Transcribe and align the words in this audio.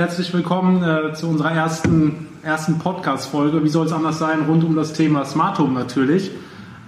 herzlich 0.00 0.32
willkommen 0.32 0.82
äh, 0.82 1.12
zu 1.12 1.28
unserer 1.28 1.52
ersten, 1.52 2.26
ersten 2.42 2.78
Podcast-Folge. 2.78 3.62
Wie 3.62 3.68
soll 3.68 3.84
es 3.84 3.92
anders 3.92 4.18
sein? 4.18 4.46
Rund 4.48 4.64
um 4.64 4.74
das 4.74 4.94
Thema 4.94 5.26
Smart 5.26 5.58
Home 5.58 5.78
natürlich. 5.78 6.30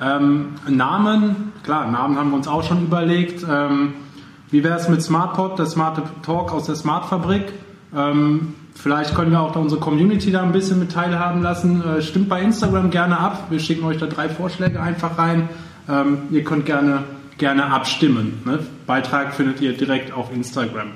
Ähm, 0.01 0.55
Namen, 0.67 1.53
klar, 1.63 1.91
Namen 1.91 2.17
haben 2.17 2.31
wir 2.31 2.37
uns 2.37 2.49
auch 2.49 2.63
schon 2.63 2.85
überlegt. 2.85 3.45
Ähm, 3.47 3.93
wie 4.51 4.65
wäre 4.65 4.79
es 4.79 4.89
mit 4.89 5.03
SmartPod, 5.03 5.59
der 5.59 5.67
Smart 5.67 6.01
Talk 6.23 6.53
aus 6.55 6.65
der 6.65 6.75
Smart 6.75 7.05
Fabrik? 7.05 7.53
Ähm, 7.95 8.55
vielleicht 8.75 9.15
können 9.15 9.31
wir 9.31 9.41
auch 9.41 9.53
da 9.53 9.61
unsere 9.61 9.79
Community 9.79 10.33
da 10.33 10.43
ein 10.43 10.53
bisschen 10.53 10.79
mit 10.79 10.93
teilhaben 10.93 11.43
lassen. 11.43 11.85
Äh, 11.85 12.01
stimmt 12.01 12.31
bei 12.31 12.41
Instagram 12.41 12.91
gerne 12.91 13.19
ab. 13.19 13.49
Wir 13.51 13.59
schicken 13.59 13.85
euch 13.85 13.99
da 13.99 14.07
drei 14.07 14.31
Vorschläge 14.31 14.81
einfach 14.81 15.19
rein. 15.19 15.51
Ähm, 15.87 16.17
ihr 16.31 16.45
könnt 16.45 16.65
gerne, 16.65 17.05
gerne 17.37 17.67
abstimmen. 17.67 18.41
Ne? 18.47 18.61
Beitrag 18.87 19.35
findet 19.35 19.61
ihr 19.61 19.77
direkt 19.77 20.15
auf 20.15 20.33
Instagram. 20.35 20.93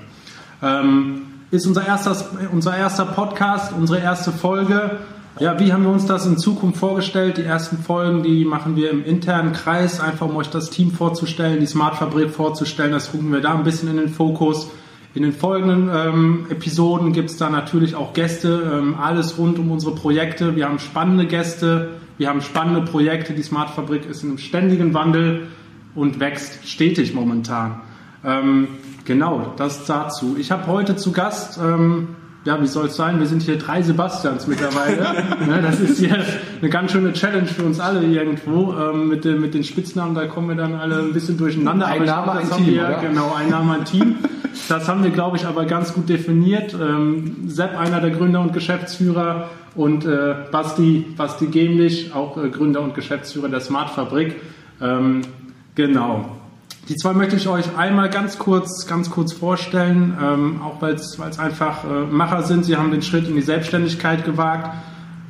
Ähm, 0.62 1.20
ist 1.50 1.66
unser 1.66 1.86
erster, 1.86 2.16
unser 2.52 2.76
erster 2.76 3.04
Podcast, 3.04 3.72
unsere 3.72 4.00
erste 4.00 4.32
Folge. 4.32 4.98
Ja, 5.38 5.60
wie 5.60 5.72
haben 5.72 5.84
wir 5.84 5.90
uns 5.90 6.06
das 6.06 6.26
in 6.26 6.38
Zukunft 6.38 6.78
vorgestellt? 6.78 7.36
Die 7.36 7.42
ersten 7.42 7.78
Folgen, 7.78 8.22
die 8.22 8.44
machen 8.44 8.74
wir 8.74 8.90
im 8.90 9.04
internen 9.04 9.52
Kreis, 9.52 10.00
einfach 10.00 10.26
um 10.26 10.36
euch 10.36 10.48
das 10.48 10.70
Team 10.70 10.90
vorzustellen, 10.92 11.60
die 11.60 11.66
Smart 11.66 11.96
Fabrik 11.96 12.30
vorzustellen. 12.30 12.92
Das 12.92 13.12
rücken 13.12 13.30
wir 13.32 13.40
da 13.40 13.54
ein 13.54 13.62
bisschen 13.62 13.90
in 13.90 13.98
den 13.98 14.08
Fokus. 14.08 14.70
In 15.14 15.22
den 15.22 15.32
folgenden 15.32 15.90
ähm, 15.94 16.46
Episoden 16.50 17.12
gibt 17.12 17.30
es 17.30 17.36
da 17.36 17.48
natürlich 17.48 17.94
auch 17.94 18.12
Gäste, 18.12 18.70
ähm, 18.74 18.96
alles 19.00 19.38
rund 19.38 19.58
um 19.58 19.70
unsere 19.70 19.94
Projekte. 19.94 20.56
Wir 20.56 20.66
haben 20.66 20.78
spannende 20.78 21.26
Gäste, 21.26 21.90
wir 22.18 22.28
haben 22.28 22.42
spannende 22.42 22.82
Projekte. 22.82 23.32
Die 23.32 23.42
Smart 23.42 23.70
Fabrik 23.70 24.04
ist 24.06 24.22
in 24.22 24.30
einem 24.30 24.38
ständigen 24.38 24.94
Wandel 24.94 25.46
und 25.94 26.20
wächst 26.20 26.68
stetig 26.68 27.14
momentan. 27.14 27.80
Ähm, 28.24 28.68
genau, 29.04 29.54
das 29.56 29.84
dazu. 29.86 30.36
Ich 30.38 30.50
habe 30.50 30.66
heute 30.66 30.96
zu 30.96 31.12
Gast 31.12 31.58
ähm, 31.62 32.08
ja, 32.46 32.62
wie 32.62 32.66
soll 32.68 32.86
es 32.86 32.94
sein? 32.94 33.18
Wir 33.18 33.26
sind 33.26 33.42
hier 33.42 33.58
drei 33.58 33.82
Sebastians 33.82 34.46
mittlerweile. 34.46 35.02
ne, 35.46 35.60
das 35.60 35.80
ist 35.80 35.98
hier 35.98 36.16
eine 36.60 36.70
ganz 36.70 36.92
schöne 36.92 37.12
Challenge 37.12 37.48
für 37.48 37.64
uns 37.64 37.80
alle 37.80 38.04
irgendwo. 38.04 38.72
Ähm, 38.72 39.08
mit, 39.08 39.24
den, 39.24 39.40
mit 39.40 39.52
den 39.52 39.64
Spitznamen, 39.64 40.14
da 40.14 40.26
kommen 40.26 40.50
wir 40.50 40.54
dann 40.54 40.74
alle 40.74 41.00
ein 41.00 41.12
bisschen 41.12 41.36
durcheinander. 41.36 41.86
Ein 41.86 42.04
Name, 42.04 42.32
ein 42.32 42.48
Team. 42.48 42.66
Wir, 42.66 42.82
oder? 42.82 43.00
Genau, 43.00 43.34
ein 43.34 43.50
Name, 43.50 43.74
ein 43.74 43.84
Team. 43.84 44.14
Das 44.68 44.88
haben 44.88 45.02
wir, 45.02 45.10
glaube 45.10 45.36
ich, 45.36 45.44
aber 45.44 45.64
ganz 45.66 45.92
gut 45.92 46.08
definiert. 46.08 46.72
Ähm, 46.72 47.48
Sepp, 47.48 47.76
einer 47.76 48.00
der 48.00 48.10
Gründer 48.10 48.40
und 48.40 48.52
Geschäftsführer 48.52 49.50
und 49.74 50.06
äh, 50.06 50.36
Basti, 50.52 51.04
Basti 51.16 51.46
Gemlich, 51.46 52.14
auch 52.14 52.42
äh, 52.42 52.48
Gründer 52.48 52.80
und 52.80 52.94
Geschäftsführer 52.94 53.48
der 53.48 53.60
Smart 53.60 53.90
Fabrik. 53.90 54.36
Ähm, 54.80 55.22
genau. 55.74 56.35
Die 56.88 56.94
zwei 56.94 57.14
möchte 57.14 57.34
ich 57.34 57.48
euch 57.48 57.76
einmal 57.76 58.08
ganz 58.10 58.38
kurz, 58.38 58.86
ganz 58.86 59.10
kurz 59.10 59.32
vorstellen, 59.32 60.16
ähm, 60.22 60.62
auch 60.62 60.80
weil 60.80 60.94
es 60.94 61.18
einfach 61.18 61.84
äh, 61.84 62.04
Macher 62.04 62.44
sind. 62.44 62.64
Sie 62.64 62.76
haben 62.76 62.92
den 62.92 63.02
Schritt 63.02 63.28
in 63.28 63.34
die 63.34 63.42
Selbstständigkeit 63.42 64.24
gewagt, 64.24 64.70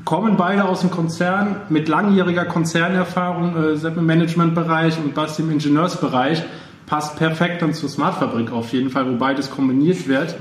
kommen 0.04 0.36
beide 0.36 0.66
aus 0.66 0.82
dem 0.82 0.90
Konzern 0.90 1.56
mit 1.70 1.88
langjähriger 1.88 2.44
Konzernerfahrung, 2.44 3.56
äh, 3.56 3.76
Sepp 3.76 3.96
im 3.96 4.04
Managementbereich 4.04 4.98
und 4.98 5.14
Basti 5.14 5.42
im 5.42 5.50
Ingenieursbereich. 5.50 6.42
Passt 6.84 7.16
perfekt 7.16 7.62
dann 7.62 7.72
zur 7.72 7.88
Smartfabrik 7.88 8.52
auf 8.52 8.74
jeden 8.74 8.90
Fall, 8.90 9.10
wo 9.10 9.16
beides 9.16 9.50
kombiniert 9.50 10.06
wird. 10.08 10.36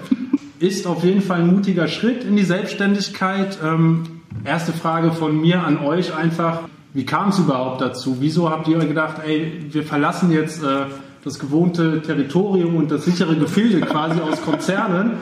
Ist 0.59 0.85
auf 0.85 1.05
jeden 1.05 1.21
Fall 1.21 1.39
ein 1.39 1.47
mutiger 1.47 1.87
Schritt 1.87 2.25
in 2.25 2.35
die 2.35 2.43
Selbstständigkeit. 2.43 3.57
Ähm, 3.63 4.03
erste 4.43 4.73
Frage 4.73 5.13
von 5.13 5.39
mir 5.39 5.63
an 5.63 5.77
euch 5.77 6.13
einfach. 6.13 6.63
Wie 6.93 7.05
kam 7.05 7.29
es 7.29 7.39
überhaupt 7.39 7.81
dazu? 7.81 8.17
Wieso 8.19 8.49
habt 8.49 8.67
ihr 8.67 8.79
gedacht, 8.79 9.21
ey, 9.25 9.65
wir 9.69 9.83
verlassen 9.83 10.31
jetzt 10.31 10.61
äh, 10.61 10.85
das 11.25 11.39
gewohnte 11.39 12.03
Territorium 12.03 12.75
und 12.75 12.91
das 12.91 13.03
sichere 13.03 13.35
Gefilde 13.35 13.81
quasi 13.81 14.21
aus 14.21 14.41
Konzernen 14.43 15.13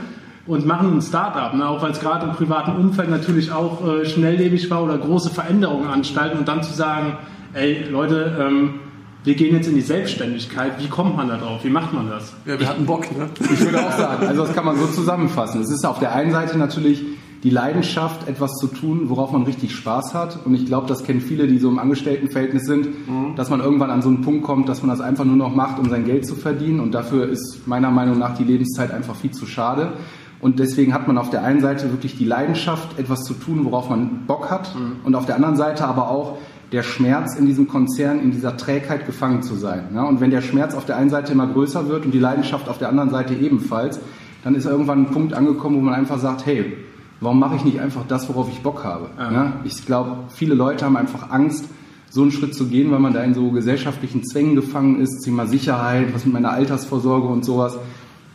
und 0.46 0.66
machen 0.66 0.98
ein 0.98 1.02
Startup, 1.02 1.54
ne? 1.54 1.68
auch 1.68 1.82
weil 1.82 1.92
es 1.92 2.02
gerade 2.02 2.26
im 2.26 2.34
privaten 2.34 2.76
Umfeld 2.76 3.10
natürlich 3.10 3.54
auch 3.54 3.88
äh, 3.88 4.06
schnelllebig 4.06 4.70
war 4.70 4.84
oder 4.84 4.98
große 4.98 5.30
Veränderungen 5.30 5.88
anstalten 5.88 6.40
und 6.40 6.48
dann 6.48 6.62
zu 6.62 6.74
sagen, 6.74 7.18
ey 7.54 7.86
Leute, 7.90 8.38
ähm, 8.38 8.82
wir 9.24 9.36
gehen 9.36 9.56
jetzt 9.56 9.70
in 9.70 9.76
die 9.76 9.82
Selbstständigkeit. 9.82 10.74
Wie 10.80 10.90
kommt 10.90 11.16
man 11.16 11.30
da 11.30 11.38
drauf? 11.38 11.64
Wie 11.64 11.70
macht 11.70 11.94
man 11.94 12.10
das? 12.10 12.34
Ja, 12.46 12.60
wir 12.60 12.68
hatten 12.68 12.86
Bock, 12.86 13.10
ne? 13.18 13.30
Ich 13.40 13.62
würde 13.62 13.80
auch 13.80 13.98
sagen, 13.98 14.28
also 14.28 14.46
das 14.46 14.54
kann 14.54 14.66
man 14.66 14.76
so 14.76 14.88
zusammenfassen. 14.88 15.62
Es 15.62 15.72
ist 15.72 15.86
auf 15.86 16.00
der 16.00 16.14
einen 16.14 16.32
Seite 16.32 16.58
natürlich 16.58 17.02
die 17.44 17.50
Leidenschaft, 17.50 18.28
etwas 18.30 18.54
zu 18.54 18.68
tun, 18.68 19.10
worauf 19.10 19.34
man 19.34 19.44
richtig 19.44 19.76
Spaß 19.76 20.14
hat. 20.14 20.40
Und 20.46 20.56
ich 20.56 20.66
glaube, 20.66 20.88
das 20.88 21.04
kennen 21.04 21.20
viele, 21.20 21.48
die 21.48 21.60
so 21.60 21.68
im 21.68 21.78
Angestelltenverhältnis 21.78 22.64
sind, 22.64 22.86
mhm. 22.86 23.36
dass 23.36 23.50
man 23.50 23.60
irgendwann 23.60 23.90
an 23.90 24.02
so 24.02 24.08
einen 24.08 24.22
Punkt 24.22 24.44
kommt, 24.44 24.70
dass 24.70 24.82
man 24.82 24.90
das 24.90 25.02
einfach 25.02 25.26
nur 25.26 25.36
noch 25.36 25.54
macht, 25.54 25.78
um 25.78 25.90
sein 25.90 26.06
Geld 26.06 26.26
zu 26.26 26.36
verdienen. 26.36 26.80
Und 26.80 26.94
dafür 26.94 27.28
ist 27.28 27.68
meiner 27.68 27.92
Meinung 27.92 28.18
nach 28.18 28.38
die 28.38 28.46
Lebenszeit 28.46 28.92
einfach 28.92 29.16
viel 29.16 29.32
zu 29.32 29.46
schade. 29.46 29.94
Und 30.40 30.60
deswegen 30.60 30.94
hat 30.94 31.08
man 31.08 31.18
auf 31.18 31.30
der 31.30 31.44
einen 31.44 31.60
Seite 31.60 31.92
wirklich 31.92 32.18
die 32.18 32.26
Leidenschaft, 32.26 32.98
etwas 32.98 33.24
zu 33.24 33.34
tun, 33.34 33.66
worauf 33.66 33.90
man 33.90 34.26
Bock 34.26 34.50
hat. 34.50 34.74
Mhm. 34.74 34.98
Und 35.04 35.16
auf 35.16 35.26
der 35.26 35.36
anderen 35.36 35.58
Seite 35.58 35.86
aber 35.86 36.10
auch 36.10 36.38
der 36.72 36.84
Schmerz 36.84 37.36
in 37.36 37.46
diesem 37.46 37.68
Konzern, 37.68 38.20
in 38.20 38.32
dieser 38.32 38.56
Trägheit 38.58 39.06
gefangen 39.06 39.44
zu 39.44 39.56
sein. 39.56 39.96
Und 39.96 40.22
wenn 40.22 40.32
der 40.32 40.42
Schmerz 40.42 40.74
auf 40.74 40.86
der 40.86 40.98
einen 40.98 41.12
Seite 41.12 41.34
immer 41.34 41.46
größer 41.46 41.88
wird 41.88 42.04
und 42.06 42.14
die 42.14 42.20
Leidenschaft 42.20 42.68
auf 42.68 42.80
der 42.80 42.90
anderen 42.90 43.12
Seite 43.12 43.36
ebenfalls, 43.36 44.00
dann 44.44 44.56
ist 44.56 44.66
irgendwann 44.66 45.04
ein 45.04 45.12
Punkt 45.12 45.34
angekommen, 45.34 45.78
wo 45.78 45.82
man 45.82 45.94
einfach 45.94 46.18
sagt, 46.18 46.48
hey, 46.48 46.76
warum 47.24 47.40
mache 47.40 47.56
ich 47.56 47.66
nicht 47.66 47.80
einfach 47.80 48.04
das, 48.08 48.30
worauf 48.30 48.50
ich 48.50 48.62
Bock 48.62 48.84
habe? 48.84 49.08
Ja. 49.18 49.54
Ich 49.64 49.86
glaube, 49.86 50.18
viele 50.30 50.56
Leute 50.56 50.86
haben 50.86 50.98
einfach 50.98 51.32
Angst, 51.32 51.66
so 52.10 52.22
einen 52.22 52.32
Schritt 52.32 52.54
zu 52.54 52.68
gehen, 52.68 52.92
weil 52.92 53.00
man 53.00 53.14
da 53.14 53.24
in 53.24 53.34
so 53.34 53.50
gesellschaftlichen 53.50 54.24
Zwängen 54.24 54.56
gefangen 54.56 55.02
ist, 55.02 55.24
Thema 55.24 55.48
Sicherheit, 55.48 56.14
was 56.14 56.26
mit 56.26 56.34
meiner 56.34 56.52
Altersvorsorge 56.52 57.28
und 57.28 57.44
sowas. 57.44 57.78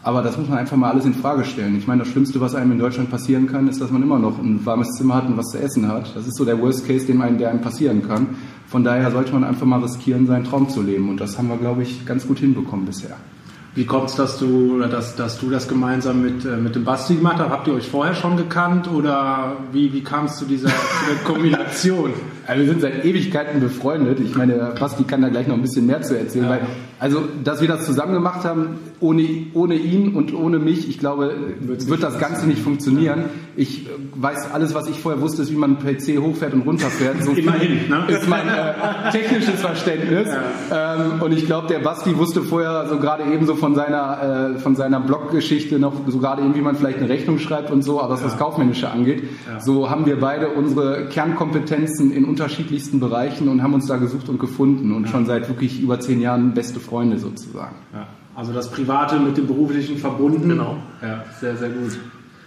Aber 0.02 0.22
das 0.22 0.36
muss 0.36 0.48
man 0.48 0.58
einfach 0.58 0.76
mal 0.76 0.90
alles 0.90 1.04
in 1.04 1.14
Frage 1.14 1.44
stellen. 1.44 1.76
Ich 1.76 1.86
meine, 1.86 2.00
das 2.00 2.08
Schlimmste, 2.08 2.40
was 2.40 2.54
einem 2.54 2.72
in 2.72 2.78
Deutschland 2.78 3.10
passieren 3.10 3.46
kann, 3.46 3.68
ist, 3.68 3.80
dass 3.80 3.90
man 3.90 4.02
immer 4.02 4.18
noch 4.18 4.38
ein 4.38 4.64
warmes 4.64 4.88
Zimmer 4.96 5.16
hat 5.16 5.26
und 5.26 5.36
was 5.36 5.46
zu 5.46 5.58
essen 5.58 5.86
hat. 5.86 6.14
Das 6.16 6.26
ist 6.26 6.36
so 6.36 6.44
der 6.44 6.60
Worst 6.60 6.86
Case, 6.86 7.06
den 7.06 7.20
einem, 7.20 7.38
der 7.38 7.50
einem 7.50 7.60
passieren 7.60 8.06
kann. 8.06 8.28
Von 8.66 8.84
daher 8.84 9.10
sollte 9.10 9.32
man 9.32 9.44
einfach 9.44 9.66
mal 9.66 9.80
riskieren, 9.80 10.26
seinen 10.26 10.44
Traum 10.44 10.68
zu 10.68 10.82
leben. 10.82 11.08
Und 11.08 11.20
das 11.20 11.38
haben 11.38 11.48
wir, 11.48 11.56
glaube 11.56 11.82
ich, 11.82 12.04
ganz 12.06 12.26
gut 12.26 12.38
hinbekommen 12.38 12.86
bisher. 12.86 13.16
Wie 13.78 13.86
kommt 13.86 14.10
es, 14.10 14.16
dass 14.16 14.40
du, 14.40 14.80
dass, 14.80 15.14
dass 15.14 15.38
du 15.38 15.50
das 15.50 15.68
gemeinsam 15.68 16.20
mit, 16.20 16.44
äh, 16.44 16.56
mit 16.56 16.74
dem 16.74 16.82
Basti 16.82 17.14
gemacht 17.14 17.36
hast? 17.38 17.50
Habt 17.50 17.68
ihr 17.68 17.74
euch 17.74 17.88
vorher 17.88 18.12
schon 18.12 18.36
gekannt 18.36 18.90
oder 18.90 19.56
wie, 19.70 19.92
wie 19.92 20.02
kam 20.02 20.24
es 20.24 20.36
zu 20.36 20.46
dieser, 20.46 20.68
Kombination? 21.24 22.12
Also 22.44 22.62
wir 22.62 22.68
sind 22.70 22.80
seit 22.80 23.04
Ewigkeiten 23.04 23.60
befreundet. 23.60 24.18
Ich 24.18 24.34
meine, 24.34 24.74
Basti 24.80 25.04
kann 25.04 25.22
da 25.22 25.28
gleich 25.28 25.46
noch 25.46 25.54
ein 25.54 25.62
bisschen 25.62 25.86
mehr 25.86 26.02
zu 26.02 26.18
erzählen, 26.18 26.46
ja. 26.46 26.50
weil 26.50 26.60
also, 27.00 27.22
dass 27.44 27.60
wir 27.60 27.68
das 27.68 27.86
zusammen 27.86 28.12
gemacht 28.12 28.44
haben, 28.44 28.78
ohne, 29.00 29.22
ohne 29.54 29.76
ihn 29.76 30.14
und 30.14 30.34
ohne 30.34 30.58
mich, 30.58 30.88
ich 30.88 30.98
glaube, 30.98 31.32
wird 31.60 32.02
das 32.02 32.18
Ganze 32.18 32.46
nicht 32.46 32.60
funktionieren. 32.60 33.26
Ich 33.56 33.86
äh, 33.86 33.90
weiß, 34.16 34.50
alles, 34.52 34.74
was 34.74 34.88
ich 34.88 34.98
vorher 34.98 35.20
wusste, 35.20 35.42
ist, 35.42 35.52
wie 35.52 35.56
man 35.56 35.76
einen 35.76 35.96
PC 35.96 36.20
hochfährt 36.20 36.54
und 36.54 36.62
runterfährt. 36.62 37.22
So 37.22 37.32
Immerhin, 37.32 37.88
ne? 37.88 38.06
ist 38.08 38.28
mein 38.28 38.48
äh, 38.48 39.10
technisches 39.12 39.60
Verständnis. 39.60 40.28
Ja. 40.70 40.96
Ähm, 40.96 41.22
und 41.22 41.32
ich 41.32 41.46
glaube, 41.46 41.68
der 41.68 41.78
Basti 41.78 42.16
wusste 42.16 42.42
vorher 42.42 42.86
so 42.88 42.98
gerade 42.98 43.24
eben 43.32 43.46
so 43.46 43.54
von 43.54 43.76
seiner, 43.76 44.54
äh, 44.56 44.58
von 44.58 44.74
seiner 44.74 44.98
Bloggeschichte 44.98 45.78
noch 45.78 45.92
so 46.08 46.18
gerade 46.18 46.42
eben, 46.42 46.56
wie 46.56 46.60
man 46.60 46.74
vielleicht 46.74 46.98
eine 46.98 47.08
Rechnung 47.08 47.38
schreibt 47.38 47.70
und 47.70 47.82
so, 47.82 48.00
aber 48.00 48.14
was 48.14 48.20
ja. 48.20 48.26
das 48.26 48.38
Kaufmännische 48.38 48.90
angeht. 48.90 49.22
Ja. 49.48 49.60
So 49.60 49.88
haben 49.88 50.06
wir 50.06 50.18
beide 50.18 50.48
unsere 50.48 51.06
Kernkompetenzen 51.08 52.10
in 52.10 52.24
unterschiedlichsten 52.24 52.98
Bereichen 52.98 53.48
und 53.48 53.62
haben 53.62 53.74
uns 53.74 53.86
da 53.86 53.98
gesucht 53.98 54.28
und 54.28 54.40
gefunden 54.40 54.92
und 54.92 55.08
schon 55.08 55.26
seit 55.26 55.48
wirklich 55.48 55.80
über 55.80 56.00
zehn 56.00 56.20
Jahren 56.20 56.54
beste 56.54 56.80
Freunde 56.88 57.18
sozusagen. 57.18 57.76
Ja. 57.92 58.06
Also 58.34 58.52
das 58.52 58.70
Private 58.70 59.18
mit 59.18 59.36
dem 59.36 59.46
Beruflichen 59.46 59.98
verbunden. 59.98 60.48
Genau. 60.48 60.76
Ja, 61.02 61.24
sehr, 61.40 61.56
sehr 61.56 61.70
gut. 61.70 61.98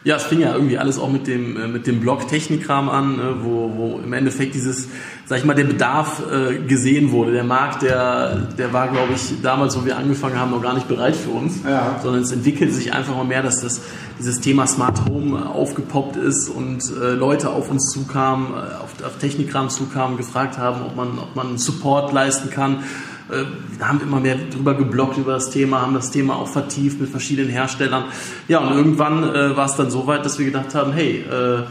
Ja, 0.04 0.16
es 0.16 0.24
fing 0.24 0.40
ja 0.40 0.54
irgendwie 0.54 0.80
alles 0.80 0.98
auch 0.98 1.12
mit 1.12 1.28
dem, 1.28 1.58
äh, 1.58 1.68
mit 1.68 1.86
dem 1.86 2.00
Blog 2.00 2.28
Technikkram 2.28 2.90
an, 2.90 3.18
ne, 3.18 3.36
wo, 3.42 3.72
wo 3.76 4.00
im 4.04 4.12
Endeffekt 4.14 4.56
dieses, 4.56 4.88
sag 5.26 5.38
ich 5.38 5.46
mal, 5.46 5.54
der 5.54 5.66
Bedarf 5.66 6.24
äh, 6.32 6.58
gesehen 6.58 7.12
wurde. 7.12 7.34
Der 7.34 7.44
Markt, 7.44 7.84
der, 7.84 8.48
der 8.58 8.74
war, 8.74 8.88
glaube 8.88 9.14
ich, 9.14 9.42
damals, 9.44 9.80
wo 9.80 9.86
wir 9.86 9.98
angefangen 9.98 10.40
haben, 10.40 10.50
noch 10.52 10.62
gar 10.62 10.74
nicht 10.74 10.88
bereit 10.88 11.16
für 11.16 11.30
uns, 11.30 11.60
ja. 11.64 12.00
sondern 12.02 12.24
es 12.24 12.32
entwickelt 12.32 12.74
sich 12.74 12.94
einfach 12.94 13.16
mal 13.16 13.26
mehr, 13.26 13.44
dass 13.44 13.62
das, 13.62 13.82
dieses 14.18 14.40
Thema 14.40 14.66
Smart 14.66 15.08
Home 15.08 15.48
aufgepoppt 15.48 16.16
ist 16.16 16.50
und 16.50 16.82
äh, 17.00 17.12
Leute 17.12 17.52
auf 17.52 17.70
uns 17.70 17.92
zukamen, 17.92 18.54
äh, 18.54 18.82
auf, 18.82 19.06
auf 19.06 19.18
Technikkram 19.20 19.70
zukamen, 19.70 20.18
gefragt 20.18 20.58
haben, 20.58 20.82
ob 20.84 20.96
man, 20.96 21.20
ob 21.20 21.36
man 21.36 21.60
Support 21.60 22.12
leisten 22.12 22.50
kann 22.50 22.84
äh, 23.32 23.84
haben 23.84 24.02
immer 24.02 24.20
mehr 24.20 24.38
drüber 24.50 24.74
geblockt 24.74 25.18
über 25.18 25.34
das 25.34 25.50
Thema, 25.50 25.82
haben 25.82 25.94
das 25.94 26.12
Thema 26.12 26.36
auch 26.36 26.48
vertieft 26.48 27.00
mit 27.00 27.10
verschiedenen 27.10 27.50
Herstellern. 27.50 28.06
Ja, 28.48 28.60
und 28.60 28.76
irgendwann 28.76 29.24
äh, 29.24 29.56
war 29.56 29.66
es 29.66 29.76
dann 29.76 29.90
so 29.90 30.08
weit, 30.08 30.26
dass 30.26 30.38
wir 30.38 30.46
gedacht 30.46 30.76
haben, 30.76 30.94
hey, 30.94 31.22
äh, 31.22 31.64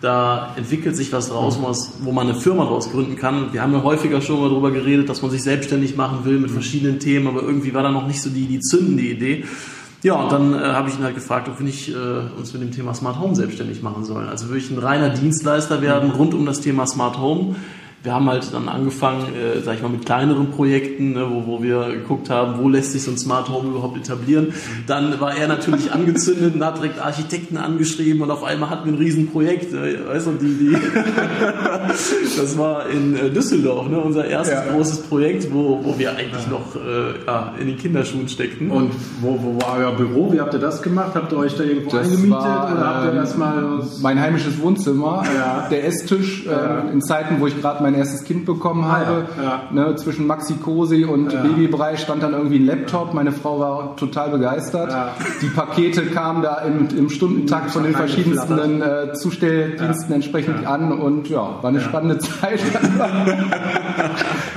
da 0.00 0.54
entwickelt 0.56 0.94
sich 0.94 1.12
was 1.12 1.32
raus, 1.32 1.58
wo 2.00 2.12
man 2.12 2.28
eine 2.28 2.38
Firma 2.38 2.64
daraus 2.64 2.90
gründen 2.90 3.16
kann. 3.16 3.52
Wir 3.52 3.62
haben 3.62 3.72
ja 3.72 3.82
häufiger 3.82 4.20
schon 4.20 4.40
mal 4.40 4.50
darüber 4.50 4.70
geredet, 4.70 5.08
dass 5.08 5.22
man 5.22 5.30
sich 5.30 5.42
selbstständig 5.42 5.96
machen 5.96 6.24
will 6.24 6.38
mit 6.38 6.50
verschiedenen 6.50 7.00
Themen, 7.00 7.26
aber 7.26 7.42
irgendwie 7.42 7.72
war 7.72 7.82
da 7.82 7.90
noch 7.90 8.06
nicht 8.06 8.20
so 8.20 8.28
die, 8.28 8.46
die 8.46 8.60
zündende 8.60 9.02
Idee. 9.02 9.44
Ja, 10.02 10.14
und 10.14 10.30
dann 10.30 10.52
äh, 10.52 10.58
habe 10.58 10.88
ich 10.90 10.98
ihn 10.98 11.02
halt 11.02 11.14
gefragt, 11.14 11.48
ob 11.48 11.58
wir 11.58 11.64
nicht 11.64 11.88
äh, 11.88 11.94
uns 12.38 12.52
mit 12.52 12.62
dem 12.62 12.70
Thema 12.70 12.94
Smart 12.94 13.18
Home 13.18 13.34
selbstständig 13.34 13.82
machen 13.82 14.04
sollen. 14.04 14.28
Also 14.28 14.48
würde 14.48 14.58
ich 14.58 14.70
ein 14.70 14.78
reiner 14.78 15.08
Dienstleister 15.08 15.80
werden 15.80 16.10
rund 16.10 16.34
um 16.34 16.44
das 16.44 16.60
Thema 16.60 16.86
Smart 16.86 17.18
Home 17.18 17.56
wir 18.06 18.14
haben 18.14 18.30
halt 18.30 18.54
dann 18.54 18.68
angefangen, 18.68 19.24
äh, 19.34 19.60
sag 19.62 19.74
ich 19.74 19.82
mal, 19.82 19.88
mit 19.88 20.06
kleineren 20.06 20.52
Projekten, 20.52 21.14
ne, 21.14 21.26
wo, 21.28 21.44
wo 21.46 21.62
wir 21.62 21.88
geguckt 21.88 22.30
haben, 22.30 22.62
wo 22.62 22.68
lässt 22.68 22.92
sich 22.92 23.02
so 23.02 23.10
ein 23.10 23.18
Smart 23.18 23.48
Home 23.48 23.70
überhaupt 23.70 23.96
etablieren. 23.96 24.54
Dann 24.86 25.20
war 25.20 25.36
er 25.36 25.48
natürlich 25.48 25.90
angezündet 25.92 26.54
und 26.54 26.64
hat 26.64 26.78
direkt 26.78 27.00
Architekten 27.00 27.56
angeschrieben 27.56 28.22
und 28.22 28.30
auf 28.30 28.44
einmal 28.44 28.70
hatten 28.70 28.86
wir 28.86 28.92
ein 28.92 28.98
Riesenprojekt. 28.98 29.74
Äh, 29.74 30.06
weißt 30.06 30.28
du, 30.28 30.32
die, 30.40 30.54
die 30.56 30.76
das 32.38 32.56
war 32.56 32.88
in 32.88 33.16
äh, 33.16 33.28
Düsseldorf, 33.28 33.88
ne, 33.88 33.98
unser 33.98 34.24
erstes 34.24 34.54
ja. 34.54 34.72
großes 34.72 35.02
Projekt, 35.02 35.52
wo, 35.52 35.80
wo 35.82 35.98
wir 35.98 36.12
eigentlich 36.12 36.44
ja. 36.44 36.50
noch 36.50 36.76
äh, 36.76 37.26
ja, 37.26 37.54
in 37.58 37.66
den 37.66 37.76
Kinderschuhen 37.76 38.28
steckten. 38.28 38.70
Und 38.70 38.92
wo, 39.20 39.36
wo 39.42 39.60
war 39.60 39.78
euer 39.78 39.96
Büro? 39.96 40.32
Wie 40.32 40.40
habt 40.40 40.54
ihr 40.54 40.60
das 40.60 40.80
gemacht? 40.80 41.16
Habt 41.16 41.32
ihr 41.32 41.38
euch 41.38 41.56
da 41.56 41.64
irgendwo 41.64 41.90
das 41.90 42.06
eingemietet 42.06 42.30
war, 42.30 42.72
oder 42.72 42.86
habt 42.86 43.04
ihr 43.06 43.10
ähm, 43.10 43.18
erstmal 43.18 43.80
mein 44.00 44.20
heimisches 44.20 44.60
Wohnzimmer, 44.60 45.24
ja. 45.36 45.66
der 45.68 45.84
Esstisch 45.86 46.46
äh, 46.46 46.92
in 46.92 47.02
Zeiten, 47.02 47.40
wo 47.40 47.48
ich 47.48 47.60
gerade 47.60 47.82
mein 47.82 47.95
erstes 47.96 48.24
Kind 48.24 48.44
bekommen 48.44 48.84
ah, 48.84 48.98
habe. 48.98 49.26
Ja, 49.36 49.42
ja. 49.42 49.62
Ne, 49.70 49.96
zwischen 49.96 50.26
Maxi 50.26 50.54
Cosi 50.54 51.04
und 51.04 51.32
ja. 51.32 51.42
Babybrei 51.42 51.96
stand 51.96 52.22
dann 52.22 52.32
irgendwie 52.32 52.58
ein 52.58 52.66
Laptop. 52.66 53.14
Meine 53.14 53.32
Frau 53.32 53.58
war 53.58 53.96
total 53.96 54.30
begeistert. 54.30 54.94
Die 55.42 55.48
Pakete 55.48 56.06
kamen 56.06 56.42
da 56.42 56.58
im, 56.58 56.88
im 56.96 57.08
Stundentakt 57.08 57.70
von 57.70 57.84
den 57.84 57.94
verschiedensten 57.94 58.82
äh, 58.82 59.12
Zustelldiensten 59.14 60.14
entsprechend 60.14 60.66
an 60.66 60.92
und 60.92 61.28
ja, 61.28 61.58
war 61.60 61.68
eine 61.68 61.80
spannende 61.80 62.18
Zeit. 62.18 62.60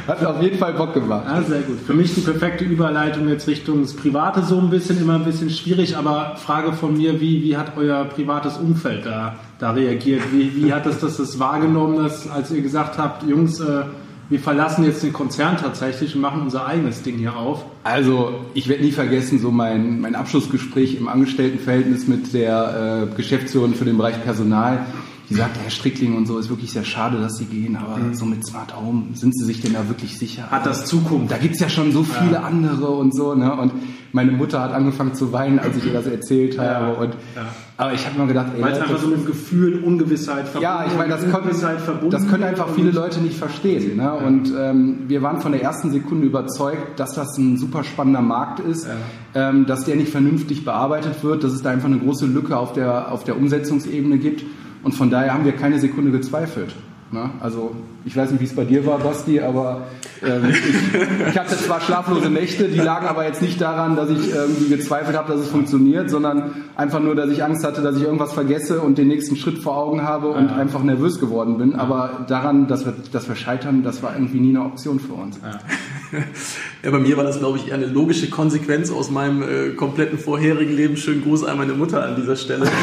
Hat 0.08 0.26
auf 0.26 0.42
jeden 0.42 0.58
Fall 0.58 0.74
Bock 0.74 0.94
gemacht. 0.94 1.26
Ja, 1.28 1.42
sehr 1.44 1.62
gut. 1.62 1.80
Für 1.86 1.94
mich 1.94 2.16
die 2.16 2.22
perfekte 2.22 2.64
Überleitung 2.66 3.28
jetzt 3.30 3.48
Richtung 3.48 3.82
das 3.82 3.94
Private 3.94 4.44
so 4.44 4.58
ein 4.58 4.70
bisschen, 4.70 5.00
immer 5.00 5.16
ein 5.16 5.26
bisschen 5.26 5.50
schwierig, 5.50 5.98
aber 5.98 6.36
Frage 6.38 6.74
von 6.74 6.98
mir, 6.98 7.22
wie, 7.22 7.44
wie 7.44 7.58
hat 7.58 7.74
euer 7.78 8.06
privates 8.06 8.58
Umfeld 8.58 9.06
da 9.06 9.36
da 9.60 9.72
reagiert? 9.72 10.24
Wie, 10.32 10.56
wie 10.56 10.74
hat 10.74 10.86
es 10.88 11.00
das, 11.00 11.18
das 11.18 11.38
wahrgenommen, 11.38 11.98
dass, 11.98 12.30
als 12.30 12.50
ihr 12.52 12.62
gesagt 12.62 12.98
habt, 12.98 13.24
Jungs, 13.24 13.60
äh, 13.60 13.84
wir 14.30 14.40
verlassen 14.40 14.86
jetzt 14.86 15.04
den 15.04 15.12
Konzern 15.12 15.58
tatsächlich 15.58 16.16
und 16.16 16.22
machen 16.22 16.42
unser 16.42 16.66
eigenes 16.66 17.02
Ding 17.02 17.18
hier 17.18 17.36
auf? 17.36 17.66
Also, 17.84 18.46
ich 18.54 18.68
werde 18.70 18.84
nie 18.84 18.92
vergessen, 18.92 19.40
so 19.40 19.52
mein, 19.52 20.02
mein 20.02 20.16
Abschlussgespräch 20.16 20.96
im 20.96 21.08
Angestelltenverhältnis 21.08 22.08
mit 22.08 22.34
der 22.34 23.10
äh, 23.12 23.16
Geschäftsführerin 23.16 23.74
für 23.74 23.86
den 23.86 23.98
Bereich 23.98 24.24
Personal. 24.24 24.86
Die 25.30 25.36
sagte, 25.36 25.60
Herr 25.60 25.70
Strickling 25.70 26.18
und 26.18 26.26
so, 26.26 26.40
ist 26.40 26.50
wirklich 26.50 26.72
sehr 26.72 26.84
schade, 26.84 27.20
dass 27.20 27.38
Sie 27.38 27.46
gehen, 27.46 27.76
aber 27.76 27.98
mhm. 27.98 28.16
so 28.16 28.26
mit 28.26 28.46
Smart 28.46 28.76
Home, 28.76 29.08
sind 29.14 29.38
Sie 29.38 29.46
sich 29.46 29.62
denn 29.62 29.74
da 29.74 29.88
wirklich 29.88 30.18
sicher? 30.18 30.50
Hat 30.50 30.66
das 30.66 30.86
Zukunft? 30.86 31.32
Da 31.32 31.38
gibt's 31.38 31.60
ja 31.60 31.70
schon 31.70 31.92
so 31.92 32.04
viele 32.04 32.34
ja. 32.34 32.44
andere 32.44 32.88
und 32.88 33.16
so, 33.16 33.36
ne? 33.36 33.54
Und 33.56 33.74
meine 34.12 34.32
Mutter 34.32 34.62
hat 34.62 34.74
angefangen 34.74 35.14
zu 35.14 35.32
weinen, 35.32 35.60
als 35.60 35.78
ich 35.78 35.86
ihr 35.86 35.94
das 35.94 36.08
erzählt 36.08 36.58
habe. 36.58 36.94
Ja. 36.94 36.94
Und, 36.94 37.14
ja. 37.36 37.46
Aber 37.78 37.94
ich 37.94 38.06
habe 38.06 38.20
mir 38.20 38.28
gedacht, 38.28 38.48
ey, 38.56 38.62
Weil 38.62 38.74
es 38.74 38.80
einfach 38.80 38.98
so 38.98 39.14
ein 39.14 39.26
Gefühl 39.26 39.84
Ungewissheit 39.84 40.48
verbunden 40.48 40.64
Ja, 40.64 40.86
ich 40.86 40.98
meine, 40.98 41.10
das, 41.10 41.22
können, 41.22 42.10
das 42.10 42.28
können 42.28 42.44
einfach 42.44 42.70
viele 42.70 42.92
Leute 42.92 43.22
nicht 43.22 43.38
verstehen. 43.38 43.98
Ne? 43.98 44.14
Und 44.14 44.52
ähm, 44.58 45.04
wir 45.08 45.22
waren 45.22 45.42
von 45.42 45.52
der 45.52 45.62
ersten 45.62 45.92
Sekunde 45.92 46.26
überzeugt, 46.26 47.00
dass 47.00 47.14
das 47.14 47.38
ein 47.38 47.58
super 47.58 47.84
spannender 47.84 48.22
Markt 48.22 48.60
ist, 48.60 48.88
ähm, 49.34 49.66
dass 49.66 49.86
der 49.86 49.96
nicht 49.96 50.12
vernünftig 50.12 50.66
bearbeitet 50.66 51.24
wird, 51.24 51.44
dass 51.44 51.54
es 51.54 51.62
da 51.62 51.70
einfach 51.70 51.88
eine 51.88 52.00
große 52.00 52.26
Lücke 52.26 52.58
auf 52.58 52.74
der, 52.74 53.12
auf 53.12 53.24
der 53.24 53.38
Umsetzungsebene 53.38 54.18
gibt. 54.18 54.44
Und 54.84 54.94
von 54.94 55.10
daher 55.10 55.34
haben 55.34 55.46
wir 55.46 55.54
keine 55.54 55.80
Sekunde 55.80 56.12
gezweifelt. 56.12 56.76
Ne? 57.12 57.30
Also 57.40 57.76
ich 58.06 58.16
weiß 58.16 58.32
nicht, 58.32 58.42
wie 58.42 58.46
es 58.46 58.56
bei 58.56 58.66
dir 58.66 58.86
war, 58.86 59.00
Basti, 59.00 59.40
aber 59.40 59.88
ähm, 60.24 60.50
ich, 60.50 61.30
ich 61.30 61.38
hatte 61.38 61.58
zwar 61.58 61.82
schlaflose 61.82 62.30
Nächte, 62.30 62.68
die 62.68 62.80
lagen 62.80 63.08
aber 63.08 63.26
jetzt 63.26 63.42
nicht 63.42 63.60
daran, 63.60 63.96
dass 63.96 64.10
ich 64.10 64.34
irgendwie 64.34 64.70
gezweifelt 64.70 65.18
habe, 65.18 65.32
dass 65.32 65.42
es 65.42 65.50
funktioniert, 65.50 66.10
sondern 66.10 66.52
einfach 66.76 67.00
nur, 67.00 67.16
dass 67.16 67.30
ich 67.30 67.44
Angst 67.44 67.66
hatte, 67.66 67.82
dass 67.82 67.98
ich 67.98 68.04
irgendwas 68.04 68.34
vergesse 68.34 68.82
und 68.82 68.98
den 68.98 69.08
nächsten 69.08 69.36
Schritt 69.36 69.60
vor 69.60 69.78
Augen 69.78 70.04
habe 70.04 70.30
und 70.30 70.50
ja. 70.50 70.56
einfach 70.56 70.84
nervös 70.84 71.20
geworden 71.20 71.58
bin. 71.58 71.76
Aber 71.76 72.26
daran, 72.28 72.68
dass 72.68 72.86
wir, 72.86 72.94
dass 73.12 73.28
wir 73.28 73.36
scheitern, 73.36 73.84
das 73.84 74.02
war 74.02 74.14
irgendwie 74.14 74.40
nie 74.40 74.56
eine 74.56 74.66
Option 74.66 75.00
für 75.00 75.14
uns. 75.14 75.40
Ja. 75.44 75.60
Ja, 76.82 76.92
bei 76.92 77.00
mir 77.00 77.18
war 77.18 77.26
das, 77.26 77.40
glaube 77.40 77.58
ich, 77.58 77.68
eher 77.68 77.74
eine 77.74 77.88
logische 77.88 78.30
Konsequenz 78.30 78.90
aus 78.90 79.12
meinem 79.12 79.44
äh, 79.44 79.72
kompletten 79.76 80.18
vorherigen 80.18 80.74
Leben. 80.74 80.96
Schönen 80.96 81.22
Gruß 81.24 81.44
an 81.44 81.58
meine 81.58 81.74
Mutter 81.74 82.02
an 82.02 82.16
dieser 82.16 82.38
Stelle. 82.38 82.66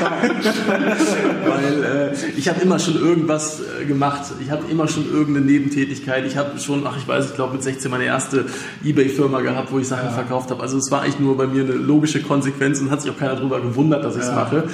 Weil 1.46 2.12
äh, 2.12 2.14
ich 2.36 2.48
habe 2.48 2.60
immer 2.60 2.78
schon 2.78 2.96
irgendwas 2.96 3.39
äh, 3.60 3.84
gemacht. 3.84 4.22
Ich 4.40 4.50
habe 4.50 4.64
immer 4.70 4.88
schon 4.88 5.10
irgendeine 5.10 5.46
Nebentätigkeit. 5.46 6.24
Ich 6.26 6.36
habe 6.36 6.58
schon, 6.58 6.86
ach 6.86 6.96
ich 6.96 7.06
weiß, 7.06 7.30
ich 7.30 7.34
glaube 7.34 7.54
mit 7.54 7.62
16 7.62 7.90
meine 7.90 8.04
erste 8.04 8.46
Ebay-Firma 8.84 9.40
gehabt, 9.40 9.72
wo 9.72 9.78
ich 9.78 9.88
Sachen 9.88 10.06
ja. 10.06 10.12
verkauft 10.12 10.50
habe. 10.50 10.62
Also 10.62 10.78
es 10.78 10.90
war 10.90 11.02
eigentlich 11.02 11.20
nur 11.20 11.36
bei 11.36 11.46
mir 11.46 11.62
eine 11.62 11.72
logische 11.72 12.22
Konsequenz 12.22 12.80
und 12.80 12.90
hat 12.90 13.02
sich 13.02 13.10
auch 13.10 13.18
keiner 13.18 13.36
darüber 13.36 13.60
gewundert, 13.60 14.04
dass 14.04 14.16
ich 14.16 14.22
es 14.22 14.28
ja. 14.28 14.34
mache. 14.34 14.64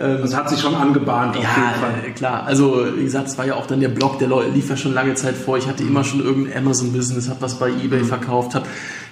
Ähm, 0.00 0.18
das 0.22 0.36
hat 0.36 0.50
sich 0.50 0.60
schon 0.60 0.74
angebahnt. 0.74 1.36
Auf 1.36 1.42
ja, 1.42 1.50
jeden 1.56 1.80
Fall. 1.80 2.12
klar. 2.14 2.44
Also 2.46 2.86
wie 2.96 3.04
gesagt, 3.04 3.28
es 3.28 3.38
war 3.38 3.46
ja 3.46 3.54
auch 3.54 3.66
dann 3.66 3.80
der 3.80 3.88
Blog, 3.88 4.18
der 4.18 4.28
lief 4.52 4.68
ja 4.68 4.76
schon 4.76 4.94
lange 4.94 5.14
Zeit 5.14 5.36
vor. 5.36 5.56
Ich 5.58 5.68
hatte 5.68 5.82
immer 5.82 6.04
schon 6.04 6.20
irgendein 6.20 6.58
Amazon-Business, 6.58 7.28
habe 7.28 7.42
was 7.42 7.58
bei 7.58 7.70
Ebay 7.70 8.00
mhm. 8.00 8.06
verkauft, 8.06 8.54
habe 8.54 8.66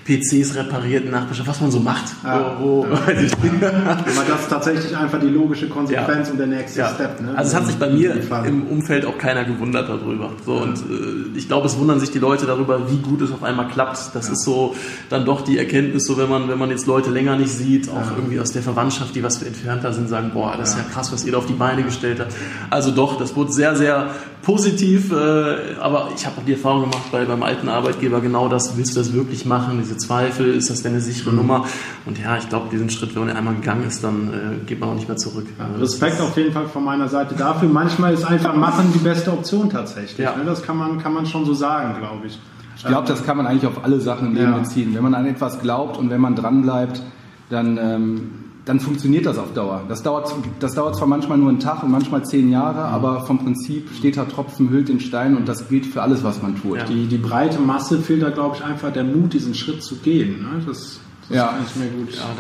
PCs 0.04 0.56
repariert, 0.56 1.10
nachbestellt, 1.10 1.49
was 1.49 1.60
man 1.60 1.70
so 1.70 1.78
macht. 1.78 2.04
Ja, 2.25 2.56
wo, 2.58 2.84
wo 2.84 2.87
ja. 2.87 2.90
Aber 2.90 4.25
das 4.28 4.40
ist 4.40 4.50
tatsächlich 4.50 4.96
einfach 4.96 5.20
die 5.20 5.28
logische 5.28 5.69
Konsequenz 5.69 6.28
ja. 6.28 6.32
und 6.32 6.38
der 6.38 6.46
nächste 6.49 6.81
ja. 6.81 6.88
Step. 6.88 7.20
Ne? 7.20 7.37
Also 7.37 7.50
es 7.50 7.56
hat 7.56 7.66
sich 7.66 7.76
bei 7.76 7.88
mir 7.88 8.16
im 8.44 8.66
Umfeld 8.66 9.06
auch 9.06 9.16
keiner 9.16 9.44
gewundert 9.44 9.88
darüber. 9.88 10.31
So, 10.44 10.54
Und 10.54 10.78
äh, 10.78 11.38
ich 11.38 11.46
glaube, 11.46 11.66
es 11.66 11.78
wundern 11.78 12.00
sich 12.00 12.10
die 12.10 12.19
Leute 12.19 12.46
darüber, 12.46 12.90
wie 12.90 12.99
gut 12.99 13.22
es 13.22 13.31
auf 13.31 13.44
einmal 13.44 13.69
klappt. 13.69 14.14
Das 14.14 14.28
ist 14.28 14.43
so 14.43 14.75
dann 15.08 15.25
doch 15.25 15.43
die 15.43 15.58
Erkenntnis, 15.58 16.05
so 16.05 16.16
wenn 16.19 16.28
man, 16.28 16.48
wenn 16.48 16.58
man 16.58 16.70
jetzt 16.70 16.87
Leute 16.87 17.10
länger 17.10 17.37
nicht 17.37 17.52
sieht, 17.52 17.88
auch 17.88 18.16
irgendwie 18.16 18.40
aus 18.40 18.52
der 18.52 18.62
Verwandtschaft, 18.62 19.14
die 19.14 19.22
was 19.22 19.38
für 19.38 19.46
entfernter 19.46 19.93
sind, 19.93 20.08
sagen, 20.08 20.32
boah, 20.34 20.56
das 20.56 20.70
ist 20.70 20.78
ja 20.78 20.84
krass, 20.93 21.12
was 21.12 21.25
ihr 21.25 21.32
da 21.32 21.38
auf 21.38 21.46
die 21.46 21.52
Beine 21.52 21.82
gestellt 21.84 22.19
habt. 22.19 22.34
Also 22.70 22.90
doch, 22.90 23.19
das 23.19 23.37
wurde 23.37 23.52
sehr, 23.52 23.76
sehr 23.76 24.10
positiv, 24.42 25.12
äh, 25.12 25.76
aber 25.80 26.10
ich 26.14 26.26
habe 26.26 26.40
auch 26.40 26.44
die 26.44 26.52
Erfahrung 26.52 26.82
gemacht 26.82 27.10
bei 27.12 27.24
beim 27.24 27.42
alten 27.42 27.68
Arbeitgeber 27.68 28.20
genau 28.20 28.48
das, 28.48 28.76
willst 28.76 28.96
du 28.96 29.00
das 29.00 29.12
wirklich 29.12 29.46
machen, 29.46 29.78
diese 29.78 29.96
Zweifel, 29.96 30.54
ist 30.54 30.68
das 30.68 30.82
denn 30.82 30.92
eine 30.92 31.00
sichere 31.00 31.30
mhm. 31.30 31.36
Nummer? 31.36 31.64
Und 32.04 32.18
ja, 32.18 32.36
ich 32.36 32.48
glaube, 32.48 32.68
diesen 32.70 32.90
Schritt, 32.90 33.14
wenn 33.14 33.26
man 33.26 33.36
einmal 33.36 33.54
gegangen 33.54 33.84
ist, 33.86 34.02
dann 34.02 34.60
äh, 34.62 34.64
geht 34.66 34.80
man 34.80 34.90
auch 34.90 34.94
nicht 34.94 35.08
mehr 35.08 35.16
zurück. 35.16 35.46
Ja, 35.58 35.66
Respekt 35.80 36.20
auf 36.20 36.36
jeden 36.36 36.52
Fall 36.52 36.66
von 36.66 36.84
meiner 36.84 37.08
Seite 37.08 37.34
dafür. 37.34 37.68
Manchmal 37.68 38.14
ist 38.14 38.24
einfach 38.24 38.54
machen 38.54 38.92
die 38.92 38.98
beste 38.98 39.32
Option 39.32 39.70
tatsächlich. 39.70 40.18
Ja. 40.18 40.36
Ne? 40.36 40.44
Das 40.44 40.62
kann 40.62 40.76
man, 40.76 40.98
kann 40.98 41.14
man 41.14 41.26
schon 41.26 41.44
so 41.44 41.54
sagen, 41.54 41.98
glaube 41.98 42.26
ich. 42.26 42.38
Ich 42.76 42.84
glaube, 42.84 43.06
das 43.06 43.24
kann 43.24 43.36
man 43.36 43.46
eigentlich 43.46 43.66
auf 43.66 43.84
alle 43.84 44.00
Sachen 44.00 44.28
im 44.28 44.34
Leben 44.34 44.52
ja. 44.52 44.58
beziehen. 44.58 44.94
Wenn 44.94 45.02
man 45.04 45.14
an 45.14 45.26
etwas 45.26 45.60
glaubt 45.60 45.96
und 45.96 46.10
wenn 46.10 46.20
man 46.20 46.34
dran 46.34 46.62
bleibt, 46.62 47.00
dann 47.48 47.78
ähm, 47.78 48.30
dann 48.64 48.78
funktioniert 48.78 49.26
das 49.26 49.38
auf 49.38 49.52
Dauer. 49.54 49.82
Das 49.88 50.02
dauert, 50.02 50.32
das 50.60 50.74
dauert 50.74 50.96
zwar 50.96 51.08
manchmal 51.08 51.38
nur 51.38 51.48
einen 51.48 51.58
Tag 51.58 51.82
und 51.82 51.90
manchmal 51.90 52.24
zehn 52.24 52.50
Jahre, 52.50 52.88
mhm. 52.88 52.94
aber 52.94 53.26
vom 53.26 53.38
Prinzip 53.38 53.90
steht 53.96 54.16
da 54.16 54.24
Tropfen 54.24 54.70
hüllt 54.70 54.88
den 54.88 55.00
Stein 55.00 55.36
und 55.36 55.48
das 55.48 55.68
gilt 55.68 55.86
für 55.86 56.02
alles, 56.02 56.22
was 56.22 56.42
man 56.42 56.60
tut. 56.60 56.78
Ja. 56.78 56.84
Die, 56.84 57.06
die 57.06 57.19
breite 57.19 57.58
Masse 57.58 57.98
fehlt 57.98 58.22
da, 58.22 58.31
glaube 58.31 58.56
ich, 58.56 58.64
einfach 58.64 58.92
der 58.92 59.04
Mut, 59.04 59.32
diesen 59.32 59.54
Schritt 59.54 59.82
zu 59.82 59.96
gehen. 59.96 60.42
Ne? 60.42 60.62
Das 60.66 61.00
ja. 61.29 61.55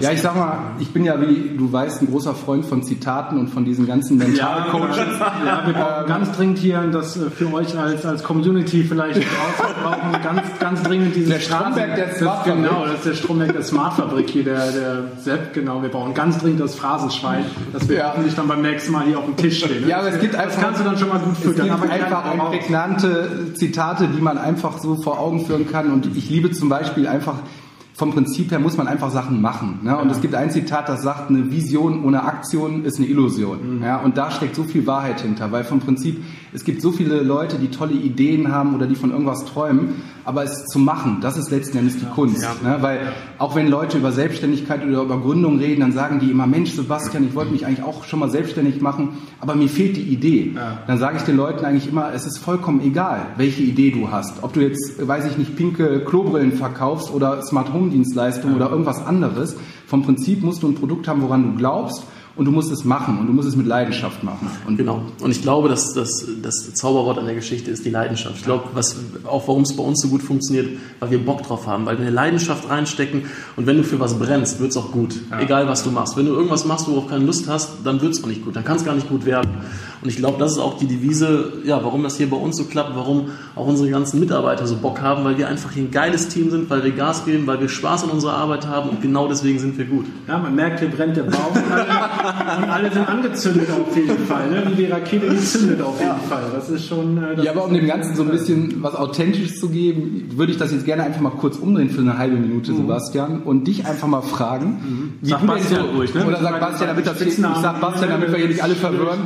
Ja, 0.00 0.08
ja, 0.08 0.12
ich 0.12 0.20
sag 0.20 0.36
mal, 0.36 0.72
ich 0.78 0.92
bin 0.92 1.04
ja, 1.04 1.20
wie 1.20 1.56
du 1.56 1.72
weißt, 1.72 2.02
ein 2.02 2.08
großer 2.08 2.34
Freund 2.34 2.64
von 2.64 2.82
Zitaten 2.82 3.38
und 3.38 3.48
von 3.48 3.64
diesen 3.64 3.86
ganzen 3.86 4.18
Mentalcoaches. 4.18 4.96
Ja, 5.44 5.66
wir 5.66 5.74
brauchen 5.74 6.06
ganz 6.06 6.32
dringend 6.32 6.58
hier, 6.58 6.82
das 6.92 7.16
äh, 7.16 7.30
für 7.30 7.52
euch 7.52 7.76
als, 7.76 8.04
als 8.04 8.22
Community 8.22 8.84
vielleicht 8.84 9.20
brauchen 9.82 10.12
ganz, 10.22 10.42
ganz 10.58 10.82
dringend 10.82 11.16
diesen 11.16 11.30
Der 11.30 11.40
Stromberg 11.40 11.96
der 11.96 12.14
Smart 12.14 12.44
Genau, 12.44 12.84
das 12.86 12.96
ist 12.96 13.06
der 13.06 13.14
Stromberg 13.14 13.52
der 13.52 13.62
Smartfabrik 13.62 14.28
hier, 14.30 14.44
der, 14.44 14.70
der 14.72 15.02
Sepp, 15.18 15.54
genau. 15.54 15.82
Wir 15.82 15.88
brauchen 15.88 16.14
ganz 16.14 16.38
dringend 16.38 16.60
das 16.60 16.74
Phrasenschwein, 16.74 17.44
das 17.72 17.88
wir 17.88 17.98
ja. 17.98 18.10
hoffentlich 18.10 18.34
dann 18.34 18.48
beim 18.48 18.62
nächsten 18.62 18.92
Mal 18.92 19.06
hier 19.06 19.18
auf 19.18 19.24
dem 19.24 19.36
Tisch 19.36 19.58
stehen. 19.64 19.82
Ne? 19.82 19.88
Ja, 19.88 19.98
aber 19.98 20.08
es 20.08 20.20
gibt 20.20 20.34
einfach, 20.34 20.54
das 20.54 20.60
kannst 20.62 20.80
du 20.80 20.84
dann 20.84 20.98
schon 20.98 21.08
mal 21.08 21.18
gut 21.18 21.36
füttern. 21.36 21.70
Es 21.70 21.80
gibt 21.80 21.92
einfach 21.92 22.50
prägnante 22.50 23.54
Zitate, 23.54 24.08
die 24.08 24.20
man 24.20 24.38
einfach 24.38 24.78
so 24.78 24.96
vor 24.96 25.18
Augen 25.18 25.44
führen 25.46 25.70
kann 25.70 25.92
und 25.92 26.16
ich 26.16 26.28
liebe 26.30 26.50
zum 26.50 26.68
Beispiel 26.68 27.06
einfach 27.06 27.36
vom 28.02 28.10
Prinzip 28.12 28.50
her 28.50 28.58
muss 28.58 28.76
man 28.76 28.88
einfach 28.88 29.12
Sachen 29.12 29.40
machen. 29.40 29.78
Ne? 29.84 29.96
Und 29.96 30.08
ja. 30.08 30.14
es 30.16 30.20
gibt 30.20 30.34
ein 30.34 30.50
Zitat, 30.50 30.88
das 30.88 31.02
sagt, 31.02 31.30
eine 31.30 31.52
Vision 31.52 32.02
ohne 32.02 32.24
Aktion 32.24 32.84
ist 32.84 32.98
eine 32.98 33.06
Illusion. 33.06 33.76
Mhm. 33.76 33.84
Ja? 33.84 33.98
Und 33.98 34.18
da 34.18 34.32
steckt 34.32 34.56
so 34.56 34.64
viel 34.64 34.88
Wahrheit 34.88 35.20
hinter, 35.20 35.52
weil 35.52 35.62
vom 35.62 35.78
Prinzip, 35.78 36.20
es 36.54 36.64
gibt 36.64 36.82
so 36.82 36.92
viele 36.92 37.22
Leute, 37.22 37.56
die 37.56 37.68
tolle 37.68 37.94
Ideen 37.94 38.52
haben 38.52 38.74
oder 38.74 38.86
die 38.86 38.94
von 38.94 39.10
irgendwas 39.10 39.44
träumen, 39.46 40.02
aber 40.24 40.44
es 40.44 40.66
zu 40.66 40.78
machen, 40.78 41.18
das 41.20 41.36
ist 41.36 41.50
letzten 41.50 41.78
Endes 41.78 41.98
die. 41.98 42.06
Kunst. 42.12 42.42
Ne? 42.62 42.76
Weil 42.80 43.12
auch 43.38 43.54
wenn 43.54 43.68
Leute 43.68 43.98
über 43.98 44.12
Selbstständigkeit 44.12 44.84
oder 44.84 45.02
über 45.02 45.18
Gründung 45.18 45.58
reden, 45.58 45.80
dann 45.80 45.92
sagen 45.92 46.20
die 46.20 46.30
immer, 46.30 46.46
Mensch 46.46 46.72
Sebastian, 46.72 47.26
ich 47.26 47.34
wollte 47.34 47.52
mich 47.52 47.66
eigentlich 47.66 47.82
auch 47.82 48.04
schon 48.04 48.18
mal 48.18 48.30
selbstständig 48.30 48.80
machen, 48.80 49.18
aber 49.40 49.54
mir 49.54 49.68
fehlt 49.68 49.96
die 49.96 50.02
Idee. 50.02 50.54
Dann 50.86 50.98
sage 50.98 51.16
ich 51.16 51.22
den 51.22 51.36
Leuten 51.36 51.64
eigentlich 51.64 51.88
immer, 51.88 52.12
es 52.12 52.26
ist 52.26 52.38
vollkommen 52.38 52.82
egal, 52.82 53.26
welche 53.36 53.62
Idee 53.62 53.90
du 53.90 54.10
hast. 54.10 54.42
Ob 54.42 54.52
du 54.52 54.60
jetzt, 54.60 55.06
weiß 55.06 55.26
ich 55.26 55.38
nicht, 55.38 55.56
pinke 55.56 56.04
Klobrillen 56.04 56.52
verkaufst 56.52 57.12
oder 57.12 57.42
Smart 57.42 57.72
Home 57.72 57.90
Dienstleistung 57.90 58.54
oder 58.54 58.70
irgendwas 58.70 59.04
anderes. 59.04 59.56
Vom 59.86 60.02
Prinzip 60.02 60.42
musst 60.42 60.62
du 60.62 60.68
ein 60.68 60.74
Produkt 60.74 61.08
haben, 61.08 61.22
woran 61.22 61.52
du 61.52 61.58
glaubst 61.58 62.04
und 62.34 62.46
du 62.46 62.50
musst 62.50 62.72
es 62.72 62.84
machen 62.84 63.18
und 63.18 63.26
du 63.26 63.32
musst 63.32 63.48
es 63.48 63.56
mit 63.56 63.66
Leidenschaft 63.66 64.22
machen. 64.22 64.50
Und 64.66 64.76
genau. 64.76 65.02
Und 65.20 65.30
ich 65.30 65.42
glaube, 65.42 65.68
dass 65.68 65.92
das, 65.92 66.26
das 66.42 66.74
Zauberwort 66.74 67.18
an 67.18 67.26
der 67.26 67.34
Geschichte 67.34 67.70
ist 67.70 67.84
die 67.84 67.90
Leidenschaft. 67.90 68.36
Ich 68.36 68.44
glaube, 68.44 68.64
was, 68.72 68.96
auch 69.24 69.46
warum 69.48 69.62
es 69.62 69.76
bei 69.76 69.82
uns 69.82 70.00
so 70.00 70.08
gut 70.08 70.22
funktioniert, 70.22 70.78
weil 71.00 71.10
wir 71.10 71.24
Bock 71.24 71.42
drauf 71.42 71.66
haben, 71.66 71.86
weil 71.86 71.98
wir 71.98 72.06
eine 72.06 72.14
Leidenschaft 72.14 72.68
reinstecken 72.70 73.24
und 73.56 73.66
wenn 73.66 73.76
du 73.76 73.84
für 73.84 74.00
was 74.00 74.18
brennst, 74.18 74.60
wird 74.60 74.70
es 74.70 74.76
auch 74.76 74.92
gut. 74.92 75.14
Ja. 75.30 75.40
Egal 75.40 75.68
was 75.68 75.82
du 75.84 75.90
machst. 75.90 76.16
Wenn 76.16 76.26
du 76.26 76.32
irgendwas 76.32 76.64
machst, 76.64 76.88
worauf 76.88 77.08
keine 77.08 77.24
Lust 77.24 77.48
hast, 77.48 77.84
dann 77.84 78.00
wird 78.00 78.12
es 78.12 78.24
auch 78.24 78.28
nicht 78.28 78.44
gut. 78.44 78.56
Dann 78.56 78.64
kann 78.64 78.76
es 78.76 78.84
gar 78.84 78.94
nicht 78.94 79.08
gut 79.08 79.26
werden. 79.26 79.50
Und 80.02 80.08
ich 80.08 80.16
glaube, 80.16 80.38
das 80.38 80.52
ist 80.52 80.58
auch 80.58 80.78
die 80.78 80.86
Devise, 80.86 81.52
ja, 81.64 81.84
warum 81.84 82.02
das 82.02 82.16
hier 82.16 82.28
bei 82.28 82.36
uns 82.36 82.56
so 82.56 82.64
klappt, 82.64 82.96
warum 82.96 83.30
auch 83.54 83.66
unsere 83.66 83.88
ganzen 83.88 84.18
Mitarbeiter 84.18 84.66
so 84.66 84.76
Bock 84.76 85.00
haben, 85.00 85.22
weil 85.24 85.38
wir 85.38 85.46
einfach 85.46 85.70
hier 85.70 85.84
ein 85.84 85.92
geiles 85.92 86.26
Team 86.28 86.50
sind, 86.50 86.68
weil 86.70 86.82
wir 86.82 86.90
Gas 86.90 87.24
geben, 87.24 87.46
weil 87.46 87.60
wir 87.60 87.68
Spaß 87.68 88.04
an 88.04 88.10
unserer 88.10 88.34
Arbeit 88.34 88.66
haben 88.66 88.90
und 88.90 89.00
genau 89.00 89.28
deswegen 89.28 89.60
sind 89.60 89.78
wir 89.78 89.84
gut. 89.84 90.06
Ja, 90.26 90.38
man 90.38 90.56
merkt, 90.56 90.80
hier 90.80 90.90
brennt 90.90 91.16
der 91.16 91.22
Baum 91.22 91.52
und 92.22 92.70
alle 92.70 92.92
sind 92.92 93.08
angezündet 93.08 93.68
auf 93.70 93.96
jeden 93.96 94.26
Fall. 94.26 94.50
Ne? 94.50 94.64
Wie 94.70 94.74
die 94.74 94.86
Rakete, 94.86 95.28
die 95.28 95.38
zündet 95.38 95.82
auf 95.82 95.98
jeden 95.98 96.10
ja. 96.10 96.16
Fall. 96.16 96.44
Das 96.54 96.68
ist 96.68 96.86
schon. 96.86 97.18
Äh, 97.18 97.36
das 97.36 97.44
ja, 97.44 97.52
aber 97.52 97.64
um 97.64 97.74
dem 97.74 97.86
Ganzen 97.86 98.14
so 98.14 98.22
ein 98.22 98.30
bisschen 98.30 98.82
was 98.82 98.94
Authentisches 98.94 99.58
zu 99.60 99.68
geben, 99.68 100.30
würde 100.36 100.52
ich 100.52 100.58
das 100.58 100.72
jetzt 100.72 100.84
gerne 100.84 101.04
einfach 101.04 101.20
mal 101.20 101.30
kurz 101.30 101.56
umdrehen 101.56 101.90
für 101.90 102.00
eine 102.00 102.18
halbe 102.18 102.36
Minute, 102.36 102.72
mhm. 102.72 102.76
Sebastian, 102.78 103.42
und 103.42 103.66
dich 103.66 103.86
einfach 103.86 104.08
mal 104.08 104.22
fragen. 104.22 104.66
Mhm. 104.66 105.12
Wie 105.20 105.30
sag 105.30 105.46
Bastian 105.46 105.86
so, 105.86 105.96
ruhig, 105.96 106.14
ne? 106.14 106.26
Oder 106.26 106.40
sag 106.40 106.60
Bastian, 106.60 106.88
damit 106.88 107.06
das 107.06 107.20
ich 107.20 107.36
sag 107.36 107.80
Bastian, 107.80 108.10
damit 108.10 108.30
wir 108.30 108.38
hier 108.38 108.48
nicht 108.48 108.62
alle 108.62 108.74
verwirren. 108.74 109.20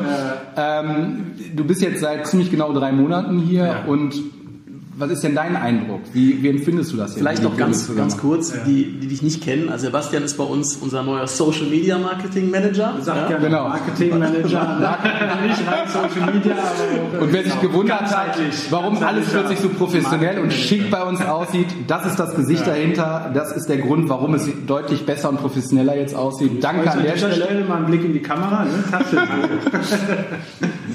Ähm, 0.57 1.17
du 1.55 1.65
bist 1.65 1.83
jetzt 1.83 2.01
seit 2.01 2.27
ziemlich 2.27 2.51
genau 2.51 2.73
drei 2.73 2.93
Monaten 2.93 3.39
hier 3.39 3.67
ja. 3.67 3.85
und 3.87 4.15
was 4.99 5.11
ist 5.11 5.23
denn 5.23 5.35
dein 5.35 5.57
Eindruck? 5.57 6.01
Wie, 6.15 6.43
wie 6.43 6.49
empfindest 6.49 6.93
du 6.93 6.97
das 6.97 7.11
jetzt? 7.11 7.19
Vielleicht 7.19 7.43
noch 7.43 7.57
ganz, 7.57 7.95
ganz 7.95 8.17
kurz, 8.17 8.55
ja. 8.55 8.65
die, 8.65 8.99
die 8.99 9.09
dich 9.09 9.23
nicht 9.23 9.43
kennen. 9.43 9.69
Also 9.69 9.87
Sebastian 9.87 10.23
ist 10.23 10.39
bei 10.39 10.45
uns 10.45 10.77
unser 10.77 11.03
neuer 11.03 11.27
Social 11.27 11.67
Media 11.67 11.99
Marketing 11.99 12.51
Manager. 12.51 12.95
Sagt 13.01 13.31
ja, 13.31 13.37
genau. 13.37 13.69
Marketing 13.69 14.19
Manager. 14.19 14.99
nicht 15.47 15.61
rein 15.67 15.87
Social 15.87 16.33
Media, 16.33 16.55
aber 16.55 17.23
Und 17.23 17.33
wer 17.33 17.45
sich 17.45 17.61
gewundert 17.61 18.17
hat, 18.17 18.39
warum 18.71 18.97
alles 19.03 19.29
plötzlich 19.29 19.61
so 19.61 19.69
professionell 19.69 20.39
und 20.39 20.53
schick 20.53 20.91
bei 20.91 21.03
uns 21.03 21.21
aussieht, 21.21 21.69
das 21.87 22.07
ist 22.07 22.17
das 22.17 22.35
Gesicht 22.35 22.67
ja. 22.67 22.73
dahinter. 22.73 23.31
Das 23.35 23.53
ist 23.53 23.69
der 23.69 23.79
Grund, 23.79 24.09
warum 24.09 24.33
es 24.35 24.49
deutlich 24.67 25.05
besser 25.05 25.29
und 25.29 25.39
professioneller 25.39 25.97
jetzt 25.97 26.15
aussieht. 26.15 26.65
Danke 26.65 26.91
an 26.91 27.03
der 27.03 27.19
Stelle. 27.19 27.35
Stelle 27.35 27.65
mal 27.65 27.77
einen 27.77 27.87
Blick 27.87 28.05
in 28.05 28.15
die 28.15 28.23
Kamera. 28.23 28.65
Ne? 28.65 28.71
Tasche. 28.91 29.17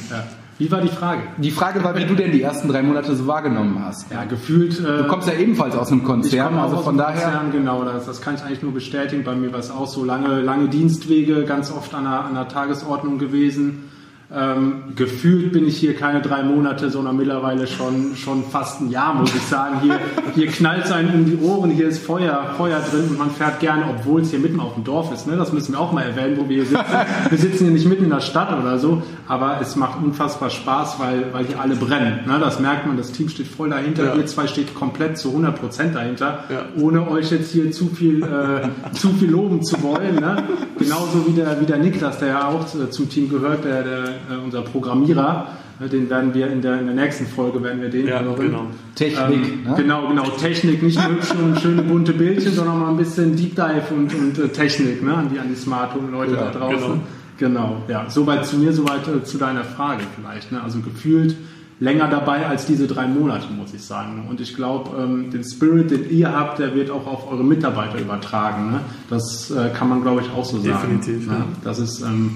ja. 0.10 0.24
Wie 0.62 0.72
war 0.72 0.80
die 0.80 0.90
Frage? 0.90 1.24
Die 1.38 1.50
Frage 1.50 1.84
war, 1.84 1.98
wie 1.98 2.06
du 2.06 2.14
denn 2.14 2.32
die 2.32 2.44
ersten 2.44 2.68
drei 2.68 2.84
Monate 2.84 3.16
so 3.16 3.26
wahrgenommen 3.26 3.84
hast. 3.84 4.12
Ja, 4.12 4.26
gefühlt. 4.26 4.80
Äh, 4.80 5.00
du 5.00 5.08
kommst 5.08 5.28
ja 5.28 5.34
ebenfalls 5.34 5.76
aus 5.76 5.92
einem 5.92 6.04
Konzern, 6.04 6.56
also 6.60 6.78
von 6.78 7.00
daher. 7.00 7.20
Konzern, 7.20 7.52
genau, 7.52 7.84
das, 7.84 8.06
das, 8.06 8.22
kann 8.22 8.36
ich 8.36 8.44
eigentlich 8.44 8.62
nur 8.62 8.72
bestätigen. 8.72 9.24
Bei 9.24 9.34
mir 9.34 9.52
war 9.52 9.60
es 9.60 9.72
auch 9.72 9.88
so 9.88 10.06
lange, 10.06 10.40
lange 10.42 10.68
Dienstwege, 10.68 11.46
ganz 11.46 11.72
oft 11.72 11.96
an 11.96 12.04
der, 12.04 12.26
an 12.26 12.36
der 12.36 12.48
Tagesordnung 12.48 13.18
gewesen. 13.18 13.86
Ähm, 14.34 14.94
gefühlt 14.96 15.52
bin 15.52 15.68
ich 15.68 15.78
hier 15.78 15.94
keine 15.94 16.22
drei 16.22 16.42
Monate, 16.42 16.90
sondern 16.90 17.18
mittlerweile 17.18 17.68
schon, 17.68 18.16
schon 18.16 18.46
fast 18.46 18.80
ein 18.80 18.90
Jahr, 18.90 19.14
muss 19.14 19.36
ich 19.36 19.42
sagen. 19.42 19.82
Hier, 19.82 20.00
hier 20.36 20.48
knallt 20.48 20.86
es 20.86 20.92
einem 20.92 21.14
um 21.14 21.26
die 21.26 21.38
Ohren, 21.38 21.70
hier 21.70 21.90
ist 21.90 22.02
Feuer, 22.06 22.54
Feuer 22.56 22.80
drin 22.80 23.10
und 23.10 23.20
man 23.20 23.30
fährt 23.30 23.60
gerne, 23.60 23.84
obwohl 23.90 24.22
es 24.22 24.30
hier 24.30 24.40
mitten 24.40 24.62
auf 24.62 24.76
dem 24.76 24.86
Dorf 24.86 25.12
ist. 25.12 25.28
Ne? 25.28 25.36
Das 25.36 25.52
müssen 25.52 25.74
wir 25.74 25.82
auch 25.82 25.92
mal 25.92 26.04
erwähnen, 26.04 26.38
wo 26.38 26.48
wir 26.48 26.64
hier 26.64 26.66
sitzen. 26.66 26.86
Wir 27.30 27.38
sitzen 27.38 27.64
hier 27.66 27.74
nicht 27.74 27.86
mitten 27.88 28.06
in 28.06 28.10
der 28.10 28.22
Stadt 28.22 28.58
oder 28.58 28.80
so, 28.80 29.04
aber 29.28 29.60
es 29.62 29.76
macht 29.76 30.02
unfassbar 30.02 30.50
Spaß, 30.50 30.98
weil, 31.00 31.26
weil 31.34 31.46
hier 31.46 31.60
alle 31.60 31.76
brennen. 31.76 32.22
Ne? 32.26 32.40
Das 32.40 32.62
merkt 32.62 32.88
man, 32.88 32.96
das 32.96 33.12
Team 33.12 33.28
steht 33.28 33.48
voll 33.48 33.70
dahinter, 33.70 34.06
ja. 34.06 34.16
ihr 34.16 34.26
zwei 34.28 34.48
steht 34.48 34.74
komplett 34.74 35.18
zu 35.18 35.30
100 35.30 35.60
Prozent 35.60 35.96
dahinter, 35.96 36.46
ja. 36.50 36.82
ohne 36.82 37.06
euch 37.10 37.32
jetzt 37.32 37.52
hier 37.52 37.70
zu 37.72 37.88
viel, 37.88 38.24
äh, 38.24 38.94
zu 38.94 39.10
viel 39.10 39.30
loben 39.30 39.62
zu 39.62 39.84
wollen. 39.84 40.16
Ne? 40.16 40.44
Genauso 40.80 41.28
wie 41.28 41.34
der, 41.34 41.60
wie 41.60 41.66
der 41.66 41.80
Niklas, 41.80 42.20
der 42.20 42.30
ja 42.30 42.48
auch 42.48 42.66
zum 42.66 43.10
Team 43.10 43.30
gehört, 43.30 43.66
der, 43.66 43.84
der 43.84 44.21
unser 44.44 44.62
Programmierer, 44.62 45.48
äh, 45.80 45.90
den 45.90 46.10
werden 46.10 46.34
wir 46.34 46.48
in 46.48 46.62
der, 46.62 46.80
in 46.80 46.86
der 46.86 46.96
nächsten 46.96 47.26
Folge 47.26 47.62
werden 47.64 47.82
wir 47.82 47.90
den 47.90 48.08
ja, 48.08 48.22
hören. 48.22 48.36
Genau. 48.40 48.68
Technik. 48.96 49.32
Ähm, 49.32 49.64
ne? 49.64 49.74
Genau, 49.78 50.08
genau. 50.08 50.24
Technik, 50.32 50.84
nicht 50.84 51.00
nur 51.10 51.22
schön, 51.22 51.58
schöne 51.60 51.82
bunte 51.84 52.14
Bildchen, 52.14 52.54
sondern 52.54 52.80
mal 52.80 52.90
ein 52.90 52.98
bisschen 52.98 53.36
Deep 53.36 53.56
Dive 53.56 53.94
und, 53.96 54.14
und 54.14 54.38
äh, 54.38 54.48
Technik, 54.50 55.04
ne? 55.04 55.14
an 55.14 55.30
die, 55.30 55.40
an 55.40 55.48
die 55.50 55.56
Smart 55.56 55.96
Home 55.96 56.12
Leute 56.12 56.34
ja, 56.34 56.52
da 56.52 56.52
draußen. 56.52 57.02
Genau. 57.38 57.78
genau, 57.78 57.84
ja. 57.88 58.10
Soweit 58.10 58.46
zu 58.46 58.58
mir, 58.58 58.74
soweit 58.74 59.08
äh, 59.08 59.24
zu 59.24 59.38
deiner 59.38 59.64
Frage 59.64 60.04
vielleicht. 60.16 60.52
Ne? 60.52 60.62
Also 60.62 60.80
gefühlt 60.80 61.36
länger 61.80 62.08
dabei 62.08 62.46
als 62.46 62.68
diese 62.68 62.88
drei 62.88 63.08
Monate, 63.08 63.52
muss 63.52 63.74
ich 63.74 63.84
sagen. 63.84 64.28
Und 64.30 64.40
ich 64.40 64.56
glaube, 64.56 64.92
ähm, 65.02 65.32
den 65.32 65.44
Spirit, 65.44 65.90
den 65.90 66.10
ihr 66.12 66.32
habt, 66.32 66.60
der 66.60 66.76
wird 66.76 66.92
auch 66.92 67.08
auf 67.08 67.30
eure 67.30 67.44
Mitarbeiter 67.44 68.00
übertragen. 68.00 68.72
Ne? 68.72 68.82
Das 69.10 69.50
äh, 69.50 69.70
kann 69.70 69.90
man, 69.90 70.04
glaube 70.04 70.22
ich, 70.22 70.30
auch 70.32 70.46
so 70.46 70.58
sagen. 70.60 71.00
Definitiv. 71.02 71.28
Ne? 71.28 71.38
Ja. 71.40 71.46
Das 71.64 71.80
ist 71.80 72.02
ähm, 72.02 72.36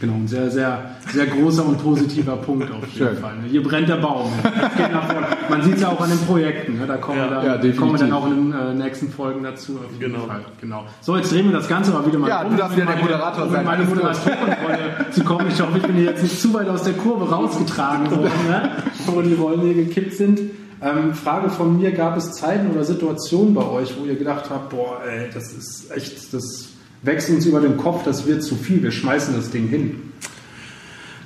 Genau, 0.00 0.14
ein 0.14 0.28
sehr, 0.28 0.50
sehr, 0.50 0.96
sehr 1.12 1.26
großer 1.26 1.64
und 1.64 1.82
positiver 1.82 2.36
Punkt 2.36 2.70
auf 2.70 2.86
jeden 2.88 3.08
Schön. 3.08 3.16
Fall. 3.16 3.36
Ne? 3.36 3.48
Hier 3.48 3.62
brennt 3.62 3.88
der 3.88 3.96
Baum. 3.96 4.30
Man 5.50 5.62
sieht 5.62 5.76
es 5.76 5.82
ja 5.82 5.88
auch 5.88 6.00
an 6.00 6.10
den 6.10 6.18
Projekten. 6.18 6.78
Ne? 6.78 6.86
Da 6.86 6.96
kommen, 6.98 7.18
ja, 7.18 7.30
wir, 7.30 7.58
da, 7.58 7.64
ja, 7.64 7.72
kommen 7.72 7.92
wir 7.92 7.98
dann 7.98 8.12
auch 8.12 8.26
in 8.26 8.50
den 8.50 8.52
äh, 8.52 8.74
nächsten 8.74 9.10
Folgen 9.10 9.42
dazu. 9.42 9.78
genau. 9.98 10.28
genau. 10.60 10.84
So, 11.00 11.16
jetzt 11.16 11.32
drehen 11.32 11.46
wir 11.46 11.56
das 11.56 11.68
Ganze 11.68 11.92
mal 11.92 12.04
wieder 12.06 12.18
mal 12.18 12.28
ja, 12.28 12.42
um. 12.42 12.50
du 12.50 12.56
darfst 12.56 12.76
wieder 12.76 12.86
der 12.86 12.96
Moderator 12.96 13.48
sein. 13.48 13.64
Meine 13.64 13.84
Moderatorenrolle 13.84 15.06
zu 15.10 15.24
kommen. 15.24 15.46
Ich 15.48 15.60
hoffe, 15.60 15.78
ich 15.78 15.82
bin 15.82 15.96
hier 15.96 16.10
jetzt 16.10 16.22
nicht 16.22 16.40
zu 16.40 16.52
weit 16.52 16.68
aus 16.68 16.82
der 16.82 16.94
Kurve 16.94 17.30
rausgetragen 17.30 18.10
worden, 18.10 18.30
ne? 18.48 18.70
wo 19.06 19.22
die 19.22 19.34
Rollen 19.34 19.62
hier 19.62 19.74
gekippt 19.74 20.14
sind. 20.14 20.40
Ähm, 20.82 21.14
Frage 21.14 21.48
von 21.48 21.78
mir, 21.78 21.92
gab 21.92 22.18
es 22.18 22.32
Zeiten 22.32 22.70
oder 22.70 22.84
Situationen 22.84 23.54
bei 23.54 23.64
euch, 23.64 23.98
wo 23.98 24.04
ihr 24.04 24.16
gedacht 24.16 24.50
habt, 24.50 24.68
boah, 24.68 25.00
ey, 25.06 25.30
das 25.32 25.54
ist 25.54 25.90
echt, 25.90 26.34
das 26.34 26.75
wächst 27.06 27.30
uns 27.30 27.46
über 27.46 27.60
den 27.60 27.76
Kopf, 27.76 28.02
das 28.04 28.26
wird 28.26 28.42
zu 28.42 28.56
viel, 28.56 28.82
wir 28.82 28.90
schmeißen 28.90 29.34
das 29.34 29.50
Ding 29.50 29.68
hin? 29.68 30.12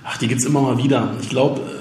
Ach, 0.04 0.16
die 0.18 0.28
gibt 0.28 0.40
es 0.40 0.46
immer 0.46 0.60
mal 0.60 0.78
wieder. 0.78 1.14
Ich 1.20 1.30
glaube, 1.30 1.60
äh, 1.60 1.79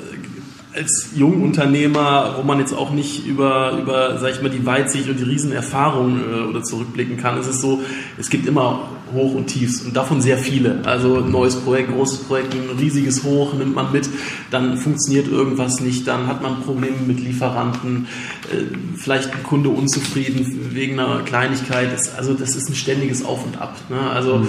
als 0.76 1.10
Jungunternehmer, 1.16 2.36
wo 2.38 2.44
man 2.44 2.60
jetzt 2.60 2.74
auch 2.74 2.92
nicht 2.92 3.26
über, 3.26 3.78
über 3.80 4.18
sag 4.20 4.32
ich 4.32 4.42
mal, 4.42 4.50
die 4.50 4.66
Weitsicht 4.66 5.10
und 5.10 5.20
die 5.20 5.24
Riesenerfahrung 5.24 6.20
äh, 6.20 6.42
oder 6.48 6.64
zurückblicken 6.64 7.18
kann, 7.18 7.40
ist 7.40 7.48
es 7.48 7.62
so, 7.62 7.82
es 8.18 8.30
gibt 8.30 8.46
immer 8.46 8.88
Hoch 9.14 9.34
und 9.34 9.48
Tiefs 9.48 9.82
und 9.82 9.96
davon 9.96 10.22
sehr 10.22 10.38
viele. 10.38 10.82
Also 10.86 11.22
neues 11.22 11.56
Projekt, 11.56 11.92
großes 11.92 12.20
Projekt, 12.20 12.54
ein 12.54 12.78
riesiges 12.78 13.24
Hoch 13.24 13.54
nimmt 13.54 13.74
man 13.74 13.92
mit, 13.92 14.08
dann 14.52 14.78
funktioniert 14.78 15.28
irgendwas 15.28 15.80
nicht, 15.80 16.08
dann 16.08 16.28
hat 16.28 16.44
man 16.44 16.62
Probleme 16.62 16.98
mit 17.08 17.20
Lieferanten, 17.20 18.08
äh, 18.52 18.64
vielleicht 18.96 19.34
ein 19.34 19.44
Kunde 19.44 19.70
unzufrieden 19.70 20.70
wegen 20.72 21.00
einer 21.00 21.22
Kleinigkeit. 21.22 21.90
Also 22.16 22.34
das 22.34 22.56
ist 22.56 22.70
ein 22.70 22.76
ständiges 22.76 23.26
Auf 23.26 23.44
und 23.46 23.60
Ab. 23.60 23.76
Ne? 23.90 24.00
Also 24.00 24.38
mhm. 24.38 24.48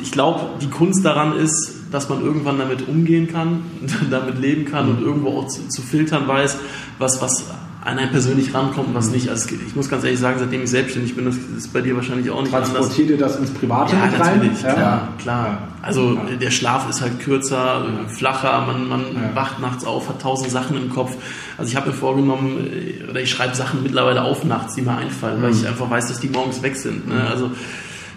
Ich 0.00 0.12
glaube, 0.12 0.40
die 0.60 0.68
Kunst 0.68 1.04
daran 1.04 1.36
ist, 1.36 1.74
dass 1.90 2.08
man 2.08 2.22
irgendwann 2.22 2.58
damit 2.58 2.86
umgehen 2.88 3.28
kann, 3.28 3.62
damit 4.10 4.38
leben 4.38 4.64
kann 4.64 4.86
mhm. 4.86 4.96
und 4.96 5.02
irgendwo 5.02 5.38
auch 5.38 5.48
zu, 5.48 5.68
zu 5.68 5.82
filtern 5.82 6.28
weiß, 6.28 6.58
was, 6.98 7.22
was 7.22 7.44
an 7.84 7.98
einen 7.98 8.10
persönlich 8.10 8.52
rankommt, 8.52 8.94
was 8.94 9.10
nicht. 9.10 9.30
Also 9.30 9.48
ich 9.66 9.74
muss 9.74 9.88
ganz 9.88 10.04
ehrlich 10.04 10.18
sagen, 10.18 10.38
seitdem 10.38 10.62
ich 10.62 10.70
selbstständig 10.70 11.14
bin, 11.14 11.24
das 11.24 11.36
ist 11.36 11.72
bei 11.72 11.80
dir 11.80 11.96
wahrscheinlich 11.96 12.28
auch 12.30 12.40
nicht 12.42 12.50
Transportiert 12.50 12.88
anders. 12.88 13.08
ihr 13.10 13.16
das 13.16 13.36
ins 13.36 13.50
Private 13.50 13.96
ja, 13.96 14.04
mit 14.04 14.20
rein? 14.20 14.38
Natürlich, 14.38 14.62
ja, 14.62 14.72
klar, 14.74 15.08
klar. 15.18 15.68
Also 15.80 16.14
ja. 16.14 16.36
der 16.36 16.50
Schlaf 16.50 16.90
ist 16.90 17.00
halt 17.00 17.20
kürzer, 17.20 17.86
flacher, 18.08 18.66
man, 18.66 18.88
man 18.88 19.00
ja. 19.00 19.34
wacht 19.34 19.60
nachts 19.60 19.84
auf, 19.84 20.08
hat 20.08 20.20
tausend 20.20 20.50
Sachen 20.50 20.76
im 20.76 20.90
Kopf. 20.90 21.12
Also 21.56 21.70
ich 21.70 21.76
habe 21.76 21.88
mir 21.88 21.94
vorgenommen, 21.94 22.66
äh, 22.66 23.08
oder 23.08 23.20
ich 23.20 23.30
schreibe 23.30 23.54
Sachen 23.54 23.82
mittlerweile 23.82 24.22
auf 24.22 24.44
nachts, 24.44 24.74
die 24.74 24.82
mir 24.82 24.96
einfallen, 24.96 25.38
mhm. 25.38 25.44
weil 25.44 25.52
ich 25.52 25.66
einfach 25.66 25.88
weiß, 25.88 26.08
dass 26.08 26.20
die 26.20 26.28
morgens 26.28 26.62
weg 26.62 26.76
sind. 26.76 27.08
Ne? 27.08 27.26
Also 27.30 27.52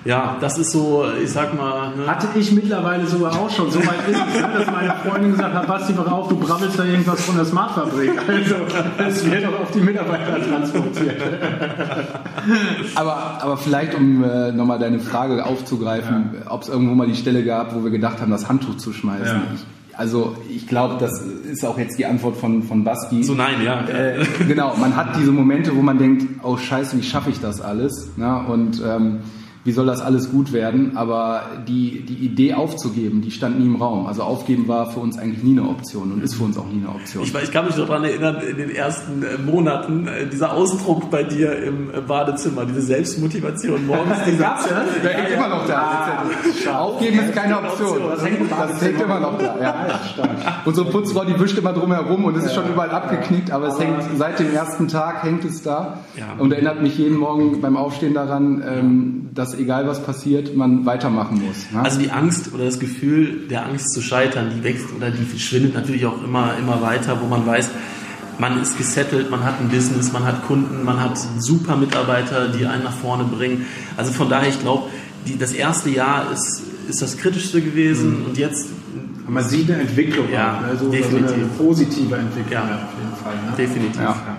ja, 0.04 0.38
das 0.42 0.58
ist 0.58 0.72
so, 0.72 1.06
ich 1.22 1.30
sag 1.30 1.56
mal. 1.56 1.96
Ne? 1.96 2.08
Hatte 2.08 2.28
ich 2.36 2.52
mittlerweile 2.52 3.06
sogar 3.06 3.34
auch 3.34 3.50
schon. 3.50 3.70
So 3.70 3.80
weit 3.80 4.08
ist 4.10 4.20
es, 4.36 4.42
ne, 4.42 4.50
dass 4.58 4.72
meine 4.72 4.96
Freundin 5.06 5.32
gesagt 5.32 5.54
hat, 5.54 5.68
Basti, 5.68 5.94
mach 5.96 6.12
auf, 6.12 6.28
du 6.28 6.38
brabbelst 6.38 6.80
da 6.80 6.86
irgendwas 6.86 7.22
von 7.22 7.36
der 7.36 7.46
Smartfabrik. 7.46 8.12
Also, 8.28 8.56
es 8.98 9.30
wird 9.30 9.46
auch 9.46 9.62
auf 9.62 9.72
die 9.72 9.82
Mitarbeiter 9.82 10.42
transportiert. 10.42 11.22
aber, 12.96 13.40
aber 13.42 13.58
vielleicht, 13.58 13.94
um 13.94 14.24
äh, 14.24 14.52
nochmal 14.52 14.80
deine 14.80 15.00
Frage 15.00 15.46
aufzugreifen, 15.46 16.32
ja. 16.34 16.52
ob 16.52 16.64
es 16.64 16.70
irgendwo 16.70 16.96
mal 16.96 17.08
die 17.08 17.16
Stelle 17.16 17.44
gab, 17.44 17.76
wo 17.76 17.84
wir 17.84 17.92
gedacht 17.92 18.22
haben, 18.22 18.32
das 18.32 18.50
Handtuch 18.50 18.78
zu 18.78 18.94
schmeißen. 18.94 19.26
Ja. 19.26 19.44
Also 19.96 20.36
ich 20.50 20.68
glaube, 20.68 20.96
das 21.00 21.22
ist 21.22 21.64
auch 21.64 21.78
jetzt 21.78 22.00
die 22.00 22.08
Antwort 22.08 22.38
von, 22.38 22.64
von 22.64 22.84
Basti. 22.84 23.24
So 23.24 23.36
nein, 23.36 23.64
ja. 23.64 23.88
Äh, 23.88 24.26
genau, 24.48 24.76
man 24.78 24.96
hat 24.96 25.16
diese 25.18 25.32
Momente, 25.32 25.76
wo 25.76 25.82
man 25.82 26.00
denkt, 26.00 26.26
oh 26.44 26.58
scheiße, 26.58 26.98
wie 26.98 27.04
schaffe 27.04 27.30
ich 27.30 27.40
das 27.40 27.62
alles? 27.62 28.10
Na, 28.16 28.38
und 28.38 28.82
ähm, 28.84 29.20
wie 29.64 29.72
soll 29.72 29.86
das 29.86 30.02
alles 30.02 30.32
gut 30.32 30.54
werden? 30.54 30.98
Aber 30.98 31.44
die, 31.68 32.02
die 32.02 32.26
Idee 32.26 32.56
aufzugeben, 32.56 33.22
die 33.22 33.32
stand 33.32 33.60
nie 33.60 33.66
im 33.66 33.76
Raum. 33.76 34.08
Also 34.08 34.24
aufgeben 34.24 34.68
war 34.68 34.90
für 34.90 35.00
uns 35.00 35.18
eigentlich 35.20 35.44
nie 35.44 35.58
eine 35.58 35.70
Option 35.70 36.12
und 36.12 36.24
ist 36.24 36.36
für 36.36 36.44
uns 36.44 36.58
auch 36.58 36.68
nie 36.68 36.80
eine 36.80 36.90
Option. 36.90 37.24
Ich, 37.24 37.34
ich 37.34 37.52
kann 37.52 37.66
mich 37.66 37.78
noch 37.78 37.88
daran 37.88 38.04
erinnern, 38.04 38.42
in 38.42 38.58
den 38.58 38.72
ersten 38.72 39.22
äh, 39.24 39.38
Monaten, 39.38 40.08
äh, 40.08 40.28
dieser 40.28 40.54
Ausdruck 40.54 41.12
bei 41.12 41.24
dir 41.24 41.62
im 41.62 41.94
äh, 41.94 42.02
Badezimmer, 42.02 42.66
diese 42.66 42.82
Selbstmotivation 42.82 43.86
morgens. 43.86 44.18
Dieser 44.26 44.44
ja, 44.44 44.60
der 45.04 45.14
hängt 45.14 45.32
immer 45.32 45.48
noch 45.50 45.68
da. 45.68 46.24
Ah, 46.68 46.80
aufgeben 46.80 47.20
ist 47.20 47.34
keine 47.34 47.58
Option. 47.58 48.00
Das 48.10 48.24
hängt, 48.24 48.52
das 48.52 48.82
hängt 48.82 49.02
immer 49.02 49.20
noch 49.20 49.38
da. 49.38 49.60
Ja. 49.60 50.62
Unsere 50.66 50.90
Putzfrau, 50.90 51.26
die 51.26 51.40
wischt 51.40 51.58
immer 51.58 51.74
drum 51.74 51.92
herum 51.92 52.26
und 52.26 52.38
es 52.38 52.46
ist 52.46 52.56
schon 52.56 52.68
überall 52.70 52.92
abgeknickt, 52.92 53.52
aber 53.52 53.68
es 53.68 53.80
hängt 53.80 54.04
seit 54.18 54.40
dem 54.40 54.54
ersten 54.54 54.88
Tag 54.88 55.24
hängt 55.24 55.44
es 55.46 55.62
da 55.62 56.00
und 56.38 56.52
erinnert 56.52 56.82
mich 56.82 56.98
jeden 56.98 57.18
Morgen 57.18 57.62
beim 57.62 57.78
Aufstehen 57.78 58.14
daran, 58.14 58.64
ähm, 58.66 59.30
dass 59.34 59.51
dass 59.52 59.60
egal 59.60 59.88
was 59.88 60.04
passiert, 60.04 60.56
man 60.56 60.86
weitermachen 60.86 61.42
muss. 61.46 61.72
Ne? 61.72 61.84
Also 61.84 62.00
die 62.00 62.12
Angst 62.12 62.54
oder 62.54 62.66
das 62.66 62.80
Gefühl 62.80 63.48
der 63.50 63.66
Angst 63.66 63.94
zu 63.94 64.02
scheitern, 64.02 64.52
die 64.56 64.64
wächst 64.64 64.88
oder 64.96 65.12
die 65.12 65.40
schwindet 65.40 65.74
natürlich 65.74 66.06
auch 66.06 66.24
immer, 66.24 66.56
immer 66.58 66.82
weiter, 66.82 67.20
wo 67.22 67.28
man 67.28 67.46
weiß, 67.46 67.70
man 68.38 68.62
ist 68.62 68.78
gesettelt, 68.78 69.30
man 69.30 69.44
hat 69.44 69.60
ein 69.60 69.70
Business, 69.70 70.14
man 70.14 70.26
hat 70.26 70.46
Kunden, 70.48 70.84
man 70.84 71.00
hat 71.00 71.18
super 71.40 71.76
Mitarbeiter, 71.76 72.48
die 72.50 72.66
einen 72.66 72.84
nach 72.84 72.94
vorne 72.94 73.26
bringen. 73.26 73.66
Also 73.98 74.12
von 74.12 74.30
daher, 74.30 74.50
ich 74.50 74.60
glaube, 74.60 74.90
das 75.38 75.54
erste 75.54 75.90
Jahr 75.90 76.32
ist, 76.32 76.64
ist 76.90 77.02
das 77.02 77.18
Kritischste 77.18 77.62
gewesen 77.62 78.20
mhm. 78.20 78.26
und 78.26 78.38
jetzt 78.38 78.70
man 79.28 79.44
sieht 79.44 79.70
eine 79.72 79.84
Entwicklung, 79.84 80.26
ja, 80.34 80.62
also, 80.68 80.90
definitiv. 80.90 81.24
Also 81.24 81.36
eine 81.36 81.46
positive 81.58 82.16
Entwicklung 82.16 82.52
ja, 82.52 82.76
auf 82.76 82.98
jeden 83.00 83.16
Fall. 83.24 83.36
Ne? 83.36 83.54
Definitiv. 83.56 84.02
Ja. 84.02 84.38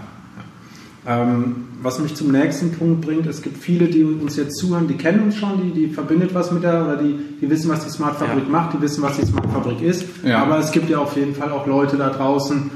Ähm, 1.05 1.69
was 1.83 1.99
mich 1.99 2.15
zum 2.15 2.31
nächsten 2.31 2.73
Punkt 2.73 3.01
bringt, 3.01 3.27
es 3.27 3.43
gibt 3.43 3.59
viele, 3.59 3.87
die 3.87 4.05
uns 4.05 4.37
jetzt 4.37 4.57
zuhören, 4.57 4.87
die 4.87 4.97
kennen 4.97 5.25
uns 5.25 5.37
schon, 5.37 5.61
die, 5.61 5.73
die 5.73 5.93
verbindet 5.93 6.33
was 6.33 6.53
mit 6.53 6.63
der, 6.63 6.85
oder 6.85 6.97
die, 6.97 7.19
die 7.41 7.51
wissen, 7.51 7.71
was 7.71 7.85
die 7.85 7.91
Smart 7.91 8.17
Fabrik 8.17 8.49
macht, 8.49 8.75
die 8.75 8.81
wissen, 8.81 9.03
was 9.03 9.17
die 9.17 9.27
Smart 9.27 9.51
Fabrik 9.51 9.83
ist. 9.83 10.05
Aber 10.25 10.59
es 10.59 10.71
gibt 10.71 10.89
ja 10.89 10.99
auf 10.99 11.17
jeden 11.17 11.35
Fall 11.35 11.51
auch 11.51 11.67
Leute 11.67 11.97
da 11.97 12.11
draußen, 12.11 12.71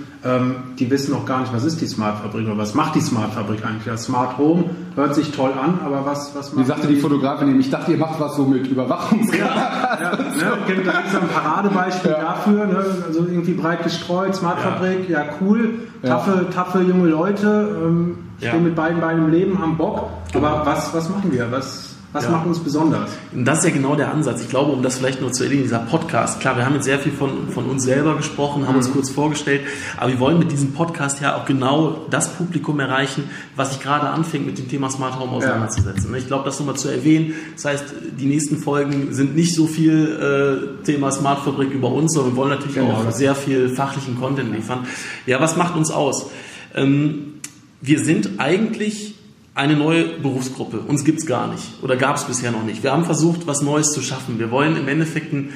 die 0.78 0.90
wissen 0.90 1.12
noch 1.12 1.24
gar 1.24 1.40
nicht, 1.40 1.52
was 1.52 1.64
ist 1.64 1.80
die 1.80 1.86
Smart 1.86 2.18
Fabrik 2.18 2.46
oder 2.46 2.58
was 2.58 2.74
macht 2.74 2.94
die 2.94 3.00
Smart 3.00 3.32
Fabrik 3.34 3.64
eigentlich. 3.64 3.84
Das 3.84 4.04
Smart 4.04 4.38
Home 4.38 4.64
hört 4.94 5.14
sich 5.14 5.30
toll 5.30 5.52
an, 5.52 5.78
aber 5.84 6.04
was, 6.04 6.34
was 6.34 6.52
macht 6.52 6.64
Wie 6.64 6.68
sagte 6.68 6.86
die 6.88 6.96
Fotografin 6.96 7.48
eben, 7.48 7.60
ich 7.60 7.70
dachte, 7.70 7.92
ihr 7.92 7.98
macht 7.98 8.18
was 8.18 8.36
so 8.36 8.44
mit 8.44 8.66
Überwachungskameras. 8.66 9.56
Ja, 9.56 9.98
ja, 10.00 10.10
ne, 10.16 10.58
da 10.84 10.92
gibt 10.92 11.08
es 11.08 11.14
ein 11.14 11.28
Paradebeispiel 11.28 12.10
ja. 12.10 12.20
dafür, 12.20 12.66
ne, 12.66 12.84
also 13.06 13.20
irgendwie 13.20 13.52
breit 13.52 13.84
gestreut, 13.84 14.34
Smart 14.34 14.60
Fabrik, 14.60 15.08
ja 15.08 15.24
cool, 15.40 15.74
taffe, 16.02 16.46
taffe 16.52 16.80
junge 16.80 17.08
Leute, 17.08 17.78
ähm, 17.84 18.18
stehen 18.38 18.64
mit 18.64 18.74
beiden 18.74 19.00
Beinen 19.00 19.26
im 19.26 19.30
Leben, 19.30 19.58
haben 19.60 19.76
Bock, 19.76 20.10
aber 20.34 20.62
was, 20.64 20.92
was 20.92 21.08
machen 21.08 21.30
wir? 21.30 21.50
Was, 21.52 21.85
was 22.16 22.24
ja. 22.24 22.30
macht 22.30 22.46
uns 22.46 22.58
besonders? 22.60 23.10
Das 23.34 23.58
ist 23.58 23.64
ja 23.64 23.70
genau 23.70 23.94
der 23.94 24.10
Ansatz. 24.10 24.40
Ich 24.40 24.48
glaube, 24.48 24.72
um 24.72 24.82
das 24.82 24.96
vielleicht 24.96 25.20
nur 25.20 25.32
zu 25.32 25.42
erledigen, 25.42 25.64
dieser 25.64 25.80
Podcast, 25.80 26.40
klar, 26.40 26.56
wir 26.56 26.64
haben 26.64 26.74
jetzt 26.74 26.86
sehr 26.86 26.98
viel 26.98 27.12
von, 27.12 27.50
von 27.50 27.66
uns 27.66 27.82
selber 27.82 28.16
gesprochen, 28.16 28.66
haben 28.66 28.72
mhm. 28.72 28.78
uns 28.78 28.90
kurz 28.90 29.10
vorgestellt, 29.10 29.60
aber 29.98 30.10
wir 30.10 30.18
wollen 30.18 30.38
mit 30.38 30.50
diesem 30.50 30.72
Podcast 30.72 31.20
ja 31.20 31.36
auch 31.36 31.44
genau 31.44 32.06
das 32.10 32.32
Publikum 32.32 32.80
erreichen, 32.80 33.24
was 33.54 33.74
sich 33.74 33.82
gerade 33.82 34.08
anfängt, 34.08 34.46
mit 34.46 34.56
dem 34.56 34.66
Thema 34.68 34.88
Smart 34.88 35.20
Home 35.20 35.32
auseinanderzusetzen. 35.32 36.10
Ja. 36.10 36.16
Ich 36.16 36.26
glaube, 36.26 36.44
das 36.46 36.58
nochmal 36.58 36.76
zu 36.76 36.88
erwähnen. 36.88 37.34
Das 37.54 37.66
heißt, 37.66 37.84
die 38.18 38.26
nächsten 38.26 38.56
Folgen 38.56 39.12
sind 39.12 39.36
nicht 39.36 39.54
so 39.54 39.66
viel 39.66 40.78
äh, 40.80 40.84
Thema 40.84 41.12
Smart 41.12 41.40
Fabrik 41.40 41.70
über 41.70 41.92
uns, 41.92 42.14
sondern 42.14 42.32
wir 42.32 42.36
wollen 42.38 42.50
natürlich 42.50 42.76
genau. 42.76 42.94
auch 42.94 43.10
sehr 43.10 43.34
viel 43.34 43.68
fachlichen 43.68 44.18
Content 44.18 44.54
liefern. 44.54 44.86
Ja, 45.26 45.38
was 45.38 45.56
macht 45.56 45.76
uns 45.76 45.90
aus? 45.90 46.30
Ähm, 46.74 47.34
wir 47.82 48.02
sind 48.02 48.38
eigentlich 48.38 49.15
eine 49.56 49.74
neue 49.74 50.04
Berufsgruppe. 50.18 50.80
Uns 50.80 51.02
gibt 51.02 51.18
es 51.18 51.26
gar 51.26 51.50
nicht 51.50 51.82
oder 51.82 51.96
gab 51.96 52.16
es 52.16 52.24
bisher 52.24 52.52
noch 52.52 52.62
nicht. 52.62 52.82
Wir 52.82 52.92
haben 52.92 53.06
versucht, 53.06 53.46
was 53.46 53.62
Neues 53.62 53.90
zu 53.90 54.02
schaffen. 54.02 54.38
Wir 54.38 54.50
wollen 54.50 54.76
im 54.76 54.86
Endeffekt 54.86 55.32
ein, 55.32 55.54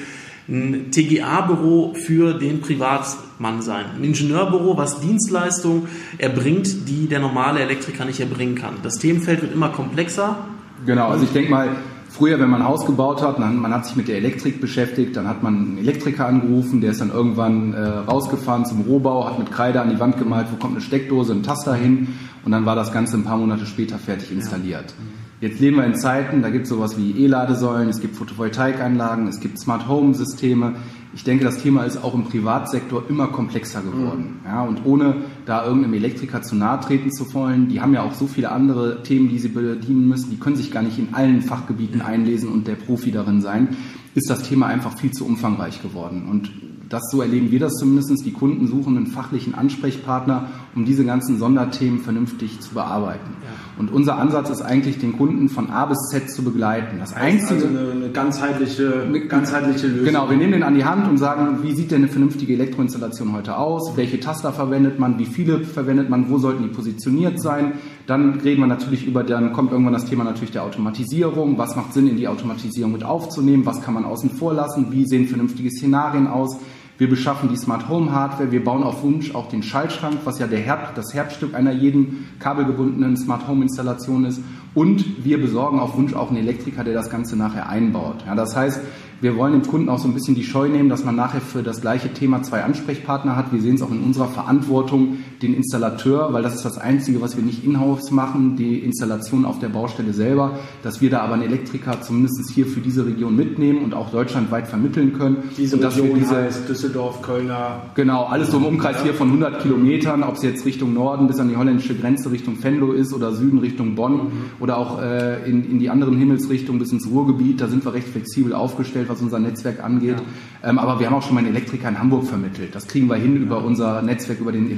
ein 0.49 0.91
TGA-Büro 0.91 1.93
für 1.93 2.33
den 2.33 2.61
Privatmann 2.61 3.61
sein. 3.61 3.85
Ein 3.95 4.03
Ingenieurbüro, 4.03 4.75
was 4.75 5.01
Dienstleistungen 5.01 5.87
erbringt, 6.17 6.89
die 6.89 7.07
der 7.07 7.19
normale 7.19 7.59
Elektriker 7.59 8.03
nicht 8.03 8.19
erbringen 8.19 8.55
kann. 8.55 8.73
Das 8.81 8.97
Themenfeld 8.97 9.43
wird 9.43 9.53
immer 9.53 9.69
komplexer. 9.69 10.47
Genau, 10.83 11.09
also 11.09 11.23
ich 11.23 11.31
denke 11.31 11.51
mal, 11.51 11.75
Früher, 12.11 12.41
wenn 12.41 12.49
man 12.49 12.61
ein 12.61 12.67
Haus 12.67 12.85
gebaut 12.85 13.21
hat, 13.21 13.39
dann, 13.39 13.57
man 13.57 13.73
hat 13.73 13.85
sich 13.85 13.95
mit 13.95 14.09
der 14.09 14.17
Elektrik 14.17 14.59
beschäftigt, 14.59 15.15
dann 15.15 15.29
hat 15.29 15.43
man 15.43 15.55
einen 15.55 15.77
Elektriker 15.77 16.27
angerufen, 16.27 16.81
der 16.81 16.91
ist 16.91 16.99
dann 16.99 17.09
irgendwann 17.09 17.73
äh, 17.73 17.79
rausgefahren 17.79 18.65
zum 18.65 18.81
Rohbau, 18.81 19.25
hat 19.25 19.39
mit 19.39 19.49
Kreide 19.49 19.79
an 19.79 19.89
die 19.89 19.99
Wand 19.99 20.17
gemalt, 20.17 20.47
wo 20.51 20.57
kommt 20.57 20.73
eine 20.73 20.81
Steckdose, 20.81 21.31
ein 21.31 21.41
Taster 21.41 21.73
hin 21.73 22.09
und 22.43 22.51
dann 22.51 22.65
war 22.65 22.75
das 22.75 22.91
Ganze 22.91 23.15
ein 23.15 23.23
paar 23.23 23.37
Monate 23.37 23.65
später 23.65 23.97
fertig 23.97 24.29
installiert. 24.29 24.93
Jetzt 25.39 25.61
leben 25.61 25.77
wir 25.77 25.85
in 25.85 25.95
Zeiten, 25.95 26.41
da 26.41 26.49
gibt 26.49 26.63
es 26.63 26.69
sowas 26.69 26.97
wie 26.97 27.11
E-Ladesäulen, 27.11 27.87
es 27.87 28.01
gibt 28.01 28.17
Photovoltaikanlagen, 28.17 29.27
es 29.29 29.39
gibt 29.39 29.57
Smart 29.57 29.87
Home 29.87 30.13
Systeme, 30.13 30.75
ich 31.13 31.23
denke, 31.23 31.45
das 31.45 31.57
Thema 31.57 31.83
ist 31.83 32.03
auch 32.03 32.13
im 32.13 32.25
Privatsektor 32.25 33.03
immer 33.09 33.27
komplexer 33.27 33.81
geworden. 33.81 34.39
Mhm. 34.43 34.47
Ja, 34.47 34.63
und 34.63 34.85
ohne 34.85 35.15
da 35.45 35.65
irgendeinem 35.65 35.95
Elektriker 35.95 36.41
zu 36.41 36.55
nahe 36.55 36.79
treten 36.79 37.11
zu 37.11 37.33
wollen, 37.33 37.67
die 37.67 37.81
haben 37.81 37.93
ja 37.93 38.03
auch 38.03 38.13
so 38.13 38.27
viele 38.27 38.51
andere 38.51 39.03
Themen, 39.03 39.29
die 39.29 39.39
sie 39.39 39.49
bedienen 39.49 40.07
müssen, 40.07 40.29
die 40.29 40.37
können 40.37 40.55
sich 40.55 40.71
gar 40.71 40.83
nicht 40.83 40.99
in 40.99 41.13
allen 41.13 41.41
Fachgebieten 41.41 42.01
einlesen 42.01 42.49
und 42.49 42.67
der 42.67 42.75
Profi 42.75 43.11
darin 43.11 43.41
sein, 43.41 43.75
ist 44.15 44.29
das 44.29 44.43
Thema 44.43 44.67
einfach 44.67 44.97
viel 44.97 45.11
zu 45.11 45.25
umfangreich 45.25 45.81
geworden. 45.81 46.27
Und 46.29 46.51
das 46.91 47.09
so 47.09 47.21
erleben 47.21 47.51
wir 47.51 47.59
das 47.59 47.75
zumindest. 47.75 48.25
Die 48.25 48.33
Kunden 48.33 48.67
suchen 48.67 48.97
einen 48.97 49.07
fachlichen 49.07 49.55
Ansprechpartner, 49.55 50.47
um 50.75 50.85
diese 50.85 51.05
ganzen 51.05 51.37
Sonderthemen 51.39 51.99
vernünftig 51.99 52.59
zu 52.59 52.73
bearbeiten. 52.73 53.37
Ja. 53.41 53.79
Und 53.79 53.91
unser 53.91 54.17
Ansatz 54.17 54.49
ist 54.49 54.61
eigentlich, 54.61 54.99
den 54.99 55.17
Kunden 55.17 55.47
von 55.47 55.69
A 55.69 55.85
bis 55.85 55.97
Z 56.09 56.29
zu 56.29 56.43
begleiten. 56.43 56.97
Das 56.99 57.13
einzige, 57.13 57.65
also 57.65 57.67
eine, 57.67 57.91
eine 57.91 58.09
ganzheitliche, 58.09 59.03
eine 59.07 59.21
ganzheitliche 59.21 59.87
Lösung. 59.87 60.05
Genau, 60.05 60.29
wir 60.29 60.35
nehmen 60.35 60.51
den 60.51 60.63
an 60.63 60.75
die 60.75 60.83
Hand 60.83 61.07
und 61.07 61.17
sagen, 61.17 61.59
wie 61.63 61.73
sieht 61.73 61.91
denn 61.91 62.03
eine 62.03 62.09
vernünftige 62.09 62.53
Elektroinstallation 62.53 63.33
heute 63.33 63.57
aus? 63.57 63.95
Welche 63.95 64.19
Taster 64.19 64.51
verwendet 64.51 64.99
man? 64.99 65.17
Wie 65.17 65.25
viele 65.25 65.61
verwendet 65.63 66.09
man? 66.09 66.29
Wo 66.29 66.37
sollten 66.37 66.63
die 66.63 66.69
positioniert 66.69 67.41
sein? 67.41 67.73
Dann 68.05 68.41
reden 68.41 68.59
wir 68.59 68.67
natürlich 68.67 69.07
über, 69.07 69.23
dann 69.23 69.53
kommt 69.53 69.71
irgendwann 69.71 69.93
das 69.93 70.05
Thema 70.05 70.25
natürlich 70.25 70.51
der 70.51 70.63
Automatisierung. 70.63 71.57
Was 71.57 71.75
macht 71.77 71.93
Sinn, 71.93 72.07
in 72.07 72.17
die 72.17 72.27
Automatisierung 72.27 72.91
mit 72.91 73.05
aufzunehmen? 73.05 73.65
Was 73.65 73.81
kann 73.81 73.93
man 73.93 74.03
außen 74.03 74.31
vor 74.31 74.53
lassen? 74.53 74.87
Wie 74.91 75.05
sehen 75.05 75.27
vernünftige 75.27 75.71
Szenarien 75.71 76.27
aus? 76.27 76.57
Wir 76.97 77.09
beschaffen 77.09 77.49
die 77.49 77.57
Smart 77.57 77.89
Home 77.89 78.11
Hardware, 78.11 78.51
wir 78.51 78.63
bauen 78.63 78.83
auf 78.83 79.01
Wunsch 79.03 79.33
auch 79.33 79.49
den 79.49 79.63
Schaltschrank, 79.63 80.19
was 80.23 80.39
ja 80.39 80.47
Herz, 80.47 80.93
das 80.95 81.13
Herzstück 81.13 81.55
einer 81.55 81.71
jeden 81.71 82.27
kabelgebundenen 82.39 83.17
Smart 83.17 83.47
Home 83.47 83.63
Installation 83.63 84.25
ist. 84.25 84.41
Und 84.73 85.25
wir 85.25 85.41
besorgen 85.41 85.79
auf 85.79 85.97
Wunsch 85.97 86.13
auch 86.13 86.29
einen 86.29 86.37
Elektriker, 86.37 86.83
der 86.83 86.93
das 86.93 87.09
Ganze 87.09 87.35
nachher 87.35 87.67
einbaut. 87.67 88.23
Ja, 88.25 88.35
das 88.35 88.55
heißt, 88.55 88.81
wir 89.19 89.35
wollen 89.35 89.53
dem 89.53 89.67
Kunden 89.67 89.89
auch 89.89 89.99
so 89.99 90.07
ein 90.07 90.13
bisschen 90.13 90.35
die 90.35 90.43
Scheu 90.43 90.67
nehmen, 90.67 90.89
dass 90.89 91.03
man 91.03 91.15
nachher 91.15 91.41
für 91.41 91.61
das 91.61 91.81
gleiche 91.81 92.13
Thema 92.13 92.41
zwei 92.41 92.63
Ansprechpartner 92.63 93.35
hat. 93.35 93.51
Wir 93.51 93.61
sehen 93.61 93.75
es 93.75 93.81
auch 93.81 93.91
in 93.91 94.01
unserer 94.01 94.27
Verantwortung, 94.27 95.17
den 95.41 95.53
Installateur, 95.53 96.33
weil 96.33 96.43
das 96.43 96.55
ist 96.55 96.65
das 96.65 96.77
Einzige, 96.77 97.21
was 97.21 97.37
wir 97.37 97.43
nicht 97.43 97.63
in-house 97.63 98.11
machen, 98.11 98.55
die 98.55 98.79
Installation 98.79 99.45
auf 99.45 99.59
der 99.59 99.69
Baustelle 99.69 100.13
selber, 100.13 100.59
dass 100.83 101.01
wir 101.01 101.09
da 101.09 101.21
aber 101.21 101.35
einen 101.35 101.43
Elektriker 101.43 102.01
zumindest 102.01 102.51
hier 102.51 102.65
für 102.65 102.79
diese 102.79 103.05
Region 103.05 103.35
mitnehmen 103.35 103.83
und 103.83 103.93
auch 103.93 104.11
deutschlandweit 104.11 104.67
vermitteln 104.67 105.13
können. 105.13 105.43
Diese 105.57 105.77
und 105.77 105.85
Region 105.85 106.15
diese, 106.15 106.35
heißt 106.35 106.67
Düsseldorf, 106.67 107.21
Kölner. 107.21 107.83
Genau, 107.95 108.25
alles 108.25 108.51
so 108.51 108.57
im 108.57 108.65
Umkreis 108.65 108.97
ja. 108.97 109.03
hier 109.03 109.13
von 109.13 109.27
100 109.27 109.61
Kilometern, 109.61 110.23
ob 110.23 110.35
es 110.35 110.43
jetzt 110.43 110.65
Richtung 110.65 110.93
Norden 110.93 111.27
bis 111.27 111.39
an 111.39 111.49
die 111.49 111.57
holländische 111.57 111.95
Grenze 111.95 112.31
Richtung 112.31 112.61
Venlo 112.63 112.91
ist 112.91 113.13
oder 113.13 113.33
Süden 113.33 113.59
Richtung 113.59 113.95
Bonn 113.95 114.13
mhm. 114.13 114.31
oder 114.59 114.77
auch 114.77 115.01
äh, 115.01 115.47
in, 115.49 115.69
in 115.69 115.79
die 115.79 115.89
anderen 115.89 116.17
Himmelsrichtungen 116.17 116.79
bis 116.79 116.91
ins 116.91 117.07
Ruhrgebiet, 117.07 117.61
da 117.61 117.67
sind 117.67 117.85
wir 117.85 117.93
recht 117.93 118.07
flexibel 118.07 118.53
aufgestellt 118.53 119.09
was 119.11 119.21
unser 119.21 119.39
Netzwerk 119.39 119.83
angeht. 119.83 120.17
Ja. 120.63 120.69
Ähm, 120.69 120.79
aber 120.79 120.99
wir 120.99 121.07
haben 121.07 121.15
auch 121.15 121.23
schon 121.23 121.35
mal 121.35 121.39
einen 121.39 121.55
Elektriker 121.55 121.89
in 121.89 121.99
Hamburg 121.99 122.25
vermittelt. 122.25 122.73
Das 122.73 122.87
kriegen 122.87 123.07
wir 123.07 123.15
hin 123.15 123.35
ja. 123.35 123.41
über 123.41 123.63
unser 123.63 124.01
Netzwerk, 124.01 124.39
über 124.39 124.51
den 124.51 124.71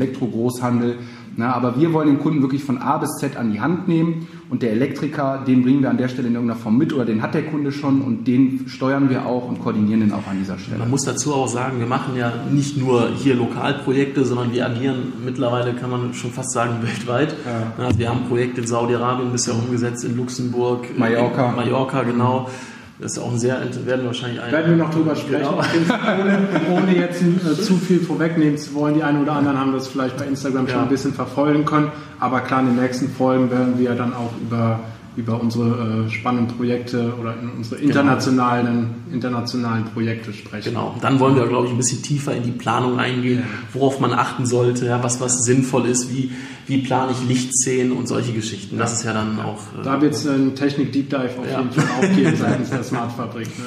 Elektrogroßhandel. 0.54 0.98
Na, 1.36 1.52
aber 1.56 1.80
wir 1.80 1.94
wollen 1.94 2.10
den 2.10 2.20
Kunden 2.20 2.44
wirklich 2.44 2.64
von 2.64 2.78
A 2.78 3.00
bis 3.00 3.18
Z 3.18 3.38
an 3.38 3.52
die 3.52 3.60
Hand 3.60 3.88
nehmen 3.88 4.28
und 4.52 4.62
der 4.62 4.72
Elektriker, 4.72 5.44
den 5.48 5.64
bringen 5.64 5.82
wir 5.82 5.90
an 5.90 5.98
der 5.98 6.08
Stelle 6.08 6.28
in 6.28 6.36
irgendeiner 6.36 6.60
Form 6.60 6.78
mit 6.78 6.94
oder 6.94 7.06
den 7.06 7.24
hat 7.24 7.34
der 7.34 7.42
Kunde 7.42 7.72
schon 7.72 8.02
und 8.02 8.28
den 8.28 8.66
steuern 8.68 9.10
wir 9.10 9.26
auch 9.26 9.48
und 9.48 9.60
koordinieren 9.60 10.02
den 10.02 10.12
auch 10.14 10.28
an 10.30 10.38
dieser 10.38 10.60
Stelle. 10.60 10.78
Man 10.78 10.92
muss 10.92 11.06
dazu 11.06 11.34
auch 11.34 11.48
sagen, 11.48 11.80
wir 11.80 11.88
machen 11.88 12.16
ja 12.16 12.32
nicht 12.52 12.78
nur 12.78 13.10
hier 13.16 13.34
Lokalprojekte, 13.34 14.26
sondern 14.26 14.54
wir 14.54 14.64
agieren 14.64 15.12
mittlerweile, 15.26 15.74
kann 15.74 15.90
man 15.90 16.14
schon 16.14 16.30
fast 16.30 16.52
sagen, 16.52 16.84
weltweit. 16.84 17.36
Ja. 17.48 17.84
Also 17.84 17.98
wir 17.98 18.10
haben 18.10 18.26
Projekte 18.30 18.62
in 18.62 18.68
Saudi-Arabien 18.68 19.32
bisher 19.32 19.56
umgesetzt, 19.56 20.04
in 20.04 20.16
Luxemburg, 20.16 20.86
Mallorca, 21.00 21.52
Mallorca 21.52 22.04
genau. 22.04 22.42
Mhm. 22.42 22.73
Das 23.04 23.18
ist 23.18 23.20
auch 23.20 23.34
ein 23.34 23.38
sehr, 23.38 23.60
werden 23.86 24.04
wir 24.04 24.06
wahrscheinlich 24.06 24.42
ein. 24.42 24.50
Werden 24.50 24.78
wir 24.78 24.86
noch 24.86 24.94
drüber 24.94 25.14
sprechen, 25.14 25.42
genau. 25.42 25.60
ohne, 26.22 26.48
ohne, 26.72 26.96
jetzt 26.96 27.22
äh, 27.22 27.62
zu 27.62 27.76
viel 27.76 28.00
vorwegnehmen 28.00 28.58
zu 28.58 28.74
wollen. 28.76 28.94
Die 28.94 29.04
einen 29.04 29.24
oder 29.24 29.34
anderen 29.34 29.60
haben 29.60 29.74
das 29.74 29.90
vielleicht 29.90 30.16
bei 30.16 30.26
Instagram 30.26 30.70
schon 30.70 30.84
ein 30.84 30.88
bisschen 30.88 31.14
verfolgen 31.14 31.66
können. 31.66 31.92
Aber 32.22 32.40
klar, 32.40 32.62
in 32.62 32.68
den 32.68 32.82
nächsten 32.82 33.10
Folgen 33.10 33.52
werden 33.52 33.78
wir 33.78 33.94
dann 33.96 34.14
auch 34.14 34.32
über 34.42 34.80
über 35.16 35.40
unsere 35.40 36.06
äh, 36.06 36.10
spannenden 36.10 36.56
Projekte 36.56 37.14
oder 37.20 37.36
in 37.40 37.50
unsere 37.58 37.82
internationalen, 37.82 38.66
genau. 38.66 39.14
internationalen 39.14 39.86
Projekte 39.86 40.34
sprechen. 40.34 40.70
Genau, 40.70 40.96
dann 41.02 41.20
wollen 41.20 41.36
wir, 41.36 41.48
glaube 41.48 41.68
ich, 41.68 41.74
ein 41.74 41.78
bisschen 41.78 42.02
tiefer 42.02 42.36
in 42.36 42.44
die 42.44 42.52
Planung 42.52 43.00
eingehen, 43.00 43.44
worauf 43.74 44.00
man 44.00 44.14
achten 44.14 44.46
sollte, 44.46 44.86
ja, 44.86 45.04
was, 45.04 45.22
was 45.22 45.44
sinnvoll 45.44 45.86
ist, 45.86 46.14
wie, 46.14 46.32
wie 46.68 46.80
plane 46.80 47.12
ich 47.12 47.28
Lichtszenen 47.28 47.92
und 47.92 48.08
solche 48.08 48.34
Geschichten. 48.34 48.78
Das 48.78 48.94
ist 48.94 49.04
ja 49.04 49.14
dann 49.14 49.40
auch... 49.40 49.62
Äh, 49.80 49.84
da 49.84 50.02
wird 50.02 50.14
es 50.14 50.28
einen 50.28 50.56
Technik-Deep 50.56 51.10
Dive 51.10 51.32
auf 51.40 51.48
jeden 51.48 51.72
Fall 51.72 51.86
auch 51.98 52.16
geben 52.16 52.36
seitens 52.40 52.70
der 52.70 52.84
Smart 52.84 53.12
Fabrik. 53.12 53.48
Ne? 53.60 53.66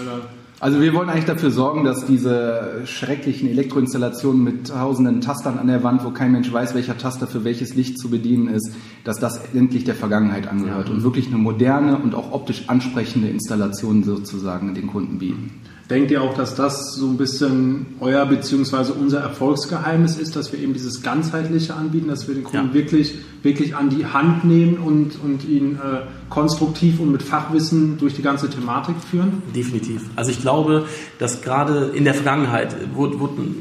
Also 0.59 0.81
wir 0.81 0.95
wollen 0.95 1.11
eigentlich 1.11 1.27
dafür 1.27 1.51
sorgen, 1.51 1.85
dass 1.85 2.07
diese 2.07 2.83
schrecklichen 2.87 3.49
Elektroinstallationen 3.51 4.42
mit 4.42 4.69
tausenden 4.69 5.21
Tastern 5.21 5.59
an 5.59 5.66
der 5.66 5.83
Wand, 5.83 6.03
wo 6.03 6.11
kein 6.11 6.33
Mensch 6.33 6.51
weiß, 6.51 6.75
welcher 6.75 6.97
Taster 6.97 7.27
für 7.27 7.45
welches 7.45 7.75
Licht 7.75 7.99
zu 7.99 8.09
bedienen 8.09 8.49
ist, 8.49 8.73
dass 9.05 9.19
das 9.19 9.38
endlich 9.55 9.85
der 9.85 9.95
Vergangenheit 9.95 10.49
angehört 10.49 10.88
ja. 10.88 10.95
und 10.95 11.03
wirklich 11.03 11.27
eine 11.27 11.37
moderne 11.37 11.99
und 11.99 12.14
auch 12.14 12.33
optisch 12.33 12.64
ansprechende 12.69 13.29
Installation 13.29 14.03
sozusagen 14.03 14.75
den 14.75 14.87
Kunden 14.87 15.19
bieten. 15.19 15.61
Denkt 15.90 16.11
ihr 16.11 16.23
auch, 16.23 16.35
dass 16.35 16.57
das 16.57 16.95
so 16.95 17.07
ein 17.07 17.16
bisschen 17.16 17.87
euer 18.01 18.25
bzw. 18.27 18.92
unser 18.99 19.21
Erfolgsgeheimnis 19.21 20.16
ist, 20.16 20.35
dass 20.35 20.53
wir 20.53 20.59
eben 20.59 20.73
dieses 20.73 21.03
ganzheitliche 21.03 21.75
anbieten, 21.75 22.09
dass 22.09 22.27
wir 22.27 22.35
den 22.35 22.45
Kunden 22.45 22.69
ja. 22.69 22.75
wirklich, 22.75 23.14
wirklich 23.42 23.77
an 23.77 23.90
die 23.90 24.07
Hand 24.07 24.45
nehmen 24.45 24.79
und, 24.79 25.12
und 25.23 25.47
ihn 25.47 25.77
äh, 25.77 26.01
konstruktiv 26.28 27.00
und 27.00 27.12
mit 27.12 27.22
Fachwissen 27.22 27.98
durch 27.98 28.14
die 28.14 28.22
ganze 28.22 28.50
Thematik 28.50 28.96
führen? 29.10 29.42
Definitiv. 29.54 30.02
Also 30.16 30.30
ich 30.30 30.40
glaube, 30.40 30.86
dass 31.18 31.42
gerade 31.42 31.92
in 31.94 32.04
der 32.04 32.14
Vergangenheit 32.14 32.74
wurden, 32.94 33.20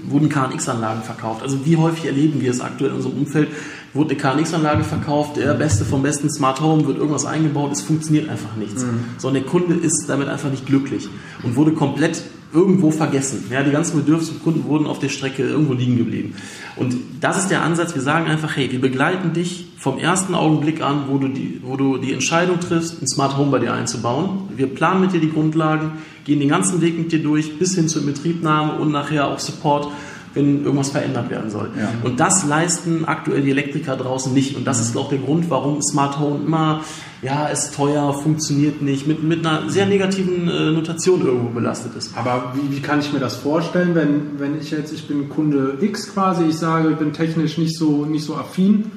wurden 0.10 0.30
KNX-Anlagen 0.30 1.04
verkauft. 1.04 1.44
Also 1.44 1.66
wie 1.66 1.78
häufig 1.78 2.06
erleben 2.06 2.42
wir 2.42 2.52
es 2.52 2.62
aktuell 2.62 2.92
in 2.92 2.98
unserem 2.98 3.18
Umfeld, 3.20 3.50
wurde 3.94 4.16
eine 4.16 4.20
KNX-Anlage 4.20 4.84
verkauft, 4.84 5.38
der 5.38 5.54
beste 5.54 5.86
vom 5.86 6.04
besten 6.04 6.30
Smart 6.32 6.60
Home, 6.62 6.86
wird 6.86 6.98
irgendwas 6.98 7.26
eingebaut, 7.26 7.72
es 7.72 7.82
funktioniert 7.82 8.30
einfach 8.30 8.56
nichts. 8.58 8.84
Mhm. 8.84 9.06
Sondern 9.18 9.44
der 9.44 9.52
Kunde 9.52 9.76
ist 9.76 10.06
damit 10.08 10.28
einfach 10.28 10.50
nicht 10.50 10.66
glücklich 10.66 11.08
und 11.44 11.56
wurde 11.56 11.72
komplett 11.74 12.24
irgendwo 12.56 12.90
vergessen. 12.90 13.44
Ja, 13.52 13.62
die 13.62 13.72
ganzen 13.72 13.98
Bedürfnisse 13.98 14.40
Kunden 14.40 14.64
wurden 14.64 14.88
auf 14.88 15.00
der 15.00 15.10
Strecke 15.10 15.44
irgendwo 15.44 15.74
liegen 15.74 15.98
geblieben. 15.98 16.36
Und 16.78 16.96
das 17.20 17.38
ist 17.38 17.50
der 17.50 17.62
Ansatz, 17.62 17.94
wir 17.94 18.02
sagen 18.02 18.28
einfach, 18.28 18.56
hey, 18.56 18.72
wir 18.72 18.80
begleiten 18.80 19.34
dich 19.34 19.68
vom 19.78 20.00
ersten 20.00 20.34
Augenblick 20.34 20.82
an, 20.82 21.04
wo 21.10 21.18
du 21.18 21.28
die, 21.28 21.62
wo 21.64 21.76
du 21.76 21.98
die 21.98 22.14
Entscheidung 22.14 22.60
triffst, 22.60 23.02
ein 23.02 23.08
Smart 23.08 23.38
Home 23.38 23.52
bei 23.52 23.60
dir 23.60 23.74
einzubauen. 23.74 24.50
Wir 24.56 24.68
planen 24.68 25.02
mit 25.02 25.14
dir 25.14 25.20
die 25.20 25.32
Grundlagen, 25.32 25.92
gehen 26.24 26.40
den 26.40 26.50
ganzen 26.50 26.82
Weg 26.82 26.98
mit 26.98 27.12
dir 27.12 27.22
durch, 27.22 27.60
bis 27.60 27.76
hin 27.76 27.88
zur 27.88 28.02
Inbetriebnahme 28.02 28.80
und 28.80 28.92
nachher 28.92 29.28
auch 29.28 29.40
Support 29.40 29.90
wenn 30.36 30.64
irgendwas 30.64 30.90
verändert 30.90 31.30
werden 31.30 31.50
soll. 31.50 31.70
Ja. 31.80 31.90
Und 32.04 32.20
das 32.20 32.46
leisten 32.46 33.06
aktuell 33.06 33.42
die 33.42 33.52
Elektriker 33.52 33.96
draußen 33.96 34.34
nicht. 34.34 34.56
Und 34.56 34.66
das 34.66 34.82
ist 34.82 34.96
auch 34.98 35.10
der 35.10 35.18
Grund, 35.18 35.50
warum 35.50 35.82
Smart 35.82 36.20
Home 36.20 36.42
immer, 36.46 36.82
ja, 37.22 37.48
ist 37.48 37.74
teuer, 37.74 38.14
funktioniert 38.14 38.82
nicht, 38.82 39.08
mit, 39.08 39.24
mit 39.24 39.46
einer 39.46 39.70
sehr 39.70 39.86
negativen 39.86 40.48
äh, 40.50 40.72
Notation 40.72 41.26
irgendwo 41.26 41.50
belastet 41.50 41.96
ist. 41.96 42.16
Aber 42.18 42.54
wie, 42.54 42.76
wie, 42.76 42.82
kann 42.82 43.00
ich 43.00 43.14
mir 43.14 43.20
das 43.20 43.38
vorstellen, 43.38 43.96
wenn, 43.96 44.38
wenn 44.38 44.60
ich 44.60 44.72
jetzt, 44.72 44.94
ich 44.94 45.08
bin 45.08 45.30
Kunde 45.30 45.78
X 45.80 46.14
quasi, 46.14 46.46
ich 46.46 46.58
sage, 46.58 46.92
ich 46.92 46.98
bin 46.98 47.14
technisch 47.14 47.58
nicht 47.58 47.78
so, 47.78 48.06
nicht 48.06 48.26
so 48.26 48.36
affin, 48.36 48.92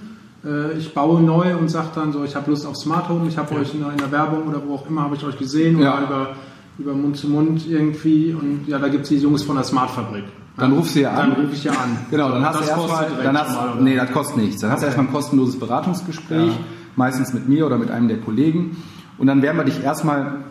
äh, 0.44 0.76
ich 0.76 0.92
baue 0.92 1.22
neu 1.22 1.56
und 1.56 1.68
sage 1.68 1.90
dann 1.94 2.12
so, 2.12 2.24
ich 2.24 2.34
habe 2.34 2.50
Lust 2.50 2.66
auf 2.66 2.76
Smart 2.76 3.08
Home, 3.08 3.28
ich 3.28 3.38
habe 3.38 3.54
ja. 3.54 3.60
euch 3.60 3.74
in 3.74 3.84
einer 3.84 4.10
Werbung 4.10 4.48
oder 4.48 4.60
wo 4.66 4.74
auch 4.74 4.88
immer, 4.90 5.02
habe 5.02 5.14
ich 5.14 5.24
euch 5.24 5.38
gesehen 5.38 5.78
ja. 5.78 5.96
oder 5.96 6.02
über, 6.02 6.36
über 6.78 6.94
Mund 6.94 7.16
zu 7.16 7.28
Mund 7.28 7.62
irgendwie 7.68 8.34
und 8.34 8.66
ja, 8.66 8.78
da 8.78 8.88
gibt 8.88 9.04
es 9.04 9.10
die 9.10 9.18
Jungs 9.18 9.44
von 9.44 9.54
der 9.54 9.64
Smart 9.64 9.90
Fabrik. 9.90 10.24
Dann 10.58 10.72
rufst 10.72 10.96
du 10.96 11.00
ja 11.00 11.10
an. 11.12 11.30
Dann 11.30 11.40
rufe 11.40 11.54
ich 11.54 11.64
ja 11.64 11.72
an. 11.72 11.98
Genau, 12.10 12.30
dann 12.30 12.44
hast 12.44 12.60
das 12.60 12.66
du 12.66 12.72
erstmal, 12.72 13.06
dann 13.22 13.38
hast, 13.38 13.54
mal, 13.54 13.76
nee, 13.80 13.96
das 13.96 14.10
kostet 14.12 14.36
nichts. 14.38 14.60
Dann 14.60 14.70
hast 14.70 14.82
du 14.82 14.86
erstmal 14.86 15.06
ein 15.06 15.12
kostenloses 15.12 15.58
Beratungsgespräch, 15.58 16.48
ja. 16.48 16.58
meistens 16.96 17.32
mit 17.32 17.48
mir 17.48 17.66
oder 17.66 17.78
mit 17.78 17.90
einem 17.90 18.08
der 18.08 18.20
Kollegen. 18.20 18.76
Und 19.18 19.26
dann 19.26 19.42
werden 19.42 19.56
wir 19.56 19.64
dich 19.64 19.82
erstmal 19.82 20.44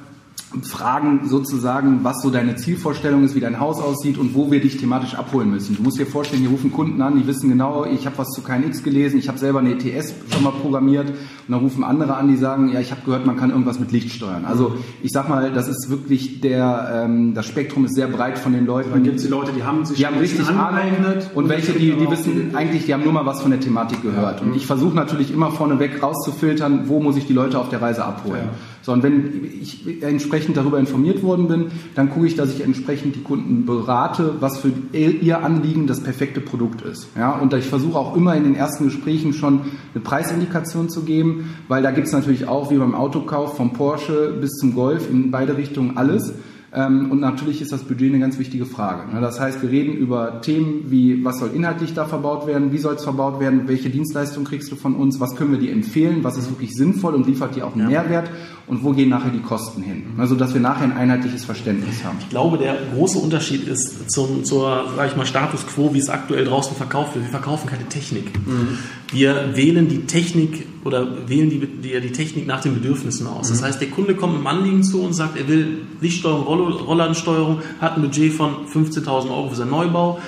fragen 0.63 1.27
sozusagen, 1.27 1.99
was 2.03 2.21
so 2.21 2.29
deine 2.29 2.55
Zielvorstellung 2.55 3.23
ist, 3.25 3.35
wie 3.35 3.41
dein 3.41 3.59
Haus 3.59 3.81
aussieht 3.81 4.17
und 4.17 4.33
wo 4.33 4.49
wir 4.49 4.61
dich 4.61 4.77
thematisch 4.77 5.15
abholen 5.15 5.51
müssen. 5.51 5.75
Du 5.75 5.83
musst 5.83 5.99
dir 5.99 6.05
vorstellen, 6.05 6.41
hier 6.41 6.49
rufen 6.49 6.71
Kunden 6.71 7.01
an, 7.01 7.17
die 7.19 7.27
wissen 7.27 7.49
genau, 7.49 7.85
ich 7.85 8.05
habe 8.05 8.17
was 8.17 8.29
zu 8.29 8.41
KNX 8.41 8.81
gelesen, 8.81 9.19
ich 9.19 9.27
habe 9.27 9.37
selber 9.37 9.59
eine 9.59 9.73
ETS 9.73 10.13
schon 10.31 10.43
mal 10.43 10.51
programmiert 10.51 11.09
und 11.09 11.17
dann 11.49 11.59
rufen 11.59 11.83
andere 11.83 12.15
an, 12.15 12.29
die 12.29 12.37
sagen, 12.37 12.69
ja, 12.71 12.79
ich 12.79 12.91
habe 12.91 13.01
gehört, 13.05 13.25
man 13.25 13.35
kann 13.35 13.49
irgendwas 13.49 13.79
mit 13.79 13.91
Licht 13.91 14.11
steuern. 14.11 14.45
Also 14.45 14.77
ich 15.03 15.11
sag 15.11 15.27
mal, 15.27 15.51
das 15.51 15.67
ist 15.67 15.89
wirklich 15.89 16.39
der, 16.39 17.03
ähm, 17.05 17.33
das 17.33 17.45
Spektrum 17.45 17.85
ist 17.85 17.95
sehr 17.95 18.07
breit 18.07 18.39
von 18.39 18.53
den 18.53 18.65
Leuten. 18.65 18.91
Dann 18.91 19.03
gibt 19.03 19.17
es 19.17 19.23
die 19.23 19.29
Leute, 19.29 19.51
die 19.51 19.63
haben 19.63 19.85
sich 19.85 19.97
die 19.97 20.05
haben 20.05 20.17
richtig 20.17 20.47
angeeignet 20.47 21.29
und, 21.35 21.43
und 21.43 21.49
welche, 21.49 21.73
die, 21.73 21.91
die 21.91 22.09
wissen 22.09 22.55
eigentlich, 22.55 22.85
die 22.85 22.93
haben 22.93 23.03
nur 23.03 23.13
mal 23.13 23.25
was 23.25 23.41
von 23.41 23.51
der 23.51 23.59
Thematik 23.59 24.01
gehört. 24.01 24.41
Und 24.41 24.55
ich 24.55 24.65
versuche 24.65 24.95
natürlich 24.95 25.33
immer 25.33 25.51
vorneweg 25.51 26.01
rauszufiltern, 26.01 26.87
wo 26.87 27.01
muss 27.01 27.17
ich 27.17 27.27
die 27.27 27.33
Leute 27.33 27.59
auf 27.59 27.67
der 27.69 27.81
Reise 27.81 28.05
abholen. 28.05 28.43
Ja. 28.45 28.53
So, 28.87 28.93
und 28.93 29.03
wenn 29.03 29.43
ich 29.61 30.01
entsprechend 30.01 30.36
darüber 30.45 30.79
informiert 30.79 31.23
worden 31.23 31.47
bin, 31.47 31.65
dann 31.95 32.09
gucke 32.09 32.27
ich, 32.27 32.35
dass 32.35 32.53
ich 32.53 32.61
entsprechend 32.61 33.15
die 33.15 33.23
Kunden 33.23 33.65
berate, 33.65 34.35
was 34.39 34.59
für 34.59 34.71
ihr 34.93 35.43
Anliegen 35.43 35.87
das 35.87 36.01
perfekte 36.01 36.41
Produkt 36.41 36.81
ist. 36.81 37.07
Ja, 37.17 37.37
und 37.37 37.53
ich 37.53 37.65
versuche 37.65 37.97
auch 37.97 38.15
immer 38.15 38.35
in 38.35 38.43
den 38.43 38.55
ersten 38.55 38.85
Gesprächen 38.85 39.33
schon 39.33 39.61
eine 39.93 40.03
Preisindikation 40.03 40.89
zu 40.89 41.03
geben, 41.03 41.55
weil 41.67 41.83
da 41.83 41.91
gibt 41.91 42.07
es 42.07 42.13
natürlich 42.13 42.47
auch, 42.47 42.69
wie 42.71 42.77
beim 42.77 42.95
Autokauf, 42.95 43.57
vom 43.57 43.73
Porsche 43.73 44.37
bis 44.39 44.51
zum 44.51 44.75
Golf 44.75 45.09
in 45.09 45.31
beide 45.31 45.57
Richtungen 45.57 45.97
alles. 45.97 46.33
Ähm, 46.73 47.11
und 47.11 47.21
natürlich 47.21 47.61
ist 47.61 47.71
das 47.71 47.83
Budget 47.83 48.09
eine 48.09 48.19
ganz 48.19 48.37
wichtige 48.37 48.65
Frage. 48.65 49.13
Ne? 49.13 49.21
Das 49.21 49.39
heißt, 49.39 49.61
wir 49.61 49.69
reden 49.69 49.93
über 49.93 50.41
Themen 50.41 50.85
wie, 50.87 51.23
was 51.23 51.39
soll 51.39 51.51
inhaltlich 51.53 51.93
da 51.93 52.05
verbaut 52.05 52.45
werden, 52.45 52.73
wie 52.73 52.77
soll 52.77 52.95
es 52.95 53.03
verbaut 53.03 53.39
werden, 53.39 53.67
welche 53.67 53.89
Dienstleistung 53.89 54.43
kriegst 54.43 54.71
du 54.71 54.75
von 54.75 54.95
uns, 54.95 55.19
was 55.19 55.35
können 55.35 55.51
wir 55.51 55.59
dir 55.59 55.71
empfehlen, 55.71 56.23
was 56.23 56.37
ist 56.37 56.49
wirklich 56.49 56.73
sinnvoll 56.73 57.15
und 57.15 57.25
liefert 57.25 57.55
dir 57.55 57.65
auch 57.65 57.73
einen 57.73 57.89
ja. 57.89 58.01
Mehrwert 58.01 58.29
und 58.67 58.83
wo 58.83 58.91
gehen 58.91 59.09
nachher 59.09 59.31
die 59.31 59.39
Kosten 59.39 59.81
hin. 59.81 60.03
Also, 60.17 60.35
dass 60.35 60.53
wir 60.53 60.59
nachher 60.59 60.83
ein 60.83 60.91
einheitliches 60.91 61.45
Verständnis 61.45 62.03
haben. 62.03 62.17
Ich 62.19 62.29
glaube, 62.29 62.57
der 62.57 62.77
große 62.93 63.17
Unterschied 63.17 63.65
ist 63.65 64.11
zum, 64.11 64.43
zur, 64.43 64.85
sag 64.97 65.07
ich 65.07 65.15
mal, 65.15 65.25
Status 65.25 65.65
quo, 65.65 65.93
wie 65.93 65.99
es 65.99 66.09
aktuell 66.09 66.43
draußen 66.43 66.75
verkauft 66.75 67.15
wird. 67.15 67.25
Wir 67.25 67.31
verkaufen 67.31 67.67
keine 67.67 67.87
Technik. 67.87 68.25
Mhm. 68.45 68.77
Wir 69.11 69.55
wählen 69.55 69.87
die 69.87 70.05
Technik 70.05 70.67
oder 70.83 71.29
wählen 71.29 71.49
die, 71.49 71.59
die, 71.59 71.99
die, 71.99 72.11
Technik 72.11 72.45
nach 72.45 72.61
den 72.61 72.73
Bedürfnissen 72.73 73.25
aus. 73.27 73.49
Das 73.49 73.61
mhm. 73.61 73.65
heißt, 73.65 73.81
der 73.81 73.89
Kunde 73.89 74.15
kommt 74.15 74.35
im 74.35 74.45
Anliegen 74.45 74.83
zu 74.83 75.01
und 75.01 75.13
sagt, 75.13 75.37
er 75.37 75.47
will 75.47 75.83
Lichtsteuerung, 76.01 76.45
Rollladensteuerung, 76.45 77.61
hat 77.79 77.95
ein 77.95 78.01
Budget 78.01 78.33
von 78.33 78.67
15.000 78.67 79.29
Euro 79.29 79.49
für 79.49 79.55
seinen 79.55 79.71
Neubau 79.71 80.19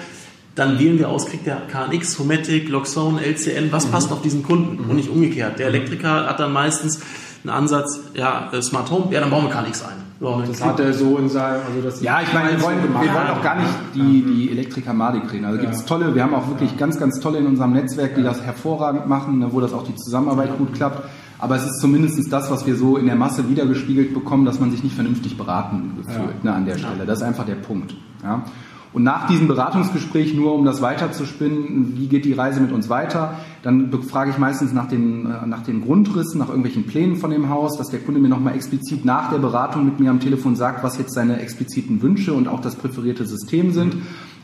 dann 0.59 0.77
wählen 0.77 0.99
wir 0.99 1.09
aus, 1.09 1.25
kriegt 1.25 1.45
der 1.45 1.61
KNX, 1.71 2.19
Homatic, 2.19 2.67
Loxone, 2.67 3.21
LCN, 3.23 3.71
was 3.71 3.87
mhm. 3.87 3.91
passt 3.91 4.11
auf 4.11 4.21
diesen 4.21 4.43
Kunden 4.43 4.83
mhm. 4.83 4.89
und 4.89 4.95
nicht 4.97 5.09
umgekehrt. 5.09 5.57
Der 5.57 5.67
Elektriker 5.67 6.27
hat 6.27 6.41
dann 6.41 6.51
meistens 6.51 6.99
einen 7.43 7.51
Ansatz, 7.51 8.01
ja, 8.13 8.49
äh, 8.51 8.61
Smart 8.61 8.91
Home, 8.91 9.13
ja, 9.13 9.21
dann 9.21 9.29
bauen 9.29 9.47
wir 9.47 9.61
nichts 9.61 9.81
ein. 9.83 10.08
So, 10.19 10.43
das 10.45 10.63
hat 10.63 10.79
er 10.81 10.93
so 10.93 11.17
in 11.17 11.29
seinem, 11.29 11.61
also 11.65 11.81
das 11.81 12.01
Ja, 12.01 12.21
ich 12.21 12.33
meine, 12.33 12.51
wir 12.51 12.61
wollen, 12.61 12.77
wir 12.83 13.13
wollen 13.13 13.27
auch 13.29 13.41
gar 13.41 13.55
nicht 13.55 13.69
die, 13.95 14.21
die 14.21 14.51
Elektriker 14.51 14.93
madig 14.93 15.31
reden. 15.31 15.45
Also 15.45 15.57
ja. 15.57 15.61
gibt 15.61 15.75
es 15.75 15.85
tolle, 15.85 16.13
wir 16.13 16.23
haben 16.23 16.33
auch 16.33 16.47
wirklich 16.49 16.77
ganz, 16.77 16.99
ganz 16.99 17.21
tolle 17.21 17.37
in 17.37 17.45
unserem 17.45 17.71
Netzwerk, 17.71 18.15
die 18.15 18.23
das 18.23 18.41
hervorragend 18.41 19.07
machen, 19.07 19.39
ne, 19.39 19.47
wo 19.51 19.61
das 19.61 19.71
auch 19.71 19.83
die 19.83 19.95
Zusammenarbeit 19.95 20.57
gut 20.57 20.73
klappt. 20.73 21.07
Aber 21.37 21.55
es 21.55 21.63
ist 21.63 21.79
zumindest 21.79 22.31
das, 22.33 22.51
was 22.51 22.67
wir 22.67 22.75
so 22.75 22.97
in 22.97 23.05
der 23.05 23.15
Masse 23.15 23.49
wiedergespiegelt 23.49 24.13
bekommen, 24.13 24.43
dass 24.43 24.59
man 24.59 24.71
sich 24.71 24.83
nicht 24.83 24.93
vernünftig 24.93 25.37
beraten 25.37 25.97
fühlt 26.05 26.43
ja. 26.43 26.51
ne, 26.51 26.53
an 26.53 26.65
der 26.65 26.77
Stelle. 26.77 27.05
Das 27.05 27.19
ist 27.19 27.23
einfach 27.25 27.45
der 27.45 27.55
Punkt. 27.55 27.95
Ja. 28.21 28.43
Und 28.91 29.03
nach 29.03 29.27
diesem 29.27 29.47
Beratungsgespräch, 29.47 30.33
nur 30.33 30.55
um 30.55 30.65
das 30.65 30.81
weiterzuspinnen, 30.81 31.93
wie 31.95 32.07
geht 32.07 32.25
die 32.25 32.33
Reise 32.33 32.59
mit 32.59 32.71
uns 32.71 32.89
weiter, 32.89 33.35
dann 33.61 33.91
frage 34.01 34.31
ich 34.31 34.39
meistens 34.39 34.73
nach 34.73 34.87
den, 34.87 35.27
äh, 35.27 35.45
nach 35.45 35.61
den 35.61 35.81
Grundrissen, 35.81 36.39
nach 36.39 36.47
irgendwelchen 36.47 36.87
Plänen 36.87 37.17
von 37.17 37.29
dem 37.29 37.49
Haus, 37.49 37.77
dass 37.77 37.89
der 37.89 37.99
Kunde 37.99 38.19
mir 38.19 38.29
nochmal 38.29 38.55
explizit 38.55 39.05
nach 39.05 39.29
der 39.29 39.37
Beratung 39.37 39.85
mit 39.85 39.99
mir 39.99 40.09
am 40.09 40.19
Telefon 40.19 40.55
sagt, 40.55 40.83
was 40.83 40.97
jetzt 40.97 41.13
seine 41.13 41.39
expliziten 41.39 42.01
Wünsche 42.01 42.33
und 42.33 42.47
auch 42.47 42.61
das 42.61 42.75
präferierte 42.75 43.25
System 43.25 43.71
sind. 43.71 43.95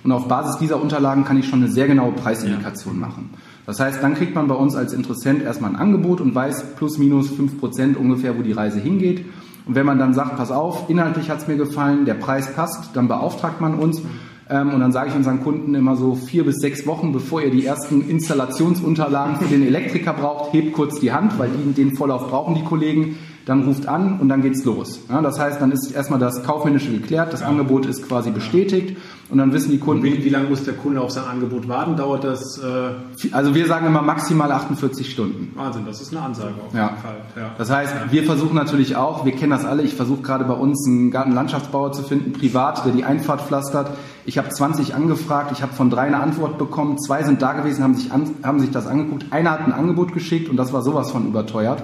Und 0.03 0.11
auf 0.11 0.27
Basis 0.27 0.57
dieser 0.57 0.79
Unterlagen 0.79 1.23
kann 1.25 1.39
ich 1.39 1.47
schon 1.47 1.63
eine 1.63 1.71
sehr 1.71 1.87
genaue 1.87 2.11
Preisindikation 2.11 2.99
machen. 2.99 3.31
Das 3.65 3.79
heißt, 3.79 4.03
dann 4.03 4.13
kriegt 4.13 4.35
man 4.35 4.47
bei 4.47 4.53
uns 4.53 4.75
als 4.75 4.93
Interessent 4.93 5.41
erstmal 5.41 5.71
ein 5.71 5.75
Angebot 5.75 6.21
und 6.21 6.35
weiß 6.35 6.75
plus 6.75 6.99
minus 6.99 7.31
fünf 7.31 7.59
Prozent 7.59 7.97
ungefähr, 7.97 8.37
wo 8.37 8.43
die 8.43 8.51
Reise 8.51 8.79
hingeht. 8.79 9.25
Und 9.65 9.73
wenn 9.73 9.87
man 9.87 9.97
dann 9.97 10.13
sagt, 10.13 10.37
pass 10.37 10.51
auf, 10.51 10.89
inhaltlich 10.91 11.31
hat 11.31 11.39
es 11.39 11.47
mir 11.47 11.55
gefallen, 11.55 12.05
der 12.05 12.13
Preis 12.13 12.53
passt, 12.53 12.95
dann 12.95 13.07
beauftragt 13.07 13.61
man 13.61 13.73
uns 13.73 14.03
und 14.47 14.79
dann 14.79 14.91
sage 14.91 15.09
ich 15.09 15.15
unseren 15.15 15.41
Kunden 15.41 15.73
immer 15.73 15.95
so 15.95 16.13
vier 16.13 16.45
bis 16.45 16.57
sechs 16.57 16.85
Wochen, 16.85 17.11
bevor 17.11 17.41
ihr 17.41 17.49
die 17.49 17.65
ersten 17.65 18.07
Installationsunterlagen 18.07 19.37
für 19.37 19.45
den 19.45 19.65
Elektriker 19.65 20.13
braucht, 20.13 20.53
hebt 20.53 20.73
kurz 20.73 20.99
die 20.99 21.11
Hand, 21.11 21.39
weil 21.39 21.49
die 21.49 21.73
den 21.73 21.95
Vorlauf 21.95 22.29
brauchen 22.29 22.53
die 22.53 22.63
Kollegen 22.63 23.17
dann 23.45 23.63
ruft 23.63 23.87
an 23.87 24.19
und 24.19 24.29
dann 24.29 24.41
geht's 24.41 24.65
los. 24.65 25.01
Ja, 25.09 25.21
das 25.21 25.39
heißt, 25.39 25.61
dann 25.61 25.71
ist 25.71 25.91
erstmal 25.91 26.19
das 26.19 26.43
Kaufmännische 26.43 26.91
geklärt, 26.91 27.31
das 27.31 27.41
ja. 27.41 27.47
Angebot 27.47 27.85
ist 27.85 28.07
quasi 28.07 28.31
bestätigt 28.31 28.97
und 29.29 29.39
dann 29.39 29.51
wissen 29.53 29.71
die 29.71 29.79
Kunden. 29.79 30.03
Wie, 30.03 30.23
wie, 30.23 30.29
lange 30.29 30.49
muss 30.49 30.63
der 30.63 30.75
Kunde 30.75 31.01
auf 31.01 31.09
sein 31.09 31.25
Angebot 31.25 31.67
warten? 31.67 31.95
Dauert 31.95 32.23
das? 32.23 32.59
Äh 32.59 33.31
also 33.31 33.55
wir 33.55 33.65
sagen 33.65 33.87
immer 33.87 34.03
maximal 34.03 34.51
48 34.51 35.11
Stunden. 35.11 35.51
Wahnsinn, 35.55 35.83
das 35.85 35.99
ist 35.99 36.15
eine 36.15 36.23
Ansage 36.23 36.53
auf 36.65 36.73
ja. 36.73 36.89
jeden 36.89 37.01
Fall. 37.01 37.17
Ja. 37.35 37.51
Das 37.57 37.71
heißt, 37.71 38.11
wir 38.11 38.23
versuchen 38.23 38.55
natürlich 38.55 38.95
auch, 38.95 39.25
wir 39.25 39.31
kennen 39.31 39.49
das 39.49 39.65
alle, 39.65 39.81
ich 39.81 39.95
versuche 39.95 40.21
gerade 40.21 40.45
bei 40.45 40.53
uns 40.53 40.87
einen 40.87 41.09
Gartenlandschaftsbauer 41.09 41.91
zu 41.91 42.03
finden, 42.03 42.33
privat, 42.33 42.85
der 42.85 42.93
die 42.93 43.03
Einfahrt 43.03 43.41
pflastert. 43.41 43.89
Ich 44.25 44.37
habe 44.37 44.49
20 44.49 44.93
angefragt, 44.93 45.51
ich 45.51 45.63
habe 45.63 45.73
von 45.73 45.89
drei 45.89 46.03
eine 46.03 46.19
Antwort 46.19 46.59
bekommen, 46.59 46.99
zwei 46.99 47.23
sind 47.23 47.41
da 47.41 47.53
gewesen, 47.53 47.83
haben 47.83 47.95
sich, 47.95 48.11
an, 48.11 48.35
haben 48.43 48.59
sich 48.59 48.69
das 48.69 48.85
angeguckt, 48.85 49.25
einer 49.31 49.51
hat 49.51 49.61
ein 49.61 49.73
Angebot 49.73 50.13
geschickt 50.13 50.49
und 50.49 50.57
das 50.57 50.71
war 50.71 50.83
sowas 50.83 51.09
von 51.11 51.27
überteuert. 51.27 51.81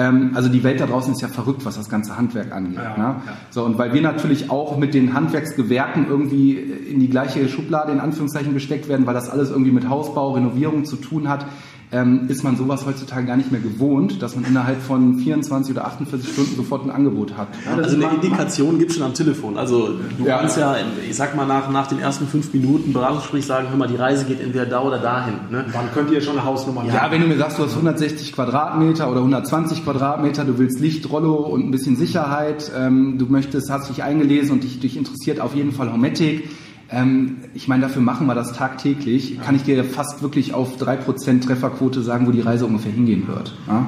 Ähm, 0.00 0.30
also 0.34 0.48
die 0.48 0.64
Welt 0.64 0.80
da 0.80 0.86
draußen 0.86 1.12
ist 1.12 1.20
ja 1.20 1.28
verrückt, 1.28 1.66
was 1.66 1.76
das 1.76 1.90
ganze 1.90 2.16
Handwerk 2.16 2.52
angeht. 2.52 2.76
Ja, 2.76 2.96
ne? 2.96 3.04
ja. 3.26 3.36
So, 3.50 3.64
und 3.64 3.76
weil 3.76 3.92
wir 3.92 4.00
natürlich 4.00 4.50
auch 4.50 4.78
mit 4.78 4.94
den 4.94 5.12
Handwerksgewerken 5.12 6.06
irgendwie 6.08 6.54
in 6.54 7.00
die 7.00 7.10
gleiche 7.10 7.46
Schublade 7.50 7.92
in 7.92 8.00
Anführungszeichen 8.00 8.54
gesteckt 8.54 8.88
werden, 8.88 9.06
weil 9.06 9.12
das 9.12 9.28
alles 9.28 9.50
irgendwie 9.50 9.72
mit 9.72 9.90
Hausbau, 9.90 10.32
Renovierung 10.32 10.86
zu 10.86 10.96
tun 10.96 11.28
hat, 11.28 11.44
ähm, 11.92 12.28
ist 12.28 12.44
man 12.44 12.56
sowas 12.56 12.86
heutzutage 12.86 13.26
gar 13.26 13.36
nicht 13.36 13.50
mehr 13.50 13.60
gewohnt, 13.60 14.22
dass 14.22 14.36
man 14.36 14.44
innerhalb 14.44 14.80
von 14.80 15.16
24 15.16 15.74
oder 15.74 15.86
48 15.86 16.32
Stunden 16.32 16.56
sofort 16.56 16.84
ein 16.84 16.90
Angebot 16.90 17.36
hat. 17.36 17.48
Ja, 17.64 17.82
also 17.82 17.96
eine 17.96 18.14
Indikation 18.14 18.78
gibt 18.78 18.92
es 18.92 18.96
schon 18.96 19.06
am 19.06 19.14
Telefon. 19.14 19.58
Also 19.58 19.98
du 20.18 20.24
ja. 20.24 20.38
kannst 20.38 20.56
ja, 20.56 20.76
ich 21.08 21.16
sag 21.16 21.34
mal, 21.34 21.46
nach, 21.46 21.70
nach 21.70 21.88
den 21.88 21.98
ersten 21.98 22.26
fünf 22.26 22.52
Minuten 22.52 22.92
Beratungsgespräch 22.92 23.46
sagen, 23.46 23.68
hör 23.70 23.76
mal, 23.76 23.88
die 23.88 23.96
Reise 23.96 24.24
geht 24.24 24.40
entweder 24.40 24.66
da 24.66 24.82
oder 24.82 24.98
dahin. 24.98 25.34
Ne? 25.50 25.64
Wann 25.72 25.90
könnt 25.92 26.10
ihr 26.12 26.20
schon 26.20 26.38
eine 26.38 26.44
Hausnummer 26.44 26.84
Ja, 26.84 27.02
haben? 27.02 27.12
wenn 27.12 27.22
du 27.22 27.26
mir 27.26 27.36
sagst, 27.38 27.58
du 27.58 27.64
hast 27.64 27.72
160 27.72 28.32
Quadratmeter 28.32 29.10
oder 29.10 29.18
120 29.18 29.84
Quadratmeter, 29.84 30.44
du 30.44 30.58
willst 30.58 30.78
Licht, 30.80 31.10
Rollo 31.10 31.34
und 31.34 31.66
ein 31.66 31.70
bisschen 31.70 31.96
Sicherheit, 31.96 32.70
ähm, 32.76 33.18
du 33.18 33.26
möchtest, 33.26 33.70
hast 33.70 33.90
dich 33.90 34.04
eingelesen 34.04 34.52
und 34.52 34.62
dich, 34.62 34.78
dich 34.78 34.96
interessiert 34.96 35.40
auf 35.40 35.56
jeden 35.56 35.72
Fall 35.72 35.92
Hometic, 35.92 36.48
ähm, 36.92 37.38
ich 37.54 37.68
meine, 37.68 37.82
dafür 37.82 38.02
machen 38.02 38.26
wir 38.26 38.34
das 38.34 38.52
tagtäglich. 38.52 39.36
Ja. 39.36 39.42
Kann 39.42 39.54
ich 39.54 39.62
dir 39.62 39.84
fast 39.84 40.22
wirklich 40.22 40.54
auf 40.54 40.76
3% 40.78 41.42
Trefferquote 41.42 42.02
sagen, 42.02 42.26
wo 42.26 42.32
die 42.32 42.40
Reise 42.40 42.66
ungefähr 42.66 42.92
hingehen 42.92 43.28
wird. 43.28 43.54
Ja? 43.68 43.86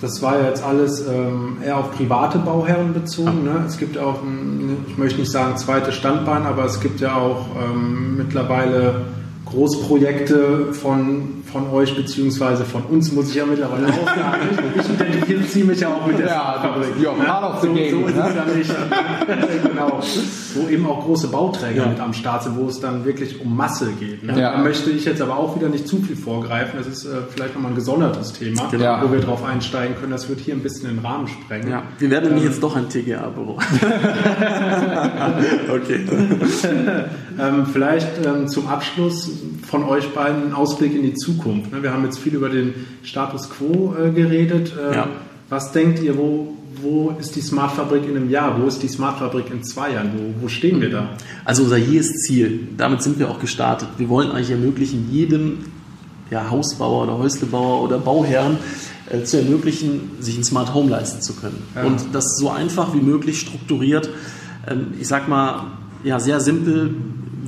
Das 0.00 0.22
war 0.22 0.38
ja 0.38 0.46
jetzt 0.46 0.64
alles 0.64 1.06
ähm, 1.06 1.58
eher 1.64 1.76
auf 1.76 1.92
private 1.92 2.38
Bauherren 2.38 2.92
bezogen. 2.92 3.44
Ne? 3.44 3.64
Es 3.66 3.78
gibt 3.78 3.98
auch, 3.98 4.22
ein, 4.22 4.76
ich 4.88 4.96
möchte 4.96 5.20
nicht 5.20 5.30
sagen 5.30 5.56
zweites 5.56 5.94
Standbein, 5.94 6.44
aber 6.44 6.64
es 6.64 6.80
gibt 6.80 7.00
ja 7.00 7.14
auch 7.16 7.46
ähm, 7.56 8.16
mittlerweile 8.16 9.06
Großprojekte 9.46 10.72
von, 10.72 11.37
von 11.50 11.70
euch 11.70 11.94
beziehungsweise 11.96 12.64
von 12.64 12.82
uns, 12.84 13.12
muss 13.12 13.30
ich 13.30 13.36
ja 13.36 13.46
mittlerweile 13.46 13.88
auch 13.88 14.06
sagen. 14.06 14.48
Ich 14.78 14.88
identifiziere 14.88 15.66
mich 15.66 15.80
ja 15.80 15.88
auch 15.88 16.06
mit 16.06 16.18
der 16.18 16.26
ja, 16.26 16.58
Fabrik. 16.60 16.90
Ja, 17.02 17.12
part 17.12 17.54
of 17.54 17.60
the 17.62 17.68
so, 17.68 17.74
game. 17.74 17.90
So 17.90 18.06
ist 18.06 18.16
ne? 18.16 18.26
es 18.28 18.34
ja 18.34 18.44
nicht. 18.44 18.70
genau. 19.68 20.00
Wo 20.54 20.68
eben 20.68 20.86
auch 20.86 21.04
große 21.04 21.28
Bauträger 21.28 21.84
ja. 21.84 21.88
mit 21.88 22.00
am 22.00 22.12
Start 22.12 22.42
sind, 22.44 22.56
wo 22.56 22.68
es 22.68 22.80
dann 22.80 23.04
wirklich 23.04 23.40
um 23.40 23.56
Masse 23.56 23.92
geht. 23.98 24.22
Ne? 24.24 24.38
Ja. 24.40 24.52
Da 24.52 24.58
möchte 24.62 24.90
ich 24.90 25.04
jetzt 25.04 25.22
aber 25.22 25.38
auch 25.38 25.56
wieder 25.56 25.68
nicht 25.68 25.88
zu 25.88 25.98
viel 25.98 26.16
vorgreifen. 26.16 26.78
Das 26.78 26.86
ist 26.86 27.04
äh, 27.04 27.22
vielleicht 27.28 27.54
nochmal 27.54 27.72
ein 27.72 27.76
gesondertes 27.76 28.32
Thema, 28.32 28.68
genau. 28.70 29.00
wo 29.02 29.12
wir 29.12 29.20
drauf 29.20 29.44
einsteigen 29.44 29.96
können. 29.96 30.12
Das 30.12 30.28
wird 30.28 30.40
hier 30.40 30.54
ein 30.54 30.62
bisschen 30.62 30.88
den 30.88 30.98
Rahmen 31.04 31.28
sprengen. 31.28 31.70
Ja. 31.70 31.82
Wir 31.98 32.10
werden 32.10 32.26
nämlich 32.26 32.44
ähm, 32.44 32.50
jetzt 32.50 32.62
doch 32.62 32.76
ein 32.76 32.88
TGA-Büro. 32.88 33.58
okay. 35.68 36.00
ähm, 37.40 37.66
vielleicht 37.72 38.24
ähm, 38.24 38.48
zum 38.48 38.68
Abschluss 38.68 39.30
von 39.66 39.84
euch 39.84 40.12
beiden 40.12 40.42
einen 40.42 40.52
Ausblick 40.54 40.94
in 40.94 41.02
die 41.02 41.14
Zukunft. 41.14 41.37
Ne? 41.46 41.82
Wir 41.82 41.92
haben 41.92 42.04
jetzt 42.04 42.18
viel 42.18 42.34
über 42.34 42.48
den 42.48 42.74
Status 43.02 43.50
quo 43.50 43.94
äh, 43.94 44.10
geredet. 44.10 44.72
Ähm, 44.78 44.94
ja. 44.94 45.08
Was 45.48 45.72
denkt 45.72 46.02
ihr, 46.02 46.16
wo, 46.18 46.54
wo 46.82 47.14
ist 47.18 47.34
die 47.36 47.40
Smart 47.40 47.72
Fabrik 47.72 48.04
in 48.04 48.16
einem 48.16 48.30
Jahr? 48.30 48.60
Wo 48.60 48.66
ist 48.66 48.82
die 48.82 48.88
Smart 48.88 49.18
Fabrik 49.18 49.50
in 49.50 49.62
zwei 49.64 49.92
Jahren? 49.92 50.10
Wo, 50.14 50.42
wo 50.42 50.48
stehen 50.48 50.80
wir 50.80 50.90
da? 50.90 51.10
Also 51.44 51.62
unser 51.62 51.78
jähes 51.78 52.12
Ziel, 52.26 52.68
damit 52.76 53.02
sind 53.02 53.18
wir 53.18 53.30
auch 53.30 53.40
gestartet. 53.40 53.88
Wir 53.96 54.08
wollen 54.08 54.30
eigentlich 54.30 54.50
ermöglichen, 54.50 55.08
jedem 55.10 55.64
ja, 56.30 56.50
Hausbauer 56.50 57.04
oder 57.04 57.18
Häuslebauer 57.18 57.82
oder 57.82 57.98
Bauherrn 57.98 58.58
äh, 59.10 59.22
zu 59.24 59.38
ermöglichen, 59.38 60.10
sich 60.20 60.36
ein 60.36 60.44
Smart 60.44 60.74
Home 60.74 60.90
leisten 60.90 61.22
zu 61.22 61.34
können. 61.34 61.62
Ja. 61.74 61.84
Und 61.84 62.08
das 62.12 62.36
so 62.38 62.50
einfach 62.50 62.94
wie 62.94 63.00
möglich 63.00 63.40
strukturiert. 63.40 64.10
Ähm, 64.66 64.88
ich 65.00 65.08
sag 65.08 65.28
mal, 65.28 65.72
ja, 66.04 66.20
sehr 66.20 66.40
simpel 66.40 66.94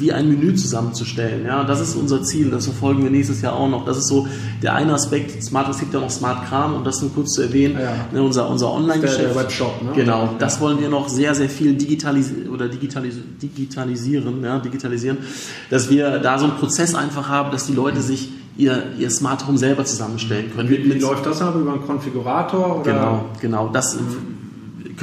wie 0.00 0.12
ein 0.12 0.28
Menü 0.28 0.54
zusammenzustellen. 0.54 1.44
Ja, 1.46 1.64
das 1.64 1.80
ist 1.80 1.94
unser 1.94 2.22
Ziel, 2.22 2.50
das 2.50 2.64
verfolgen 2.64 3.02
wir 3.02 3.10
nächstes 3.10 3.42
Jahr 3.42 3.54
auch 3.54 3.68
noch. 3.68 3.84
Das 3.84 3.96
ist 3.96 4.08
so 4.08 4.26
der 4.62 4.74
eine 4.74 4.94
Aspekt. 4.94 5.42
Smart, 5.42 5.68
es 5.68 5.78
gibt 5.78 5.94
ja 5.94 6.00
noch 6.00 6.10
Smart 6.10 6.46
Kram, 6.46 6.74
um 6.74 6.84
das 6.84 7.00
nur 7.00 7.12
kurz 7.12 7.32
zu 7.34 7.42
erwähnen. 7.42 7.78
Ja. 7.80 7.92
Ne, 8.12 8.22
unser 8.22 8.48
unser 8.48 8.72
Online-Geschäft. 8.72 9.34
Webshop, 9.34 9.82
ne? 9.82 9.92
Genau, 9.94 10.34
das 10.38 10.60
wollen 10.60 10.80
wir 10.80 10.88
noch 10.88 11.08
sehr, 11.08 11.34
sehr 11.34 11.48
viel 11.48 11.74
digitalis 11.74 12.32
oder 12.52 12.68
digitalis 12.68 13.16
digitalisieren, 13.40 14.42
ja, 14.42 14.58
digitalisieren, 14.58 15.18
dass 15.70 15.90
wir 15.90 16.18
da 16.18 16.38
so 16.38 16.44
einen 16.44 16.56
Prozess 16.56 16.94
einfach 16.94 17.28
haben, 17.28 17.50
dass 17.50 17.66
die 17.66 17.74
Leute 17.74 18.00
sich 18.00 18.30
ihr, 18.56 18.84
ihr 18.98 19.10
Smart 19.10 19.46
Home 19.46 19.58
selber 19.58 19.84
zusammenstellen 19.84 20.52
können. 20.54 20.68
Wie, 20.68 20.84
wie 20.84 20.98
läuft 20.98 21.26
das 21.26 21.40
aber 21.40 21.60
über 21.60 21.72
einen 21.72 21.86
Konfigurator? 21.86 22.80
Oder? 22.80 22.92
Genau, 22.92 23.24
genau. 23.40 23.68
Das 23.72 23.98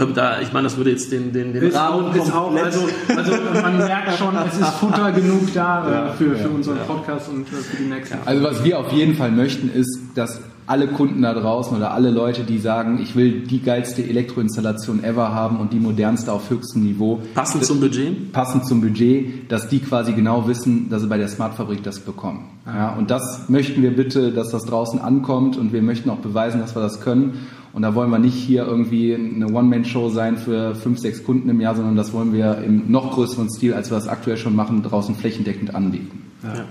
da, 0.05 0.41
ich 0.41 0.53
meine, 0.53 0.65
das 0.65 0.77
würde 0.77 0.91
jetzt 0.91 1.11
den, 1.11 1.33
den, 1.33 1.53
den 1.53 1.63
ist 1.63 1.75
Rahmen 1.75 2.15
ist 2.15 2.33
auch, 2.33 2.53
also, 2.55 2.87
also 3.15 3.31
man 3.61 3.77
merkt 3.77 4.17
schon, 4.17 4.35
es 4.47 4.57
ist 4.57 4.69
Futter 4.79 5.11
genug 5.11 5.53
da 5.53 5.87
äh, 5.87 5.91
ja, 5.91 6.13
für, 6.13 6.35
für 6.35 6.49
unseren 6.49 6.79
Podcast 6.79 7.29
und 7.29 7.47
äh, 7.47 7.55
für 7.55 7.77
die 7.77 7.89
nächsten. 7.89 8.17
Also 8.25 8.43
was 8.43 8.63
wir 8.63 8.79
auf 8.79 8.91
jeden 8.91 9.15
Fall 9.15 9.31
möchten, 9.31 9.71
ist, 9.71 9.99
dass 10.15 10.41
alle 10.67 10.87
Kunden 10.87 11.21
da 11.21 11.33
draußen 11.33 11.75
oder 11.75 11.93
alle 11.93 12.11
Leute, 12.11 12.43
die 12.43 12.59
sagen, 12.59 12.99
ich 13.01 13.15
will 13.15 13.39
die 13.39 13.61
geilste 13.61 14.03
Elektroinstallation 14.03 15.03
ever 15.03 15.33
haben 15.33 15.59
und 15.59 15.71
die 15.71 15.79
modernste 15.79 16.31
auf 16.33 16.49
höchstem 16.49 16.83
Niveau. 16.83 17.21
Passend 17.33 17.63
zum 17.63 17.79
Budget? 17.79 18.33
Passend 18.33 18.65
zum 18.67 18.81
Budget, 18.81 19.49
dass 19.49 19.69
die 19.69 19.79
quasi 19.79 20.11
genau 20.11 20.47
wissen, 20.47 20.89
dass 20.89 21.01
sie 21.01 21.07
bei 21.07 21.17
der 21.17 21.29
Smartfabrik 21.29 21.83
das 21.83 22.01
bekommen. 22.01 22.49
Ja, 22.65 22.93
und 22.95 23.09
das 23.09 23.47
möchten 23.47 23.81
wir 23.81 23.95
bitte, 23.95 24.33
dass 24.33 24.51
das 24.51 24.65
draußen 24.65 24.99
ankommt 24.99 25.55
und 25.55 25.71
wir 25.71 25.81
möchten 25.81 26.09
auch 26.09 26.17
beweisen, 26.17 26.59
dass 26.59 26.75
wir 26.75 26.81
das 26.81 26.99
können. 26.99 27.47
Und 27.71 27.83
da 27.83 27.95
wollen 27.95 28.09
wir 28.09 28.19
nicht 28.19 28.35
hier 28.35 28.65
irgendwie 28.65 29.15
eine 29.15 29.47
One-Man-Show 29.47 30.09
sein 30.09 30.37
für 30.37 30.75
fünf, 30.75 30.99
sechs 30.99 31.23
Kunden 31.23 31.47
im 31.47 31.61
Jahr, 31.61 31.75
sondern 31.75 31.95
das 31.95 32.11
wollen 32.11 32.33
wir 32.33 32.57
im 32.57 32.91
noch 32.91 33.13
größeren 33.13 33.49
Stil, 33.49 33.73
als 33.73 33.89
wir 33.91 33.95
das 33.95 34.07
aktuell 34.07 34.37
schon 34.37 34.55
machen, 34.55 34.83
draußen 34.83 35.15
flächendeckend 35.15 35.75
anbieten. 35.75 36.23
Ja. 36.43 36.65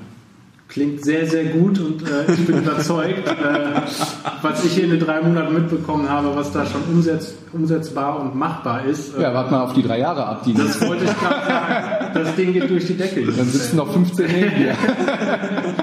Klingt 0.69 1.05
sehr, 1.05 1.27
sehr 1.27 1.45
gut 1.45 1.79
und 1.79 2.03
äh, 2.03 2.33
ich 2.33 2.45
bin 2.45 2.59
überzeugt, 2.59 3.29
äh, 3.29 3.81
was 4.43 4.65
ich 4.65 4.73
hier 4.73 4.85
in 4.85 4.91
den 4.91 5.01
drei 5.01 5.21
Monaten 5.23 5.55
mitbekommen 5.55 6.09
habe, 6.09 6.35
was 6.35 6.51
da 6.53 6.67
schon 6.67 6.83
umsetz, 6.93 7.35
umsetzbar 7.53 8.21
und 8.21 8.35
machbar 8.35 8.85
ist. 8.85 9.17
Äh, 9.17 9.23
ja, 9.23 9.33
warte 9.33 9.53
mal 9.53 9.63
auf 9.63 9.75
die 9.75 9.83
drei 9.83 10.01
Jahre 10.01 10.27
ab. 10.27 10.43
Die 10.45 10.55
das 10.55 10.81
wollte 10.87 11.05
ich 11.05 11.19
gerade 11.21 11.47
sagen. 11.47 12.15
Das 12.15 12.35
Ding 12.35 12.53
geht 12.53 12.69
durch 12.69 12.85
die 12.85 12.97
Decke. 12.97 13.25
Dann 13.25 13.47
sitzen 13.47 13.77
noch 13.77 13.93
15 13.93 14.27
neben 14.27 14.57
dir. 14.57 14.75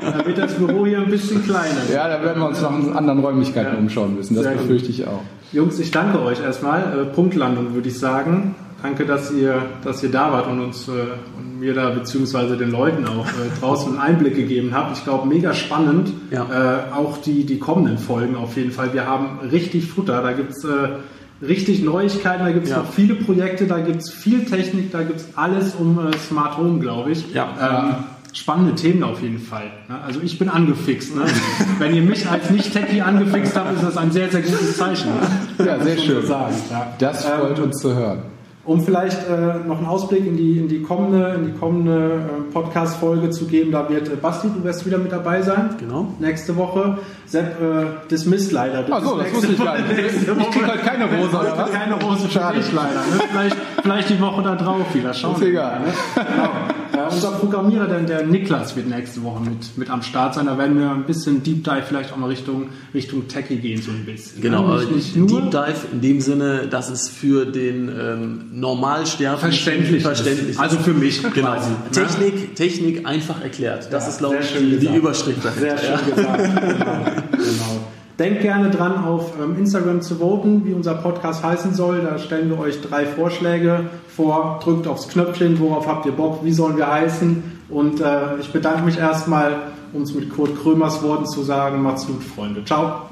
Dann 0.01 0.25
wird 0.25 0.37
das 0.37 0.53
Büro 0.55 0.85
hier 0.85 0.99
ein 0.99 1.09
bisschen 1.09 1.43
kleiner. 1.43 1.81
Ja, 1.91 2.09
da 2.09 2.21
werden 2.21 2.41
wir 2.41 2.49
uns 2.49 2.61
noch 2.61 2.77
in 2.77 2.93
anderen 2.93 3.19
Räumlichkeiten 3.19 3.73
ja. 3.73 3.79
umschauen 3.79 4.15
müssen. 4.15 4.35
Das 4.35 4.45
befürchte 4.45 4.89
ich 4.89 5.07
auch. 5.07 5.21
Jungs, 5.53 5.79
ich 5.79 5.91
danke 5.91 6.21
euch 6.21 6.41
erstmal. 6.41 6.81
Äh, 6.81 7.05
Punktlandung 7.05 7.73
würde 7.73 7.87
ich 7.87 7.97
sagen. 7.97 8.55
Danke, 8.83 9.05
dass 9.05 9.31
ihr, 9.31 9.61
dass 9.81 10.03
ihr 10.03 10.11
da 10.11 10.33
wart 10.33 10.47
und 10.47 10.59
uns 10.59 10.89
äh, 10.89 10.91
und 10.91 11.59
mir 11.59 11.73
da 11.73 11.89
beziehungsweise 11.91 12.57
den 12.57 12.69
Leuten 12.69 13.07
auch 13.07 13.25
äh, 13.25 13.59
draußen 13.61 13.93
einen 13.93 14.01
Einblick 14.01 14.35
gegeben 14.35 14.71
habt. 14.73 14.97
Ich 14.97 15.05
glaube, 15.05 15.25
mega 15.25 15.53
spannend. 15.53 16.11
Ja. 16.31 16.89
Äh, 16.89 16.93
auch 16.93 17.17
die, 17.17 17.45
die 17.45 17.59
kommenden 17.59 17.97
Folgen 17.97 18.35
auf 18.35 18.57
jeden 18.57 18.71
Fall. 18.71 18.93
Wir 18.93 19.07
haben 19.07 19.39
richtig 19.49 19.87
Futter. 19.87 20.21
Da 20.21 20.33
gibt's 20.33 20.65
äh, 20.65 20.97
richtig 21.41 21.81
Neuigkeiten, 21.81 22.43
da 22.43 22.51
gibt 22.51 22.65
es 22.65 22.71
ja. 22.71 22.79
noch 22.79 22.91
viele 22.91 23.15
Projekte, 23.15 23.67
da 23.67 23.79
gibt 23.79 24.01
es 24.01 24.09
viel 24.09 24.43
Technik, 24.43 24.91
da 24.91 25.03
gibt 25.03 25.21
es 25.21 25.27
alles 25.37 25.75
um 25.75 25.99
äh, 26.05 26.17
Smart 26.17 26.57
Home, 26.57 26.79
glaube 26.79 27.11
ich. 27.11 27.33
Ja. 27.33 27.87
Ähm, 27.87 28.03
spannende 28.33 28.75
Themen 28.75 29.03
auf 29.03 29.21
jeden 29.21 29.39
Fall. 29.39 29.71
Ne? 29.87 30.01
Also 30.05 30.19
ich 30.21 30.37
bin 30.37 30.49
angefixt. 30.49 31.15
Ne? 31.15 31.23
Wenn 31.79 31.95
ihr 31.95 32.01
mich 32.01 32.29
als 32.29 32.49
Nicht-Techie 32.49 33.01
angefixt 33.01 33.55
habt, 33.55 33.73
ist 33.75 33.83
das 33.83 33.95
ein 33.95 34.11
sehr, 34.11 34.29
sehr 34.29 34.41
gutes 34.41 34.75
Zeichen. 34.75 35.09
Ne? 35.57 35.65
Ja, 35.65 35.79
sehr 35.79 35.97
schön. 35.97 36.25
Sagen. 36.25 36.55
Ja. 36.69 36.93
Das 36.99 37.25
freut 37.25 37.57
ähm, 37.57 37.63
uns 37.63 37.77
zu 37.77 37.95
hören. 37.95 38.32
Um 38.65 38.81
vielleicht 38.81 39.27
äh, 39.27 39.67
noch 39.67 39.77
einen 39.77 39.87
Ausblick 39.87 40.25
in 40.25 40.37
die, 40.37 40.57
in 40.57 40.69
die 40.69 40.81
kommende, 40.81 41.33
in 41.33 41.47
die 41.47 41.51
kommende 41.51 42.21
äh, 42.21 42.53
Podcast-Folge 42.53 43.29
zu 43.29 43.45
geben, 43.45 43.73
da 43.73 43.89
wird 43.89 44.07
äh, 44.07 44.15
Basti, 44.15 44.47
du 44.55 44.63
wirst 44.63 44.85
wieder 44.85 44.97
mit 44.97 45.11
dabei 45.11 45.41
sein. 45.41 45.71
Genau. 45.79 46.13
Nächste 46.19 46.55
Woche. 46.55 46.99
Sepp 47.25 47.61
äh, 47.61 47.85
dismissed 48.09 48.53
leider. 48.53 48.85
Ach 48.89 49.03
so, 49.03 49.17
das 49.17 49.33
wusste 49.33 49.51
ich 49.51 49.63
gar 49.63 49.77
nicht. 49.79 49.99
Ich 49.99 50.51
krieg 50.51 50.65
halt 50.65 50.81
keine 50.81 51.05
Rose, 51.05 51.37
oder 51.37 51.57
was? 51.57 51.71
Keine 51.71 51.95
Rose 51.95 52.29
für 52.29 52.53
dich 52.53 52.71
leider. 52.71 53.01
Ne? 53.01 53.21
Vielleicht, 53.31 53.57
vielleicht 53.81 54.09
die 54.09 54.21
Woche 54.21 54.41
da 54.43 54.55
drauf 54.55 54.93
wieder. 54.93 55.13
Schauen 55.13 55.35
ist 55.35 55.41
egal. 55.41 55.81
Ne? 55.81 55.87
Genau. 56.15 56.49
Ja, 56.95 57.07
unser 57.07 57.31
Programmierer, 57.31 57.87
denn 57.87 58.05
der 58.05 58.23
Niklas, 58.23 58.75
wird 58.75 58.87
nächste 58.87 59.23
Woche 59.23 59.41
mit, 59.41 59.77
mit 59.77 59.89
am 59.89 60.03
Start 60.03 60.35
sein. 60.35 60.45
Da 60.45 60.59
werden 60.59 60.77
wir 60.77 60.91
ein 60.91 61.05
bisschen 61.05 61.41
Deep 61.41 61.63
Dive 61.63 61.81
vielleicht 61.87 62.13
auch 62.13 62.17
mal 62.17 62.27
Richtung, 62.27 62.69
Richtung 62.93 63.27
Techie 63.27 63.57
gehen, 63.57 63.81
so 63.81 63.89
ein 63.89 64.05
bisschen. 64.05 64.41
Genau, 64.41 64.77
nicht, 64.77 65.15
nicht 65.15 65.31
Deep 65.31 65.49
Dive 65.49 65.87
in 65.91 66.01
dem 66.01 66.21
Sinne, 66.21 66.67
dass 66.69 66.91
es 66.91 67.09
für 67.09 67.45
den 67.45 67.89
ähm, 67.89 68.52
Normalsterbligen 68.53 69.39
verständlich, 69.39 70.03
verständlich 70.03 70.59
Also 70.59 70.77
für 70.77 70.93
mich 70.93 71.21
genau. 71.21 71.53
quasi. 71.53 71.71
Ne? 71.71 71.75
Technik, 71.91 72.55
Technik 72.55 73.07
einfach 73.07 73.41
erklärt. 73.41 73.91
Das 73.91 74.03
ja, 74.03 74.09
ist, 74.09 74.17
glaube 74.19 74.37
ich, 74.41 74.53
die, 74.53 74.77
die, 74.77 74.95
Überschrift. 74.95 75.41
Sehr 75.59 75.77
schön 75.77 76.15
gesagt. 76.15 76.43
Genau. 76.53 77.03
genau. 77.31 77.79
Denkt 78.19 78.41
gerne 78.41 78.69
dran, 78.69 79.03
auf 79.03 79.33
ähm, 79.41 79.57
Instagram 79.57 80.01
zu 80.01 80.15
voten, 80.15 80.65
wie 80.65 80.73
unser 80.73 80.93
Podcast 80.93 81.43
heißen 81.43 81.73
soll. 81.73 82.01
Da 82.01 82.19
stellen 82.19 82.49
wir 82.49 82.59
euch 82.59 82.79
drei 82.79 83.07
Vorschläge 83.07 83.89
vor. 84.07 84.59
Drückt 84.63 84.85
aufs 84.85 85.07
Knöpfchen, 85.07 85.59
worauf 85.59 85.87
habt 85.87 86.05
ihr 86.05 86.11
Bock, 86.11 86.41
wie 86.43 86.53
sollen 86.53 86.77
wir 86.77 86.91
heißen. 86.91 87.43
Und 87.69 88.01
äh, 88.01 88.37
ich 88.39 88.51
bedanke 88.51 88.83
mich 88.83 88.99
erstmal, 88.99 89.55
um 89.93 90.03
es 90.03 90.13
mit 90.13 90.29
Kurt 90.29 90.61
Krömers 90.61 91.01
Worten 91.01 91.25
zu 91.25 91.41
sagen. 91.41 91.81
Macht's 91.81 92.05
gut, 92.05 92.23
Freunde. 92.23 92.63
Ciao. 92.65 93.09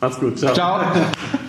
Macht's 0.00 0.20
gut. 0.20 0.38
Ciao. 0.38 0.52
Ciao. 0.52 0.82